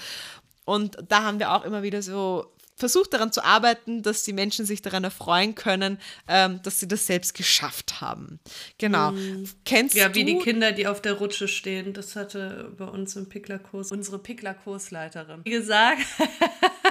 und 0.64 0.96
da 1.08 1.22
haben 1.22 1.38
wir 1.38 1.52
auch 1.52 1.64
immer 1.64 1.84
wieder 1.84 2.02
so 2.02 2.52
versucht 2.76 3.14
daran 3.14 3.32
zu 3.32 3.42
arbeiten, 3.42 4.02
dass 4.02 4.22
die 4.22 4.32
Menschen 4.32 4.66
sich 4.66 4.82
daran 4.82 5.02
erfreuen 5.02 5.54
können, 5.54 5.98
ähm, 6.28 6.60
dass 6.62 6.78
sie 6.78 6.86
das 6.86 7.06
selbst 7.06 7.34
geschafft 7.34 8.00
haben. 8.00 8.38
Genau. 8.78 9.14
Kennst 9.64 9.96
Ja, 9.96 10.14
wie 10.14 10.24
du 10.24 10.34
die 10.34 10.38
Kinder, 10.38 10.72
die 10.72 10.86
auf 10.86 11.00
der 11.00 11.14
Rutsche 11.14 11.48
stehen. 11.48 11.94
Das 11.94 12.14
hatte 12.16 12.72
bei 12.76 12.84
uns 12.84 13.16
im 13.16 13.28
Picklerkurs 13.28 13.92
unsere 13.92 14.18
Picklerkursleiterin 14.18 15.42
gesagt. 15.44 16.02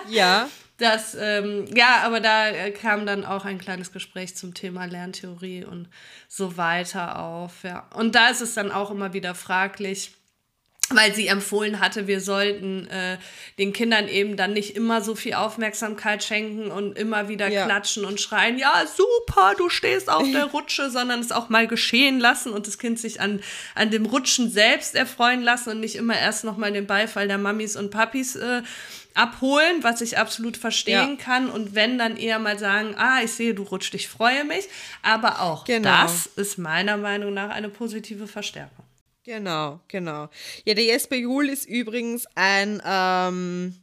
Ja, 0.10 0.50
Das, 0.78 1.16
ähm, 1.18 1.66
ja, 1.74 2.02
aber 2.04 2.20
da 2.20 2.50
äh, 2.50 2.72
kam 2.72 3.06
dann 3.06 3.24
auch 3.24 3.46
ein 3.46 3.60
kleines 3.60 3.94
Gespräch 3.94 4.36
zum 4.36 4.54
Thema 4.54 4.86
Lerntheorie 4.86 5.64
und 5.64 5.88
so 6.28 6.58
weiter 6.58 7.20
auf, 7.20 7.64
ja. 7.64 7.88
Und 7.96 8.16
da 8.16 8.28
ist 8.28 8.42
es 8.42 8.56
dann 8.56 8.72
auch 8.72 8.92
immer 8.92 9.14
wieder 9.14 9.36
fraglich, 9.36 10.12
weil 10.92 11.16
sie 11.16 11.28
empfohlen 11.28 11.80
hatte, 11.80 12.06
wir 12.06 12.22
sollten 12.22 12.88
äh, 12.88 13.18
den 13.58 13.74
Kindern 13.74 14.08
eben 14.08 14.38
dann 14.38 14.54
nicht 14.54 14.76
immer 14.76 15.02
so 15.02 15.16
viel 15.16 15.34
Aufmerksamkeit 15.34 16.24
schenken 16.24 16.70
und 16.70 16.96
immer 16.98 17.28
wieder 17.28 17.48
Ja. 17.50 17.66
klatschen 17.66 18.06
und 18.06 18.22
schreien, 18.22 18.60
ja, 18.60 18.84
super, 18.96 19.54
du 19.58 19.68
stehst 19.70 20.10
auf 20.10 20.30
der 20.32 20.46
Rutsche, 20.54 20.92
sondern 20.92 21.20
es 21.22 21.32
auch 21.32 21.50
mal 21.50 21.66
geschehen 21.68 22.20
lassen 22.20 22.52
und 22.54 22.68
das 22.68 22.78
Kind 22.78 23.00
sich 23.00 23.20
an, 23.20 23.42
an 23.74 23.90
dem 23.90 24.06
Rutschen 24.06 24.52
selbst 24.52 24.94
erfreuen 24.94 25.42
lassen 25.42 25.72
und 25.72 25.80
nicht 25.80 25.96
immer 25.96 26.18
erst 26.20 26.44
nochmal 26.44 26.72
den 26.72 26.86
Beifall 26.86 27.28
der 27.28 27.40
Mamis 27.40 27.76
und 27.76 27.90
Papis 27.90 28.36
äh, 28.36 28.62
abholen, 29.16 29.78
was 29.82 30.02
ich 30.02 30.18
absolut 30.20 30.56
verstehen 30.58 31.18
Ja. 31.18 31.24
kann. 31.24 31.50
Und 31.50 31.74
wenn, 31.74 31.98
dann 31.98 32.16
eher 32.18 32.38
mal 32.38 32.60
sagen, 32.60 32.94
ah, 32.98 33.22
ich 33.24 33.32
sehe, 33.32 33.54
du 33.56 33.64
rutscht, 33.64 33.94
ich 33.96 34.08
freue 34.08 34.44
mich. 34.44 34.68
Aber 35.02 35.42
auch 35.42 35.66
Genau. 35.66 35.90
das 35.90 36.28
ist 36.36 36.58
meiner 36.60 36.98
Meinung 36.98 37.34
nach 37.34 37.50
eine 37.50 37.70
positive 37.70 38.28
Verstärkung. 38.28 38.85
Genau, 39.26 39.80
genau. 39.88 40.30
Ja, 40.66 40.76
der 40.76 40.84
Jesper 40.84 41.16
Juhl 41.16 41.50
ist 41.50 41.66
übrigens 41.66 42.28
ein 42.36 42.80
ähm, 42.86 43.76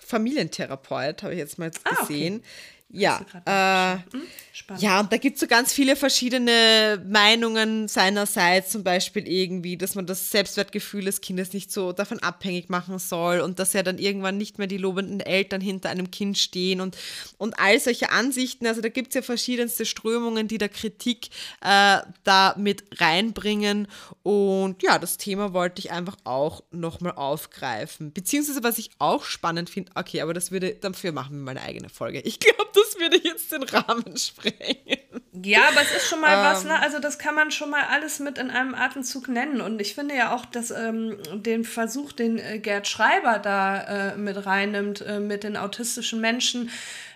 Familientherapeut, 0.00 1.22
habe 1.22 1.34
ich 1.34 1.38
jetzt 1.38 1.58
mal 1.58 1.70
Ah, 1.84 2.02
okay. 2.02 2.40
Ja, 2.88 3.20
äh? 3.44 3.98
Hm? 4.12 4.22
Spannend. 4.52 4.82
ja, 4.82 5.00
und 5.00 5.12
da 5.12 5.18
gibt 5.18 5.34
es 5.34 5.40
so 5.40 5.46
ganz 5.46 5.72
viele 5.72 5.96
verschiedene 5.96 7.04
Meinungen 7.06 7.88
seinerseits, 7.88 8.70
zum 8.70 8.84
Beispiel 8.84 9.28
irgendwie, 9.28 9.76
dass 9.76 9.94
man 9.96 10.06
das 10.06 10.30
Selbstwertgefühl 10.30 11.04
des 11.04 11.20
Kindes 11.20 11.52
nicht 11.52 11.70
so 11.70 11.92
davon 11.92 12.20
abhängig 12.20 12.70
machen 12.70 12.98
soll 12.98 13.40
und 13.40 13.58
dass 13.58 13.74
ja 13.74 13.82
dann 13.82 13.98
irgendwann 13.98 14.38
nicht 14.38 14.58
mehr 14.58 14.66
die 14.66 14.78
lobenden 14.78 15.20
Eltern 15.20 15.60
hinter 15.60 15.90
einem 15.90 16.10
Kind 16.10 16.38
stehen 16.38 16.80
und, 16.80 16.96
und 17.36 17.58
all 17.58 17.78
solche 17.80 18.10
Ansichten. 18.10 18.66
Also 18.66 18.80
da 18.80 18.88
gibt 18.88 19.08
es 19.08 19.14
ja 19.16 19.22
verschiedenste 19.22 19.84
Strömungen, 19.84 20.48
die 20.48 20.58
da 20.58 20.68
Kritik 20.68 21.26
äh, 21.60 21.98
da 22.24 22.54
mit 22.56 22.84
reinbringen. 22.98 23.88
Und 24.22 24.82
ja, 24.82 24.98
das 24.98 25.18
Thema 25.18 25.52
wollte 25.52 25.80
ich 25.80 25.90
einfach 25.90 26.16
auch 26.24 26.62
nochmal 26.70 27.12
aufgreifen. 27.12 28.12
Beziehungsweise, 28.12 28.62
was 28.62 28.78
ich 28.78 28.90
auch 28.98 29.24
spannend 29.24 29.68
finde, 29.68 29.92
okay, 29.96 30.22
aber 30.22 30.32
das 30.32 30.50
würde, 30.50 30.76
dafür 30.76 31.12
machen 31.12 31.36
wir 31.36 31.42
mal 31.42 31.50
eine 31.50 31.62
eigene 31.62 31.88
Folge. 31.90 32.20
Ich 32.20 32.40
glaube, 32.40 32.75
das 32.76 33.00
würde 33.00 33.18
jetzt 33.22 33.50
den 33.52 33.62
Rahmen 33.62 34.16
sprengen. 34.16 34.98
Ja, 35.42 35.68
aber 35.68 35.82
es 35.82 35.94
ist 35.96 36.08
schon 36.08 36.20
mal 36.20 36.44
was, 36.44 36.62
Ähm. 36.62 36.68
ne? 36.68 36.80
Also 36.80 36.98
das 36.98 37.18
kann 37.18 37.34
man 37.34 37.50
schon 37.50 37.70
mal 37.70 37.84
alles 37.90 38.20
mit 38.20 38.38
in 38.38 38.50
einem 38.50 38.74
Atemzug 38.74 39.28
nennen. 39.28 39.60
Und 39.60 39.80
ich 39.80 39.94
finde 39.94 40.14
ja 40.14 40.34
auch, 40.34 40.46
dass 40.46 40.70
ähm, 40.70 41.18
den 41.34 41.64
Versuch, 41.64 42.12
den 42.12 42.38
äh, 42.38 42.58
Gerd 42.58 42.88
Schreiber 42.88 43.38
da 43.38 44.12
äh, 44.12 44.16
mit 44.16 44.46
reinnimmt, 44.46 45.00
äh, 45.02 45.20
mit 45.20 45.44
den 45.44 45.56
autistischen 45.56 46.20
Menschen, 46.20 46.70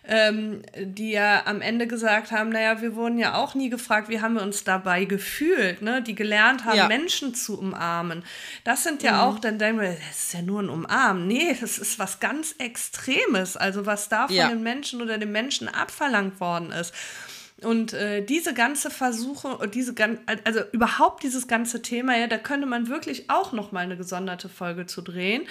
ähm, 0.07 0.63
die 0.77 1.11
ja 1.13 1.43
am 1.47 1.61
Ende 1.61 1.87
gesagt 1.87 2.33
haben, 2.33 2.51
naja, 2.51 2.81
wir 2.81 2.95
wurden 2.95 3.19
ja 3.19 3.35
auch 3.35 3.55
nie 3.55 3.71
gefragt, 3.71 4.09
wie 4.09 4.21
haben 4.21 4.35
wir 4.35 4.43
uns 4.43 4.65
dabei 4.65 5.05
gefühlt, 5.05 5.83
ne? 5.83 6.03
Die 6.03 6.15
gelernt 6.15 6.65
haben, 6.65 6.77
Ja. 6.77 6.89
Menschen 6.89 7.35
zu 7.35 7.59
umarmen. 7.59 8.25
Das 8.65 8.83
sind 8.83 9.03
ja 9.03 9.23
auch, 9.23 9.39
dann 9.39 9.59
denken 9.59 9.81
wir, 9.83 9.91
das 9.91 10.25
ist 10.25 10.35
ja 10.35 10.43
nur 10.43 10.63
ein 10.63 10.69
Umarmen. 10.71 11.27
Nee, 11.27 11.57
das 11.61 11.79
ist 11.79 11.99
was 11.99 12.19
ganz 12.21 12.55
Extremes. 12.59 13.57
Also 13.57 13.87
was 13.87 14.09
da 14.09 14.27
von 14.27 14.37
Ja. 14.37 14.49
den 14.49 14.63
Menschen 14.63 15.03
oder 15.03 15.19
den 15.19 15.33
Menschen 15.33 15.69
abverlangt 15.69 16.41
worden 16.41 16.73
ist. 16.73 16.95
Und 17.63 17.93
äh, 17.93 18.25
diese 18.25 18.55
ganze 18.55 18.91
Versuche, 18.91 19.49
und 19.59 19.75
diese 19.75 19.93
gan 19.93 20.19
also 20.45 20.61
überhaupt 20.73 21.23
dieses 21.23 21.47
ganze 21.47 21.83
Thema, 21.83 22.17
ja, 22.17 22.27
da 22.27 22.39
könnte 22.39 22.67
man 22.67 22.89
wirklich 22.89 23.29
auch 23.29 23.53
noch 23.53 23.71
mal 23.71 23.81
eine 23.81 23.99
gesonderte 23.99 24.49
Folge 24.49 24.87
zu 24.87 25.03
drehen. 25.03 25.43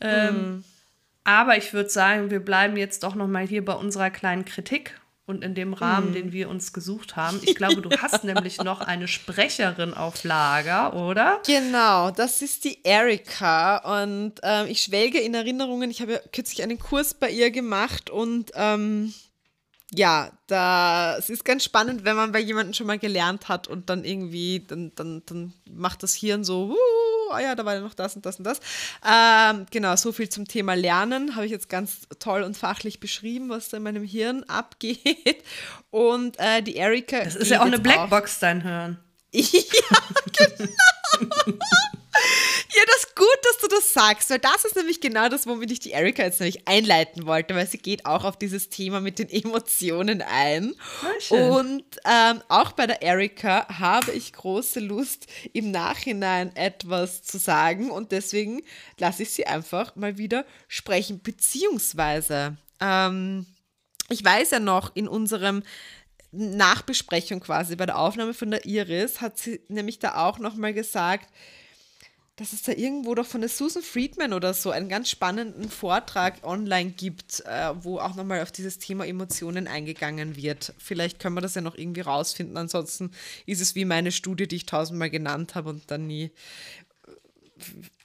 Ähm, 0.00 0.64
Aber 1.24 1.56
ich 1.56 1.72
würde 1.72 1.90
sagen, 1.90 2.30
wir 2.30 2.40
bleiben 2.40 2.76
jetzt 2.76 3.02
doch 3.02 3.14
noch 3.14 3.28
mal 3.28 3.46
hier 3.46 3.64
bei 3.64 3.74
unserer 3.74 4.10
kleinen 4.10 4.44
Kritik 4.44 5.00
und 5.30 5.44
in 5.44 5.54
dem 5.54 5.72
Rahmen, 5.72 6.12
den 6.12 6.32
wir 6.32 6.48
uns 6.50 6.72
gesucht 6.72 7.16
haben. 7.16 7.40
Ich 7.50 7.54
glaube, 7.54 7.80
du 7.80 7.90
hast 7.90 8.24
nämlich 8.24 8.58
noch 8.58 8.80
eine 8.80 9.08
Sprecherin 9.08 9.94
auf 9.94 10.24
Lager, 10.24 10.94
oder? 10.94 11.40
Genau, 11.46 12.10
das 12.10 12.42
ist 12.42 12.64
die 12.64 12.82
Erika 12.84 14.02
und 14.02 14.34
ähm, 14.42 14.66
ich 14.68 14.82
schwelge 14.82 15.20
in 15.20 15.34
Erinnerungen. 15.34 15.90
Ich 15.90 16.02
habe 16.02 16.12
ja 16.12 16.18
kürzlich 16.32 16.62
einen 16.62 16.78
Kurs 16.78 17.14
bei 17.14 17.30
ihr 17.30 17.50
gemacht 17.50 18.10
und 18.10 18.50
ähm, 18.54 19.14
ja, 19.92 20.30
da, 20.46 21.16
es 21.18 21.30
ist 21.30 21.44
ganz 21.44 21.64
spannend, 21.64 22.04
wenn 22.04 22.16
man 22.16 22.32
bei 22.32 22.40
jemandem 22.40 22.74
schon 22.74 22.86
mal 22.86 22.98
gelernt 22.98 23.48
hat 23.48 23.66
und 23.66 23.90
dann 23.90 24.04
irgendwie, 24.04 24.64
dann, 24.66 24.92
dann, 24.94 25.22
dann 25.26 25.52
macht 25.68 26.02
das 26.02 26.14
Hirn 26.14 26.44
so, 26.44 26.70
uh, 26.70 26.76
oh 27.32 27.38
ja, 27.38 27.54
da 27.54 27.64
war 27.64 27.74
ja 27.74 27.80
noch 27.80 27.94
das 27.94 28.16
und 28.16 28.26
das 28.26 28.36
und 28.36 28.44
das. 28.44 28.60
Ähm, 29.06 29.66
genau, 29.70 29.96
so 29.96 30.12
viel 30.12 30.28
zum 30.28 30.46
Thema 30.46 30.74
Lernen. 30.74 31.36
Habe 31.36 31.46
ich 31.46 31.52
jetzt 31.52 31.68
ganz 31.68 32.08
toll 32.18 32.42
und 32.42 32.56
fachlich 32.56 33.00
beschrieben, 33.00 33.48
was 33.48 33.68
da 33.68 33.76
in 33.76 33.82
meinem 33.82 34.04
Hirn 34.04 34.44
abgeht. 34.48 35.44
Und 35.90 36.38
äh, 36.38 36.62
die 36.62 36.76
Erika. 36.76 37.24
Das 37.24 37.36
ist 37.36 37.50
ja 37.50 37.60
auch 37.60 37.66
eine 37.66 37.78
Blackbox, 37.78 38.38
dein 38.40 38.62
Hören. 38.62 38.98
ja, 39.32 39.42
genau. 40.32 41.58
Ja, 42.74 42.82
das 42.86 43.04
ist 43.04 43.16
gut, 43.16 43.38
dass 43.44 43.58
du 43.58 43.68
das 43.68 43.92
sagst, 43.92 44.30
weil 44.30 44.38
das 44.38 44.64
ist 44.64 44.76
nämlich 44.76 45.00
genau 45.00 45.28
das, 45.28 45.46
womit 45.46 45.70
ich 45.70 45.80
die 45.80 45.90
Erika 45.90 46.22
jetzt 46.22 46.40
nämlich 46.40 46.66
einleiten 46.66 47.26
wollte, 47.26 47.54
weil 47.54 47.66
sie 47.66 47.78
geht 47.78 48.06
auch 48.06 48.24
auf 48.24 48.36
dieses 48.36 48.68
Thema 48.68 49.00
mit 49.00 49.18
den 49.18 49.28
Emotionen 49.28 50.22
ein. 50.22 50.74
Und 51.30 51.84
ähm, 52.04 52.42
auch 52.48 52.72
bei 52.72 52.86
der 52.86 53.02
Erika 53.02 53.66
habe 53.78 54.12
ich 54.12 54.32
große 54.32 54.80
Lust, 54.80 55.26
im 55.52 55.70
Nachhinein 55.70 56.54
etwas 56.56 57.22
zu 57.22 57.38
sagen 57.38 57.90
und 57.90 58.12
deswegen 58.12 58.62
lasse 58.98 59.22
ich 59.22 59.30
sie 59.30 59.46
einfach 59.46 59.96
mal 59.96 60.18
wieder 60.18 60.44
sprechen, 60.68 61.20
beziehungsweise 61.22 62.56
ähm, 62.80 63.46
ich 64.08 64.24
weiß 64.24 64.50
ja 64.50 64.60
noch, 64.60 64.94
in 64.94 65.06
unserem 65.06 65.62
Nachbesprechung 66.32 67.40
quasi 67.40 67.76
bei 67.76 67.86
der 67.86 67.98
Aufnahme 67.98 68.34
von 68.34 68.50
der 68.50 68.64
Iris 68.64 69.20
hat 69.20 69.38
sie 69.38 69.60
nämlich 69.68 69.98
da 69.98 70.26
auch 70.26 70.38
nochmal 70.38 70.72
gesagt, 70.72 71.28
dass 72.40 72.54
es 72.54 72.62
da 72.62 72.72
irgendwo 72.72 73.14
doch 73.14 73.26
von 73.26 73.42
der 73.42 73.50
Susan 73.50 73.82
Friedman 73.82 74.32
oder 74.32 74.54
so 74.54 74.70
einen 74.70 74.88
ganz 74.88 75.10
spannenden 75.10 75.68
Vortrag 75.68 76.42
online 76.42 76.88
gibt, 76.88 77.40
äh, 77.40 77.74
wo 77.82 77.98
auch 77.98 78.14
nochmal 78.14 78.40
auf 78.40 78.50
dieses 78.50 78.78
Thema 78.78 79.06
Emotionen 79.06 79.68
eingegangen 79.68 80.36
wird. 80.36 80.72
Vielleicht 80.78 81.18
können 81.18 81.34
wir 81.34 81.42
das 81.42 81.54
ja 81.54 81.60
noch 81.60 81.76
irgendwie 81.76 82.00
rausfinden. 82.00 82.56
Ansonsten 82.56 83.10
ist 83.44 83.60
es 83.60 83.74
wie 83.74 83.84
meine 83.84 84.10
Studie, 84.10 84.48
die 84.48 84.56
ich 84.56 84.64
tausendmal 84.64 85.10
genannt 85.10 85.54
habe 85.54 85.68
und 85.68 85.90
dann 85.90 86.06
nie. 86.06 86.30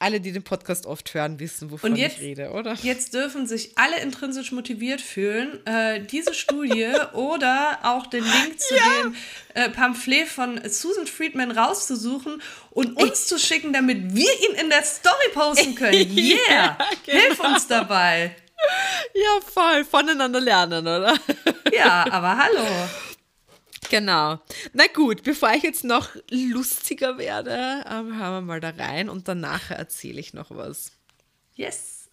Alle, 0.05 0.21
die 0.21 0.31
den 0.31 0.43
Podcast 0.43 0.85
oft 0.85 1.11
hören, 1.15 1.39
wissen, 1.39 1.71
wovon 1.71 1.93
Und 1.93 1.97
jetzt- 1.97 2.17
ich 2.17 2.21
rede, 2.21 2.51
oder? 2.51 2.75
Jetzt 2.83 3.15
dürfen 3.15 3.47
sich 3.47 3.75
alle 3.75 3.99
intrinsisch 4.01 4.51
motiviert 4.51 5.01
fühlen, 5.01 5.65
äh, 5.65 5.99
diese 6.01 6.35
Studie 6.35 6.89
oder 7.13 7.79
auch 7.81 8.05
den 8.05 8.23
Link 8.23 8.59
zu 8.59 8.75
dem 8.75 9.15
äh, 9.55 9.67
Pamphlet 9.71 10.27
von 10.27 10.61
Susan 10.69 11.07
Friedman 11.07 11.49
rauszusuchen 11.49 12.39
und 12.69 12.95
uns 13.01 13.25
zu 13.25 13.39
schicken, 13.39 13.73
damit 13.73 14.13
wir 14.15 14.31
ihn 14.47 14.55
in 14.61 14.69
der 14.69 14.83
Story 14.83 15.29
posten 15.33 15.73
können. 15.81 16.15
Yeah! 16.15 16.37
Ja, 16.49 16.77
Hilf 17.05 17.39
uns 17.39 17.65
dabei. 17.65 18.35
Ja, 19.15 19.39
voll. 19.51 19.83
Voneinander 19.85 20.39
lernen, 20.39 20.81
oder? 20.87 21.17
Ja, 21.73 22.05
aber 22.11 22.37
hallo. 22.37 22.63
Genau. 23.89 24.39
Na 24.73 24.85
gut, 24.93 25.23
bevor 25.23 25.53
ich 25.53 25.63
jetzt 25.63 25.83
noch 25.83 26.09
lustiger 26.29 27.17
werde, 27.17 27.83
ähm, 27.89 28.17
hören 28.17 28.33
wir 28.33 28.41
mal 28.41 28.59
da 28.59 28.71
rein 28.77 29.09
und 29.09 29.27
danach 29.27 29.71
erzähle 29.71 30.19
ich 30.19 30.33
noch 30.33 30.51
was. 30.51 30.91
Yes. 31.55 32.09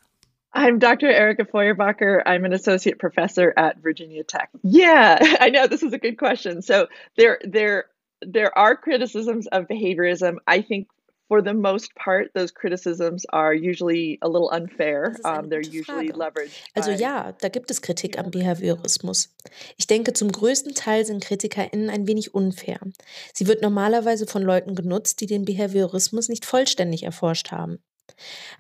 I'm 0.54 0.78
Dr. 0.78 1.08
Erica 1.08 1.44
Feuerbacher. 1.44 2.22
I'm 2.26 2.44
an 2.44 2.52
associate 2.52 2.98
professor 2.98 3.54
at 3.56 3.82
Virginia 3.82 4.22
Tech. 4.22 4.50
Yeah, 4.62 5.18
I 5.40 5.48
know 5.48 5.66
this 5.66 5.82
is 5.82 5.92
a 5.94 5.98
good 5.98 6.18
question. 6.18 6.60
So 6.60 6.88
there, 7.16 7.38
there, 7.42 7.86
there 8.20 8.56
are 8.56 8.76
criticisms 8.76 9.46
of 9.46 9.66
behaviorism. 9.66 10.36
I 10.46 10.60
think 10.60 10.88
for 11.32 11.40
the 11.40 11.54
most 11.54 11.94
part, 11.94 12.34
those 12.34 12.52
criticisms 12.52 13.24
are 13.32 13.54
usually 13.54 14.18
a 14.20 14.28
little 14.28 14.50
unfair. 14.50 15.16
Um, 15.24 15.48
they're 15.48 15.62
usually 15.62 16.10
leveraged. 16.12 16.52
Also 16.74 16.90
ja, 16.90 17.32
da 17.40 17.48
gibt 17.48 17.70
es 17.70 17.80
Kritik 17.80 18.18
am 18.18 18.30
Behaviorismus. 18.30 19.34
Ich 19.78 19.86
denke, 19.86 20.12
zum 20.12 20.30
größten 20.30 20.74
Teil 20.74 21.06
sind 21.06 21.24
KritikerInnen 21.24 21.88
ein 21.88 22.06
wenig 22.06 22.34
unfair. 22.34 22.80
Sie 23.32 23.46
wird 23.46 23.62
normalerweise 23.62 24.26
von 24.26 24.42
Leuten 24.42 24.74
genutzt, 24.74 25.22
die 25.22 25.26
den 25.26 25.46
Behaviorismus 25.46 26.28
nicht 26.28 26.44
vollständig 26.44 27.04
erforscht 27.04 27.50
haben. 27.50 27.78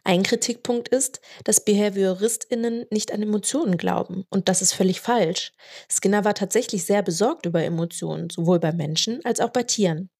Ein 0.04 0.22
Kritikpunkt 0.22 0.88
ist, 0.88 1.20
dass 1.44 1.64
BehavioristInnen 1.64 2.86
nicht 2.90 3.12
an 3.12 3.22
Emotionen 3.22 3.76
glauben. 3.76 4.24
Und 4.30 4.48
das 4.48 4.62
ist 4.62 4.72
völlig 4.72 5.00
falsch. 5.00 5.52
Skinner 5.88 6.24
war 6.24 6.34
tatsächlich 6.34 6.84
sehr 6.84 7.02
besorgt 7.02 7.46
über 7.46 7.62
Emotionen, 7.62 8.28
sowohl 8.30 8.58
bei 8.58 8.72
Menschen 8.72 9.24
als 9.24 9.40
auch 9.40 9.50
bei 9.50 9.62
Tieren. 9.62 10.10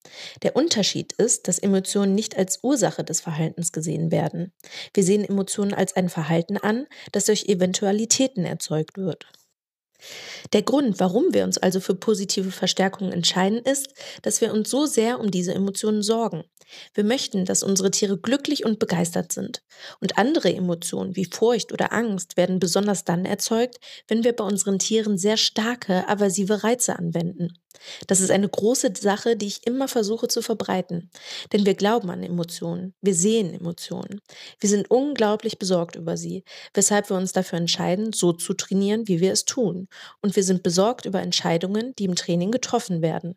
Der 0.42 0.56
Unterschied 0.56 1.12
ist, 1.14 1.48
dass 1.48 1.58
Emotionen 1.58 2.14
nicht 2.14 2.36
als 2.36 2.60
Ursache 2.62 3.04
des 3.04 3.20
Verhaltens 3.20 3.72
gesehen 3.72 4.10
werden. 4.10 4.52
Wir 4.94 5.04
sehen 5.04 5.24
Emotionen 5.24 5.74
als 5.74 5.96
ein 5.96 6.08
Verhalten 6.08 6.56
an, 6.56 6.86
das 7.12 7.24
durch 7.24 7.46
Eventualitäten 7.46 8.44
erzeugt 8.44 8.98
wird. 8.98 9.26
Der 10.52 10.62
Grund, 10.62 11.00
warum 11.00 11.32
wir 11.32 11.44
uns 11.44 11.58
also 11.58 11.80
für 11.80 11.94
positive 11.94 12.50
Verstärkung 12.50 13.12
entscheiden, 13.12 13.60
ist, 13.60 13.88
dass 14.22 14.40
wir 14.40 14.52
uns 14.52 14.70
so 14.70 14.86
sehr 14.86 15.20
um 15.20 15.30
diese 15.30 15.54
Emotionen 15.54 16.02
sorgen. 16.02 16.44
Wir 16.94 17.04
möchten, 17.04 17.44
dass 17.44 17.62
unsere 17.62 17.90
Tiere 17.90 18.18
glücklich 18.18 18.64
und 18.64 18.78
begeistert 18.78 19.32
sind. 19.32 19.62
Und 20.00 20.18
andere 20.18 20.52
Emotionen 20.52 21.16
wie 21.16 21.26
Furcht 21.26 21.72
oder 21.72 21.92
Angst 21.92 22.36
werden 22.36 22.58
besonders 22.58 23.04
dann 23.04 23.24
erzeugt, 23.24 23.78
wenn 24.08 24.24
wir 24.24 24.34
bei 24.34 24.44
unseren 24.44 24.78
Tieren 24.78 25.18
sehr 25.18 25.36
starke, 25.36 26.08
aversive 26.08 26.64
Reize 26.64 26.98
anwenden. 26.98 27.58
Das 28.06 28.20
ist 28.20 28.30
eine 28.30 28.48
große 28.48 28.92
Sache, 28.98 29.36
die 29.36 29.46
ich 29.46 29.66
immer 29.66 29.88
versuche 29.88 30.28
zu 30.28 30.42
verbreiten. 30.42 31.10
Denn 31.52 31.66
wir 31.66 31.74
glauben 31.74 32.10
an 32.10 32.22
Emotionen. 32.22 32.94
Wir 33.00 33.14
sehen 33.14 33.54
Emotionen. 33.54 34.20
Wir 34.60 34.68
sind 34.68 34.90
unglaublich 34.90 35.58
besorgt 35.58 35.96
über 35.96 36.16
sie, 36.16 36.44
weshalb 36.74 37.10
wir 37.10 37.16
uns 37.16 37.32
dafür 37.32 37.58
entscheiden, 37.58 38.12
so 38.12 38.32
zu 38.32 38.54
trainieren, 38.54 39.08
wie 39.08 39.20
wir 39.20 39.32
es 39.32 39.44
tun. 39.44 39.88
Und 40.20 40.36
wir 40.36 40.44
sind 40.44 40.62
besorgt 40.62 41.04
über 41.06 41.20
Entscheidungen, 41.20 41.94
die 41.98 42.04
im 42.04 42.14
Training 42.14 42.50
getroffen 42.50 43.02
werden. 43.02 43.36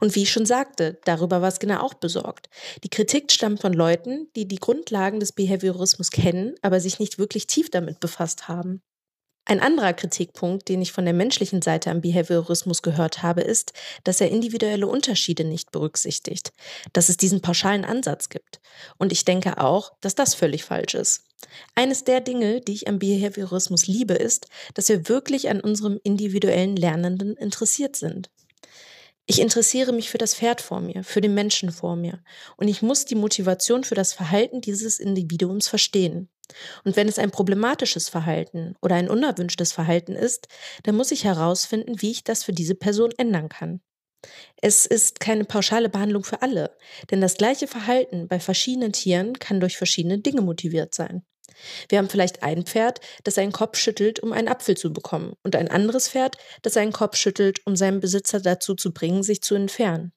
Und 0.00 0.14
wie 0.14 0.22
ich 0.22 0.32
schon 0.32 0.46
sagte, 0.46 0.98
darüber 1.04 1.40
war 1.40 1.50
Skinner 1.50 1.82
auch 1.82 1.94
besorgt. 1.94 2.48
Die 2.84 2.90
Kritik 2.90 3.32
stammt 3.32 3.60
von 3.60 3.72
Leuten, 3.72 4.28
die 4.36 4.46
die 4.46 4.56
Grundlagen 4.56 5.20
des 5.20 5.32
Behaviorismus 5.32 6.10
kennen, 6.10 6.54
aber 6.62 6.80
sich 6.80 6.98
nicht 6.98 7.18
wirklich 7.18 7.46
tief 7.46 7.70
damit 7.70 8.00
befasst 8.00 8.48
haben. 8.48 8.82
Ein 9.48 9.60
anderer 9.60 9.92
Kritikpunkt, 9.92 10.68
den 10.68 10.82
ich 10.82 10.90
von 10.90 11.04
der 11.04 11.14
menschlichen 11.14 11.62
Seite 11.62 11.92
am 11.92 12.00
Behaviorismus 12.00 12.82
gehört 12.82 13.22
habe, 13.22 13.42
ist, 13.42 13.72
dass 14.02 14.20
er 14.20 14.28
individuelle 14.28 14.88
Unterschiede 14.88 15.44
nicht 15.44 15.70
berücksichtigt, 15.70 16.52
dass 16.92 17.08
es 17.08 17.16
diesen 17.16 17.42
pauschalen 17.42 17.84
Ansatz 17.84 18.28
gibt. 18.28 18.60
Und 18.98 19.12
ich 19.12 19.24
denke 19.24 19.60
auch, 19.60 19.92
dass 20.00 20.16
das 20.16 20.34
völlig 20.34 20.64
falsch 20.64 20.94
ist. 20.94 21.22
Eines 21.76 22.02
der 22.02 22.20
Dinge, 22.20 22.60
die 22.60 22.72
ich 22.72 22.88
am 22.88 22.98
Behaviorismus 22.98 23.86
liebe, 23.86 24.14
ist, 24.14 24.48
dass 24.74 24.88
wir 24.88 25.08
wirklich 25.08 25.48
an 25.48 25.60
unserem 25.60 26.00
individuellen 26.02 26.74
Lernenden 26.74 27.36
interessiert 27.36 27.94
sind. 27.94 28.30
Ich 29.28 29.40
interessiere 29.40 29.92
mich 29.92 30.08
für 30.08 30.18
das 30.18 30.36
Pferd 30.36 30.60
vor 30.60 30.80
mir, 30.80 31.02
für 31.02 31.20
den 31.20 31.34
Menschen 31.34 31.72
vor 31.72 31.96
mir. 31.96 32.22
Und 32.56 32.68
ich 32.68 32.80
muss 32.80 33.04
die 33.04 33.16
Motivation 33.16 33.82
für 33.82 33.96
das 33.96 34.12
Verhalten 34.12 34.60
dieses 34.60 35.00
Individuums 35.00 35.66
verstehen. 35.66 36.28
Und 36.84 36.94
wenn 36.94 37.08
es 37.08 37.18
ein 37.18 37.32
problematisches 37.32 38.08
Verhalten 38.08 38.76
oder 38.80 38.94
ein 38.94 39.10
unerwünschtes 39.10 39.72
Verhalten 39.72 40.12
ist, 40.12 40.46
dann 40.84 40.94
muss 40.94 41.10
ich 41.10 41.24
herausfinden, 41.24 42.00
wie 42.00 42.12
ich 42.12 42.22
das 42.22 42.44
für 42.44 42.52
diese 42.52 42.76
Person 42.76 43.10
ändern 43.18 43.48
kann. 43.48 43.80
Es 44.62 44.86
ist 44.86 45.18
keine 45.20 45.44
pauschale 45.44 45.88
Behandlung 45.88 46.24
für 46.24 46.42
alle, 46.42 46.76
denn 47.10 47.20
das 47.20 47.36
gleiche 47.36 47.66
Verhalten 47.66 48.28
bei 48.28 48.40
verschiedenen 48.40 48.92
Tieren 48.92 49.38
kann 49.38 49.60
durch 49.60 49.76
verschiedene 49.76 50.18
Dinge 50.18 50.42
motiviert 50.42 50.94
sein. 50.94 51.24
Wir 51.88 51.98
haben 51.98 52.08
vielleicht 52.08 52.42
ein 52.42 52.64
Pferd, 52.64 53.00
das 53.24 53.34
seinen 53.34 53.52
Kopf 53.52 53.78
schüttelt, 53.78 54.20
um 54.20 54.32
einen 54.32 54.48
Apfel 54.48 54.76
zu 54.76 54.92
bekommen, 54.92 55.34
und 55.42 55.56
ein 55.56 55.70
anderes 55.70 56.08
Pferd, 56.08 56.36
das 56.62 56.74
seinen 56.74 56.92
Kopf 56.92 57.16
schüttelt, 57.16 57.60
um 57.66 57.76
seinen 57.76 58.00
Besitzer 58.00 58.40
dazu 58.40 58.74
zu 58.74 58.92
bringen, 58.92 59.22
sich 59.22 59.42
zu 59.42 59.54
entfernen. 59.54 60.12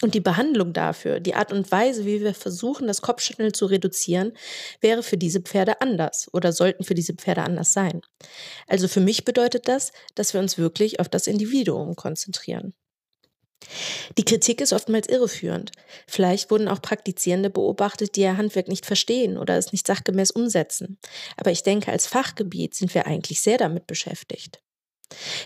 Und 0.00 0.14
die 0.14 0.20
Behandlung 0.20 0.72
dafür, 0.72 1.18
die 1.18 1.34
Art 1.34 1.52
und 1.52 1.72
Weise, 1.72 2.04
wie 2.04 2.20
wir 2.20 2.32
versuchen, 2.32 2.86
das 2.86 3.02
Kopfschütteln 3.02 3.52
zu 3.52 3.66
reduzieren, 3.66 4.32
wäre 4.80 5.02
für 5.02 5.16
diese 5.16 5.40
Pferde 5.40 5.80
anders 5.80 6.28
oder 6.32 6.52
sollten 6.52 6.84
für 6.84 6.94
diese 6.94 7.14
Pferde 7.14 7.42
anders 7.42 7.72
sein. 7.72 8.02
Also 8.68 8.86
für 8.86 9.00
mich 9.00 9.24
bedeutet 9.24 9.66
das, 9.66 9.90
dass 10.14 10.34
wir 10.34 10.40
uns 10.40 10.56
wirklich 10.56 11.00
auf 11.00 11.08
das 11.08 11.26
Individuum 11.26 11.96
konzentrieren. 11.96 12.74
Die 14.16 14.24
Kritik 14.24 14.60
ist 14.60 14.72
oftmals 14.72 15.08
irreführend. 15.08 15.72
Vielleicht 16.06 16.50
wurden 16.50 16.68
auch 16.68 16.80
Praktizierende 16.80 17.50
beobachtet, 17.50 18.16
die 18.16 18.22
ihr 18.22 18.36
Handwerk 18.36 18.68
nicht 18.68 18.86
verstehen 18.86 19.36
oder 19.36 19.56
es 19.56 19.72
nicht 19.72 19.86
sachgemäß 19.86 20.30
umsetzen. 20.30 20.98
Aber 21.36 21.50
ich 21.50 21.62
denke, 21.62 21.92
als 21.92 22.06
Fachgebiet 22.06 22.74
sind 22.74 22.94
wir 22.94 23.06
eigentlich 23.06 23.40
sehr 23.40 23.58
damit 23.58 23.86
beschäftigt. 23.86 24.60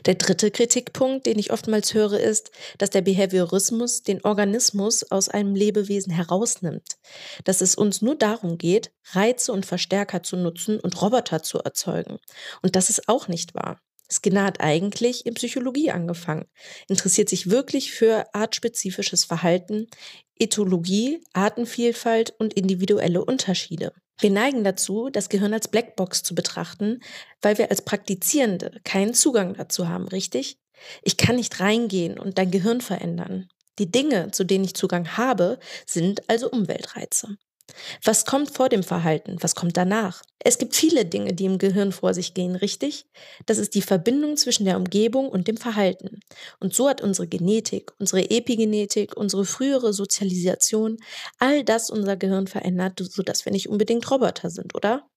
Der 0.07 0.17
dritte 0.17 0.51
Kritikpunkt, 0.51 1.27
den 1.27 1.39
ich 1.39 1.53
oftmals 1.53 1.95
höre, 1.95 2.19
ist, 2.19 2.51
dass 2.79 2.91
der 2.91 3.03
Behaviorismus 3.03 4.03
den 4.03 4.25
Organismus 4.25 5.05
aus 5.11 5.29
einem 5.29 5.55
Lebewesen 5.55 6.13
herausnimmt, 6.13 6.99
dass 7.45 7.61
es 7.61 7.77
uns 7.77 8.03
nur 8.03 8.17
darum 8.17 8.59
geht, 8.59 8.91
Reize 9.13 9.53
und 9.53 9.65
Verstärker 9.65 10.23
zu 10.25 10.37
nutzen 10.37 10.81
und 10.81 11.01
Roboter 11.01 11.43
zu 11.43 11.59
erzeugen. 11.61 12.19
Und 12.63 12.75
das 12.75 12.91
ist 12.91 13.09
auch 13.09 13.29
nicht 13.29 13.55
wahr. 13.55 13.81
Skinner 14.13 14.45
hat 14.45 14.61
eigentlich 14.61 15.27
in 15.27 15.35
Psychologie 15.35 15.91
angefangen, 15.91 16.47
interessiert 16.89 17.29
sich 17.29 17.51
wirklich 17.51 17.93
für 17.93 18.27
artspezifisches 18.35 19.25
Verhalten, 19.25 19.87
Ethologie, 20.39 21.23
Artenvielfalt 21.33 22.35
und 22.39 22.55
individuelle 22.55 23.25
Unterschiede. 23.25 23.93
Wir 24.19 24.31
neigen 24.31 24.63
dazu, 24.65 25.09
das 25.11 25.29
Gehirn 25.29 25.53
als 25.53 25.69
Blackbox 25.69 26.23
zu 26.23 26.35
betrachten, 26.35 27.01
weil 27.41 27.59
wir 27.59 27.71
als 27.71 27.83
Praktizierende 27.83 28.81
keinen 28.85 29.15
Zugang 29.15 29.55
dazu 29.55 29.89
haben, 29.89 30.07
richtig? 30.09 30.59
Ich 31.03 31.17
kann 31.17 31.37
nicht 31.37 31.61
reingehen 31.61 32.19
und 32.19 32.39
dein 32.39 32.51
Gehirn 32.51 32.81
verändern. 32.81 33.49
Die 33.79 33.91
Dinge, 33.91 34.31
zu 34.31 34.45
denen 34.45 34.65
ich 34.65 34.75
Zugang 34.75 35.17
habe, 35.17 35.59
sind 35.87 36.29
also 36.29 36.51
Umweltreize. 36.51 37.37
Was 38.05 38.25
kommt 38.25 38.51
vor 38.51 38.69
dem 38.69 38.83
Verhalten? 38.83 39.37
Was 39.41 39.55
kommt 39.55 39.77
danach? 39.77 40.23
Es 40.39 40.59
gibt 40.59 40.75
viele 40.75 41.05
Dinge, 41.05 41.33
die 41.33 41.45
im 41.45 41.59
Gehirn 41.59 41.93
vor 41.93 42.15
sich 42.15 42.35
gehen, 42.35 42.57
richtig? 42.57 43.07
Das 43.47 43.59
ist 43.59 43.75
die 43.75 43.83
Verbindung 43.83 44.37
zwischen 44.37 44.65
der 44.65 44.77
Umgebung 44.77 45.29
und 45.29 45.49
dem 45.49 45.57
Verhalten. 45.57 46.21
Und 46.61 46.75
so 46.75 46.89
hat 46.89 47.01
unsere 47.01 47.29
Genetik, 47.29 47.93
unsere 47.99 48.31
Epigenetik, 48.31 49.17
unsere 49.17 49.45
frühere 49.45 49.93
Sozialisation, 49.93 50.99
all 51.39 51.65
das 51.65 51.91
unser 51.91 52.17
Gehirn 52.17 52.47
verändert, 52.47 52.99
sodass 52.99 53.45
wir 53.45 53.53
nicht 53.53 53.69
unbedingt 53.69 54.11
Roboter 54.11 54.51
sind, 54.51 54.75
oder? 54.75 55.09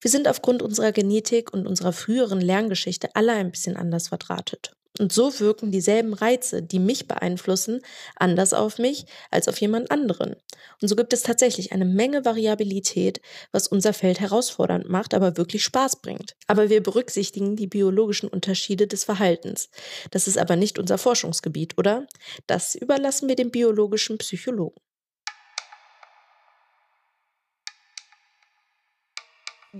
Wir 0.00 0.10
sind 0.10 0.28
aufgrund 0.28 0.62
unserer 0.62 0.92
Genetik 0.92 1.52
und 1.52 1.66
unserer 1.66 1.92
früheren 1.92 2.40
Lerngeschichte 2.40 3.08
alle 3.14 3.32
ein 3.32 3.50
bisschen 3.50 3.76
anders 3.76 4.08
verdrahtet. 4.08 4.77
Und 4.98 5.12
so 5.12 5.38
wirken 5.40 5.70
dieselben 5.70 6.12
Reize, 6.12 6.62
die 6.62 6.78
mich 6.78 7.06
beeinflussen, 7.06 7.80
anders 8.16 8.52
auf 8.52 8.78
mich 8.78 9.06
als 9.30 9.48
auf 9.48 9.60
jemand 9.60 9.90
anderen. 9.90 10.36
Und 10.80 10.88
so 10.88 10.96
gibt 10.96 11.12
es 11.12 11.22
tatsächlich 11.22 11.72
eine 11.72 11.84
Menge 11.84 12.24
Variabilität, 12.24 13.20
was 13.52 13.68
unser 13.68 13.92
Feld 13.92 14.20
herausfordernd 14.20 14.88
macht, 14.88 15.14
aber 15.14 15.36
wirklich 15.36 15.62
Spaß 15.62 16.02
bringt. 16.02 16.34
Aber 16.46 16.68
wir 16.68 16.82
berücksichtigen 16.82 17.56
die 17.56 17.66
biologischen 17.66 18.28
Unterschiede 18.28 18.86
des 18.86 19.04
Verhaltens. 19.04 19.70
Das 20.10 20.26
ist 20.26 20.38
aber 20.38 20.56
nicht 20.56 20.78
unser 20.78 20.98
Forschungsgebiet, 20.98 21.78
oder? 21.78 22.06
Das 22.46 22.74
überlassen 22.74 23.28
wir 23.28 23.36
dem 23.36 23.50
biologischen 23.50 24.18
Psychologen. 24.18 24.80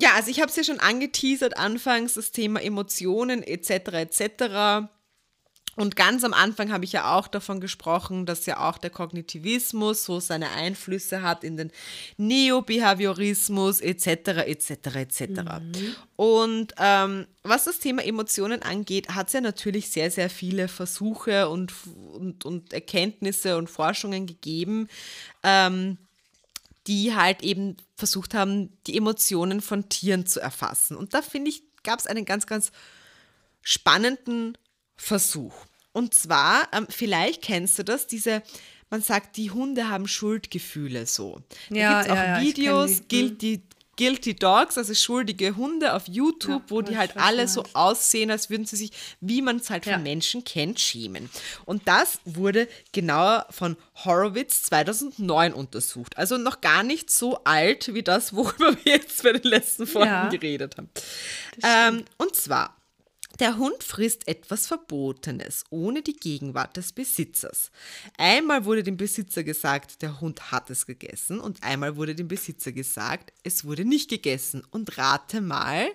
Ja, 0.01 0.11
also 0.15 0.31
ich 0.31 0.41
habe 0.41 0.51
es 0.51 0.57
ja 0.57 0.65
schon 0.65 0.81
angeteasert 0.81 1.57
anfangs, 1.57 2.15
das 2.15 2.31
Thema 2.31 2.63
Emotionen 2.63 3.43
etc. 3.43 3.71
etc. 3.95 4.89
Und 5.79 5.95
ganz 5.95 6.25
am 6.25 6.35
Anfang 6.35 6.73
habe 6.73 6.85
ich 6.85 6.91
ja 6.91 7.15
auch 7.15 7.29
davon 7.29 7.61
gesprochen, 7.61 8.27
dass 8.27 8.47
ja 8.47 8.69
auch 8.69 8.79
der 8.79 8.91
Kognitivismus 8.91 10.05
so 10.05 10.19
seine 10.19 10.51
Einflüsse 10.51 11.23
hat 11.23 11.45
in 11.45 11.57
den 11.57 11.71
Neobehaviorismus 12.17 13.81
etc. 13.81 14.09
etc. 14.49 14.71
etc. 14.97 15.21
Mhm. 15.21 15.95
Und 16.17 16.75
ähm, 16.79 17.29
was 17.45 17.63
das 17.63 17.79
Thema 17.79 18.05
Emotionen 18.05 18.61
angeht, 18.63 19.11
hat 19.11 19.29
es 19.29 19.35
ja 19.35 19.41
natürlich 19.41 19.91
sehr, 19.91 20.11
sehr 20.11 20.29
viele 20.31 20.67
Versuche 20.67 21.49
und, 21.49 21.73
und, 22.13 22.45
und 22.45 22.73
Erkenntnisse 22.73 23.57
und 23.57 23.71
Forschungen 23.71 24.27
gegeben, 24.27 24.89
ähm, 25.45 25.97
die 26.89 27.15
halt 27.15 27.41
eben 27.45 27.77
versucht 27.95 28.35
haben, 28.35 28.77
die 28.89 28.97
Emotionen 28.97 29.61
von 29.61 29.89
Tieren 29.89 30.27
zu 30.27 30.41
erfassen. 30.41 30.97
Und 30.97 31.15
da 31.15 31.23
finde 31.23 31.51
ich, 31.51 31.63
gab 31.85 32.01
es 32.01 32.09
einen 32.09 32.25
ganz, 32.25 32.49
ganz 32.49 32.73
spannenden 33.63 34.59
Versuch. 34.97 35.68
Und 35.99 36.15
zwar, 36.15 36.69
ähm, 36.73 36.87
vielleicht 36.89 37.43
kennst 37.43 37.79
du 37.79 37.83
das, 37.85 38.07
diese, 38.07 38.43
man 38.91 39.03
sagt, 39.03 39.37
die 39.37 39.51
Hunde 39.51 39.89
haben 39.91 40.09
Schuldgefühle 40.09 41.05
so. 41.07 41.41
Da 41.71 41.77
Ja, 41.77 41.99
gibt 42.03 42.07
es 42.07 42.13
auch 42.13 42.17
ja, 42.25 42.41
Videos, 42.41 42.91
die. 43.11 43.23
Mhm. 43.25 43.29
Guilty, 43.29 43.63
Guilty 43.99 44.35
Dogs, 44.37 44.79
also 44.79 44.95
schuldige 44.95 45.57
Hunde 45.57 45.93
auf 45.93 46.07
YouTube, 46.07 46.63
Ja, 46.63 46.71
wo 46.71 46.83
die 46.83 46.97
halt 46.97 47.17
alle 47.17 47.49
so 47.49 47.65
aussehen, 47.73 48.31
als 48.31 48.49
würden 48.49 48.65
sie 48.65 48.77
sich, 48.77 48.93
wie 49.21 49.43
man 49.43 49.57
es 49.57 49.71
halt 49.71 49.87
Ja. 49.87 49.95
von 49.95 50.05
Menschen 50.05 50.45
kennt, 50.45 50.79
schämen. 50.79 51.29
Und 51.65 51.89
das 51.89 52.21
wurde 52.25 52.69
genauer 52.93 53.47
von 53.51 53.77
Horowitz 54.05 54.63
2009 54.63 55.53
untersucht. 55.53 56.17
Also 56.17 56.39
noch 56.39 56.61
gar 56.61 56.85
nicht 56.85 57.11
so 57.11 57.43
alt 57.43 57.93
wie 57.93 58.05
das, 58.05 58.33
worüber 58.37 58.77
wir 58.85 58.93
jetzt 58.93 59.21
bei 59.25 59.33
den 59.33 59.43
letzten 59.43 59.85
Folgen 59.85 60.07
Ja. 60.07 60.29
geredet 60.29 60.77
haben. 60.79 60.91
Ähm, 61.65 62.05
und 62.19 62.37
zwar, 62.37 62.77
der 63.41 63.57
Hund 63.57 63.83
frisst 63.85 64.27
etwas 64.27 64.67
Verbotenes 64.67 65.65
ohne 65.71 66.03
die 66.03 66.17
Gegenwart 66.17 66.77
des 66.77 66.93
Besitzers. 66.93 67.71
Einmal 68.17 68.65
wurde 68.65 68.83
dem 68.83 68.97
Besitzer 68.97 69.45
gesagt, 69.45 70.03
der 70.03 70.21
Hund 70.21 70.51
hat 70.51 70.71
es 70.71 70.87
gegessen 70.87 71.41
und 71.41 71.63
einmal 71.63 71.97
wurde 71.97 72.15
dem 72.15 72.29
Besitzer 72.29 72.73
gesagt, 72.73 73.33
es 73.45 73.65
wurde 73.65 73.85
nicht 73.85 74.11
gegessen. 74.11 74.65
Und 74.71 74.99
rate 74.99 75.41
mal, 75.41 75.89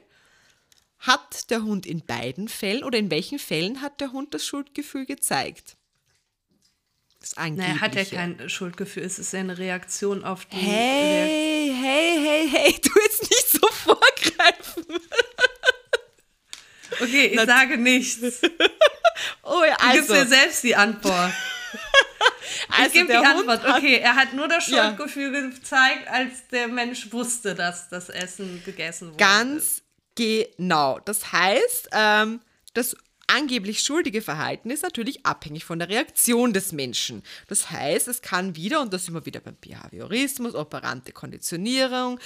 hat 1.00 1.50
der 1.50 1.64
Hund 1.64 1.86
in 1.86 2.06
beiden 2.06 2.48
Fällen 2.48 2.84
oder 2.84 2.98
in 2.98 3.12
welchen 3.12 3.40
Fällen 3.40 3.82
hat 3.82 4.00
der 4.00 4.14
Hund 4.14 4.34
das 4.34 4.46
Schuldgefühl 4.46 5.06
gezeigt? 5.06 5.76
Das 7.20 7.36
Naja, 7.36 7.80
hat 7.80 7.96
er 7.96 8.02
Angebliche. 8.02 8.16
kein 8.16 8.50
Schuldgefühl. 8.50 9.04
Es 9.04 9.20
ist 9.20 9.34
eine 9.34 9.58
Reaktion 9.58 10.24
auf 10.24 10.46
die. 10.46 10.58
Hey, 10.58 11.74
hey, 11.74 12.20
hey, 12.22 12.50
hey, 12.50 12.74
du 12.84 12.90
jetzt 13.02 13.24
nicht 13.24 13.50
so 13.50 13.68
vorgreifen. 13.68 14.86
Okay, 17.04 17.26
ich 17.28 17.42
sage 17.42 17.78
nichts. 17.78 18.42
Oh 19.44 19.64
ja, 19.64 19.76
Du 19.78 19.94
gibst 19.94 20.10
also, 20.10 20.24
dir 20.24 20.28
selbst 20.28 20.64
die 20.64 20.76
Antwort. 20.76 21.32
Ich 22.70 22.80
also 22.80 22.92
gebe 22.94 23.08
die 23.08 23.14
Antwort. 23.18 23.64
hat 23.64 23.78
Okay, 23.78 23.98
er 23.98 24.16
hat 24.16 24.34
nur 24.34 24.48
das 24.48 24.68
Ja. 24.68 24.86
Schuldgefühl 24.88 25.50
gezeigt, 25.52 26.08
als 26.08 26.48
der 26.52 26.68
Mensch 26.68 27.12
wusste, 27.12 27.56
dass 27.56 27.90
das 27.90 28.10
Essen 28.10 28.62
gegessen 28.66 29.08
wurde. 29.10 29.18
Ganz 29.18 29.82
genau. 30.16 31.00
Das 31.00 31.32
heißt, 31.32 31.90
ähm, 31.92 32.42
das 32.74 32.96
angeblich 33.28 33.82
schuldige 33.82 34.22
Verhalten 34.22 34.70
ist 34.70 34.84
natürlich 34.84 35.26
abhängig 35.26 35.66
von 35.66 35.80
der 35.80 35.90
Reaktion 35.90 36.54
des 36.54 36.72
Menschen. 36.72 37.24
Das 37.48 37.70
heißt, 37.72 38.08
es 38.08 38.22
kann 38.22 38.56
wieder, 38.56 38.82
und 38.82 38.94
das 38.94 39.08
immer 39.08 39.26
wieder 39.26 39.40
beim 39.40 39.58
Behaviorismus, 39.60 40.56
operante 40.56 41.12
Konditionierung, 41.12 42.20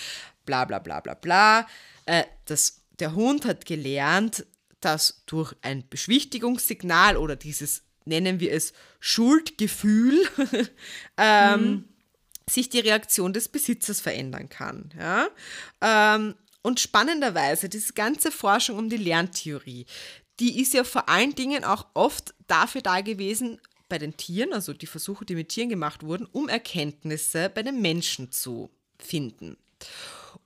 bla 0.45 0.65
bla 0.65 0.79
bla 0.79 0.99
bla 0.99 1.13
bla, 1.13 1.67
äh, 2.05 2.23
das, 2.45 2.81
der 2.99 3.13
Hund 3.13 3.45
hat 3.45 3.65
gelernt, 3.65 4.45
dass 4.81 5.23
durch 5.25 5.53
ein 5.61 5.87
Beschwichtigungssignal 5.89 7.17
oder 7.17 7.35
dieses, 7.35 7.83
nennen 8.05 8.39
wir 8.39 8.53
es, 8.53 8.73
Schuldgefühl, 8.99 10.27
ähm, 11.17 11.85
sich 12.49 12.69
die 12.69 12.79
Reaktion 12.79 13.33
des 13.33 13.49
Besitzers 13.49 13.99
verändern 13.99 14.49
kann. 14.49 14.93
Ja? 14.97 15.27
Ähm, 15.81 16.35
und 16.61 16.79
spannenderweise, 16.79 17.69
diese 17.69 17.93
ganze 17.93 18.31
Forschung 18.31 18.77
um 18.77 18.89
die 18.89 18.97
Lerntheorie, 18.97 19.85
die 20.39 20.61
ist 20.61 20.73
ja 20.73 20.83
vor 20.83 21.09
allen 21.09 21.33
Dingen 21.35 21.63
auch 21.63 21.87
oft 21.93 22.33
dafür 22.47 22.81
da 22.81 23.01
gewesen, 23.01 23.59
bei 23.89 23.97
den 23.97 24.17
Tieren, 24.17 24.53
also 24.53 24.73
die 24.73 24.85
Versuche, 24.85 25.25
die 25.25 25.35
mit 25.35 25.49
Tieren 25.49 25.69
gemacht 25.69 26.03
wurden, 26.03 26.27
um 26.31 26.49
Erkenntnisse 26.49 27.49
bei 27.49 27.63
den 27.63 27.81
Menschen 27.81 28.31
zu 28.31 28.69
finden. 28.99 29.57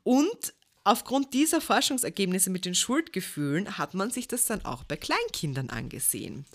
Und 0.03 0.53
aufgrund 0.84 1.34
dieser 1.34 1.61
Forschungsergebnisse 1.61 2.49
mit 2.49 2.65
den 2.65 2.73
Schuldgefühlen 2.73 3.77
hat 3.77 3.93
man 3.93 4.09
sich 4.09 4.27
das 4.27 4.45
dann 4.45 4.65
auch 4.65 4.84
bei 4.84 4.97
Kleinkindern 4.97 5.69
angesehen. 5.69 6.45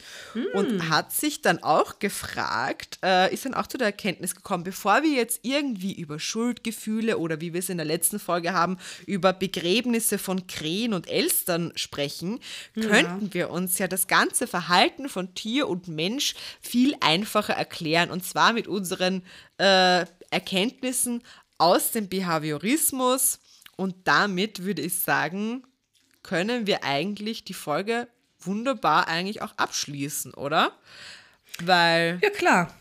Und 0.55 0.89
hat 0.89 1.13
sich 1.13 1.43
dann 1.43 1.63
auch 1.63 1.99
gefragt, 1.99 2.99
äh, 3.05 3.33
ist 3.33 3.45
dann 3.45 3.55
auch 3.55 3.67
zu 3.67 3.79
der 3.79 3.89
Erkenntnis 3.89 4.35
gekommen, 4.35 4.65
bevor 4.65 5.03
wir 5.03 5.11
jetzt 5.11 5.41
irgendwie 5.43 5.93
über 5.93 6.19
Schuldgefühle 6.19 7.19
oder 7.19 7.41
wie 7.41 7.53
wir 7.53 7.61
es 7.61 7.69
in 7.69 7.79
der 7.79 7.87
letzten 7.87 8.19
Folge 8.19 8.53
haben, 8.53 8.79
über 9.07 9.33
Begräbnisse 9.33 10.19
von 10.19 10.47
Krähen 10.47 10.93
und 10.93 11.09
Elstern 11.09 11.73
sprechen, 11.77 12.41
könnten 12.75 13.33
wir 13.33 13.51
uns 13.51 13.79
ja 13.79 13.87
das 13.87 14.07
ganze 14.07 14.47
Verhalten 14.47 15.09
von 15.09 15.35
Tier 15.35 15.69
und 15.69 15.89
Mensch 15.89 16.35
viel 16.61 16.97
einfacher 17.01 17.55
erklären. 17.55 18.11
Und 18.11 18.25
zwar 18.25 18.53
mit 18.53 18.67
unseren 18.67 19.23
äh, 19.59 20.05
Erkenntnissen 20.31 21.23
aus 21.59 21.93
dem 21.93 22.09
Behaviorismus. 22.09 23.39
Und 23.77 23.95
damit 24.05 24.65
würde 24.65 24.83
ich 24.83 24.99
sagen, 24.99 25.65
können 26.23 26.67
wir 26.67 26.83
eigentlich 26.85 27.45
die 27.45 27.55
Folge 27.55 28.09
wunderbar 28.41 29.09
eigentlich 29.09 29.43
auch 29.43 29.53
abschließen, 29.57 30.35
oder? 30.35 30.73
Weil, 31.63 32.19
Ja, 32.23 32.31
klar. 32.31 32.75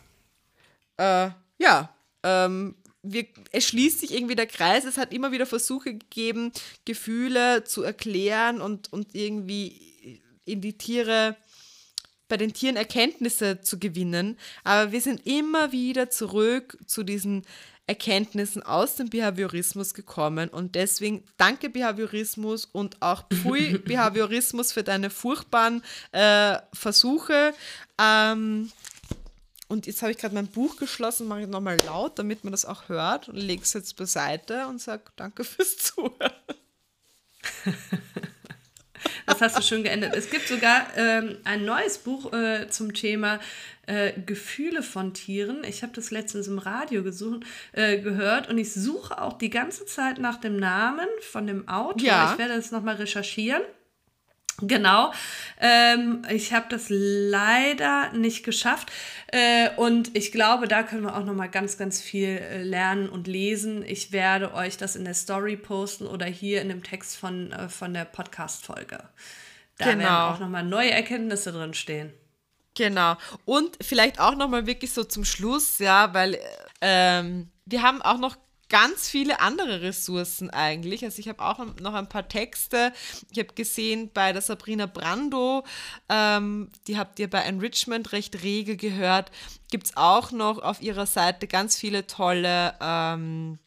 äh, 0.97 1.29
ja, 1.57 1.95
ähm, 2.23 2.75
wir, 3.03 3.25
es 3.51 3.67
schließt 3.67 3.99
sich 3.99 4.13
irgendwie 4.13 4.35
der 4.35 4.47
Kreis. 4.47 4.83
Es 4.85 4.97
hat 4.97 5.13
immer 5.13 5.31
wieder 5.31 5.45
Versuche 5.45 5.93
gegeben, 5.93 6.51
Gefühle 6.85 7.63
zu 7.63 7.83
erklären 7.83 8.61
und, 8.61 8.91
und 8.91 9.13
irgendwie 9.13 10.21
in 10.45 10.61
die 10.61 10.77
Tiere, 10.77 11.35
bei 12.27 12.37
den 12.37 12.53
Tieren 12.53 12.75
Erkenntnisse 12.75 13.61
zu 13.61 13.77
gewinnen. 13.79 14.37
Aber 14.63 14.91
wir 14.91 15.01
sind 15.01 15.25
immer 15.27 15.71
wieder 15.71 16.09
zurück 16.09 16.77
zu 16.87 17.03
diesen 17.03 17.45
Erkenntnissen 17.88 18.63
aus 18.63 18.95
dem 18.95 19.09
Behaviorismus 19.09 19.93
gekommen. 19.93 20.49
Und 20.49 20.75
deswegen 20.75 21.23
danke 21.38 21.69
Behaviorismus 21.69 22.65
und 22.65 23.01
auch 23.01 23.25
Pfui 23.29 23.77
Behaviorismus 23.86 24.71
für 24.71 24.83
deine 24.83 25.09
furchtbaren 25.09 25.83
äh, 26.11 26.57
Versuche. 26.73 27.53
Ähm, 28.01 28.71
und 29.67 29.88
jetzt 29.88 30.01
habe 30.01 30.11
ich 30.11 30.17
gerade 30.17 30.36
mein 30.36 30.47
Buch 30.47 30.77
geschlossen, 30.77 31.27
mache 31.27 31.41
ich 31.41 31.47
nochmal 31.47 31.77
laut, 31.86 32.19
damit 32.19 32.43
man 32.43 32.51
das 32.51 32.65
auch 32.65 32.88
hört 32.88 33.29
und 33.29 33.38
lege 33.38 33.63
es 33.63 33.73
jetzt 33.73 33.95
beiseite 33.95 34.67
und 34.67 34.81
sage 34.81 35.03
danke 35.15 35.43
fürs 35.43 35.77
Zuhören. 35.77 36.31
Das 39.26 39.41
hast 39.41 39.57
du 39.57 39.61
schön 39.61 39.84
geändert. 39.84 40.15
Es 40.15 40.30
gibt 40.30 40.47
sogar 40.47 40.86
ähm, 40.95 41.38
ein 41.43 41.65
neues 41.65 41.97
Buch 41.97 42.32
äh, 42.32 42.69
zum 42.69 42.93
Thema 42.93 43.39
äh, 43.88 44.13
Gefühle 44.26 44.84
von 44.84 45.13
Tieren. 45.13 45.63
Ich 45.63 45.84
habe 45.84 45.93
das 45.93 46.11
letztens 46.11 46.47
im 46.47 46.59
Radio 46.59 47.03
gesucht, 47.03 47.43
äh, 47.71 47.99
gehört 47.99 48.49
und 48.49 48.57
ich 48.57 48.73
suche 48.73 49.21
auch 49.21 49.38
die 49.38 49.49
ganze 49.49 49.86
Zeit 49.86 50.19
nach 50.19 50.38
dem 50.38 50.57
Namen 50.57 51.07
von 51.21 51.47
dem 51.47 51.67
Autor. 51.67 52.07
Ja. 52.07 52.32
Ich 52.32 52.38
werde 52.38 52.55
das 52.55 52.71
nochmal 52.71 52.95
recherchieren. 52.95 53.61
Genau. 54.62 55.12
Ähm, 55.60 56.22
ich 56.30 56.53
habe 56.53 56.68
das 56.70 56.86
leider 56.89 58.14
nicht 58.14 58.43
geschafft. 58.43 58.91
Äh, 59.28 59.70
und 59.76 60.16
ich 60.16 60.32
glaube, 60.32 60.68
da 60.68 60.84
können 60.84 61.03
wir 61.03 61.16
auch 61.18 61.26
noch 61.26 61.34
mal 61.34 61.49
ganz, 61.49 61.78
ganz 61.78 62.01
viel 62.01 62.30
äh, 62.30 62.64
lernen 62.64 63.10
und 63.10 63.28
lesen. 63.28 63.84
Ich 63.86 64.12
werde 64.14 64.53
euch 64.53 64.78
das 64.78 64.95
in 64.95 65.03
der 65.03 65.14
Story 65.14 65.58
posten 65.58 66.08
oder 66.08 66.26
hier 66.26 66.62
in 66.62 66.70
dem 66.70 66.84
Text 66.84 67.18
von, 67.18 67.51
äh, 67.51 67.68
von 67.68 67.93
der 67.93 68.06
Podcast-Folge. 68.06 69.03
Da 69.78 69.86
werden 69.88 69.99
Genau. 69.99 70.30
auch 70.30 70.39
noch 70.39 70.47
mal 70.49 70.64
neue 70.64 70.91
Erkenntnisse 70.91 71.51
drin 71.51 71.74
stehen. 71.74 72.14
Genau. 72.78 73.18
Und 73.43 73.78
vielleicht 73.82 74.20
auch 74.20 74.36
nochmal 74.36 74.68
wirklich 74.68 74.93
so 74.93 75.03
zum 75.03 75.26
Schluss, 75.26 75.80
ja, 75.80 76.14
weil 76.14 76.38
ähm, 76.82 77.49
wir 77.66 77.82
haben 77.82 78.01
auch 78.01 78.18
noch 78.18 78.38
ganz 78.70 79.09
viele 79.09 79.39
andere 79.39 79.82
Ressourcen 79.82 80.49
eigentlich. 80.49 81.03
Also 81.03 81.20
ich 81.20 81.28
habe 81.28 81.43
auch 81.43 81.59
noch 81.80 81.93
ein 81.93 82.09
paar 82.09 82.28
Texte. 82.28 82.93
Ich 83.32 83.39
habe 83.39 83.53
gesehen 83.53 84.11
bei 84.13 84.34
der 84.34 84.41
Sabrina 84.41 84.86
Brando, 84.86 85.63
ähm, 86.09 86.72
die 86.88 86.97
habt 86.97 87.20
ihr 87.20 87.30
bei 87.30 87.41
Enrichment 87.41 88.11
recht 88.11 88.41
rege 88.43 88.78
gehört, 88.78 89.32
gibt 89.70 89.88
es 89.88 89.97
auch 89.97 90.32
noch 90.32 90.59
auf 90.59 90.82
ihrer 90.82 91.05
Seite 91.05 91.47
ganz 91.47 91.78
viele 91.78 92.07
tolle 92.07 92.76
ähm, 92.82 93.59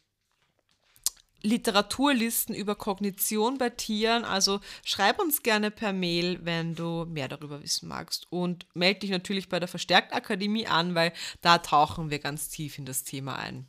Literaturlisten 1.41 2.53
über 2.53 2.75
Kognition 2.75 3.57
bei 3.57 3.69
Tieren. 3.69 4.25
Also 4.25 4.59
schreib 4.83 5.19
uns 5.19 5.41
gerne 5.41 5.71
per 5.71 5.93
Mail, 5.93 6.39
wenn 6.43 6.75
du 6.75 7.05
mehr 7.05 7.27
darüber 7.27 7.63
wissen 7.63 7.87
magst. 7.87 8.27
Und 8.29 8.67
melde 8.73 9.01
dich 9.01 9.09
natürlich 9.09 9.47
bei 9.47 9.59
der 9.59 9.69
Verstärktakademie 9.69 10.67
an, 10.67 10.95
weil 10.95 11.13
da 11.41 11.59
tauchen 11.59 12.09
wir 12.09 12.19
ganz 12.19 12.49
tief 12.49 12.77
in 12.77 12.85
das 12.85 13.03
Thema 13.03 13.37
ein. 13.37 13.67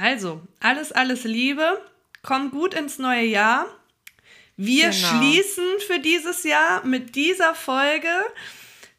Also, 0.00 0.40
alles, 0.60 0.92
alles 0.92 1.24
Liebe. 1.24 1.80
Komm 2.22 2.50
gut 2.50 2.74
ins 2.74 2.98
neue 2.98 3.24
Jahr. 3.24 3.66
Wir 4.56 4.90
Genau. 4.90 4.94
schließen 5.08 5.64
für 5.86 5.98
dieses 6.00 6.42
Jahr 6.44 6.84
mit 6.84 7.14
dieser 7.14 7.54
Folge 7.54 8.08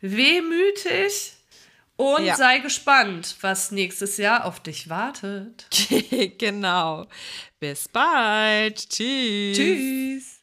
wehmütig 0.02 1.34
und 1.98 2.26
Ja. 2.26 2.36
sei 2.36 2.60
gespannt, 2.60 3.36
was 3.42 3.72
nächstes 3.72 4.18
Jahr 4.18 4.46
auf 4.46 4.62
dich 4.62 4.90
wartet. 4.90 5.68
genau. 6.38 7.08
Bis 7.60 7.88
bald. 7.90 8.90
Tschüss. 8.90 9.58
Tschüss. 9.58 10.39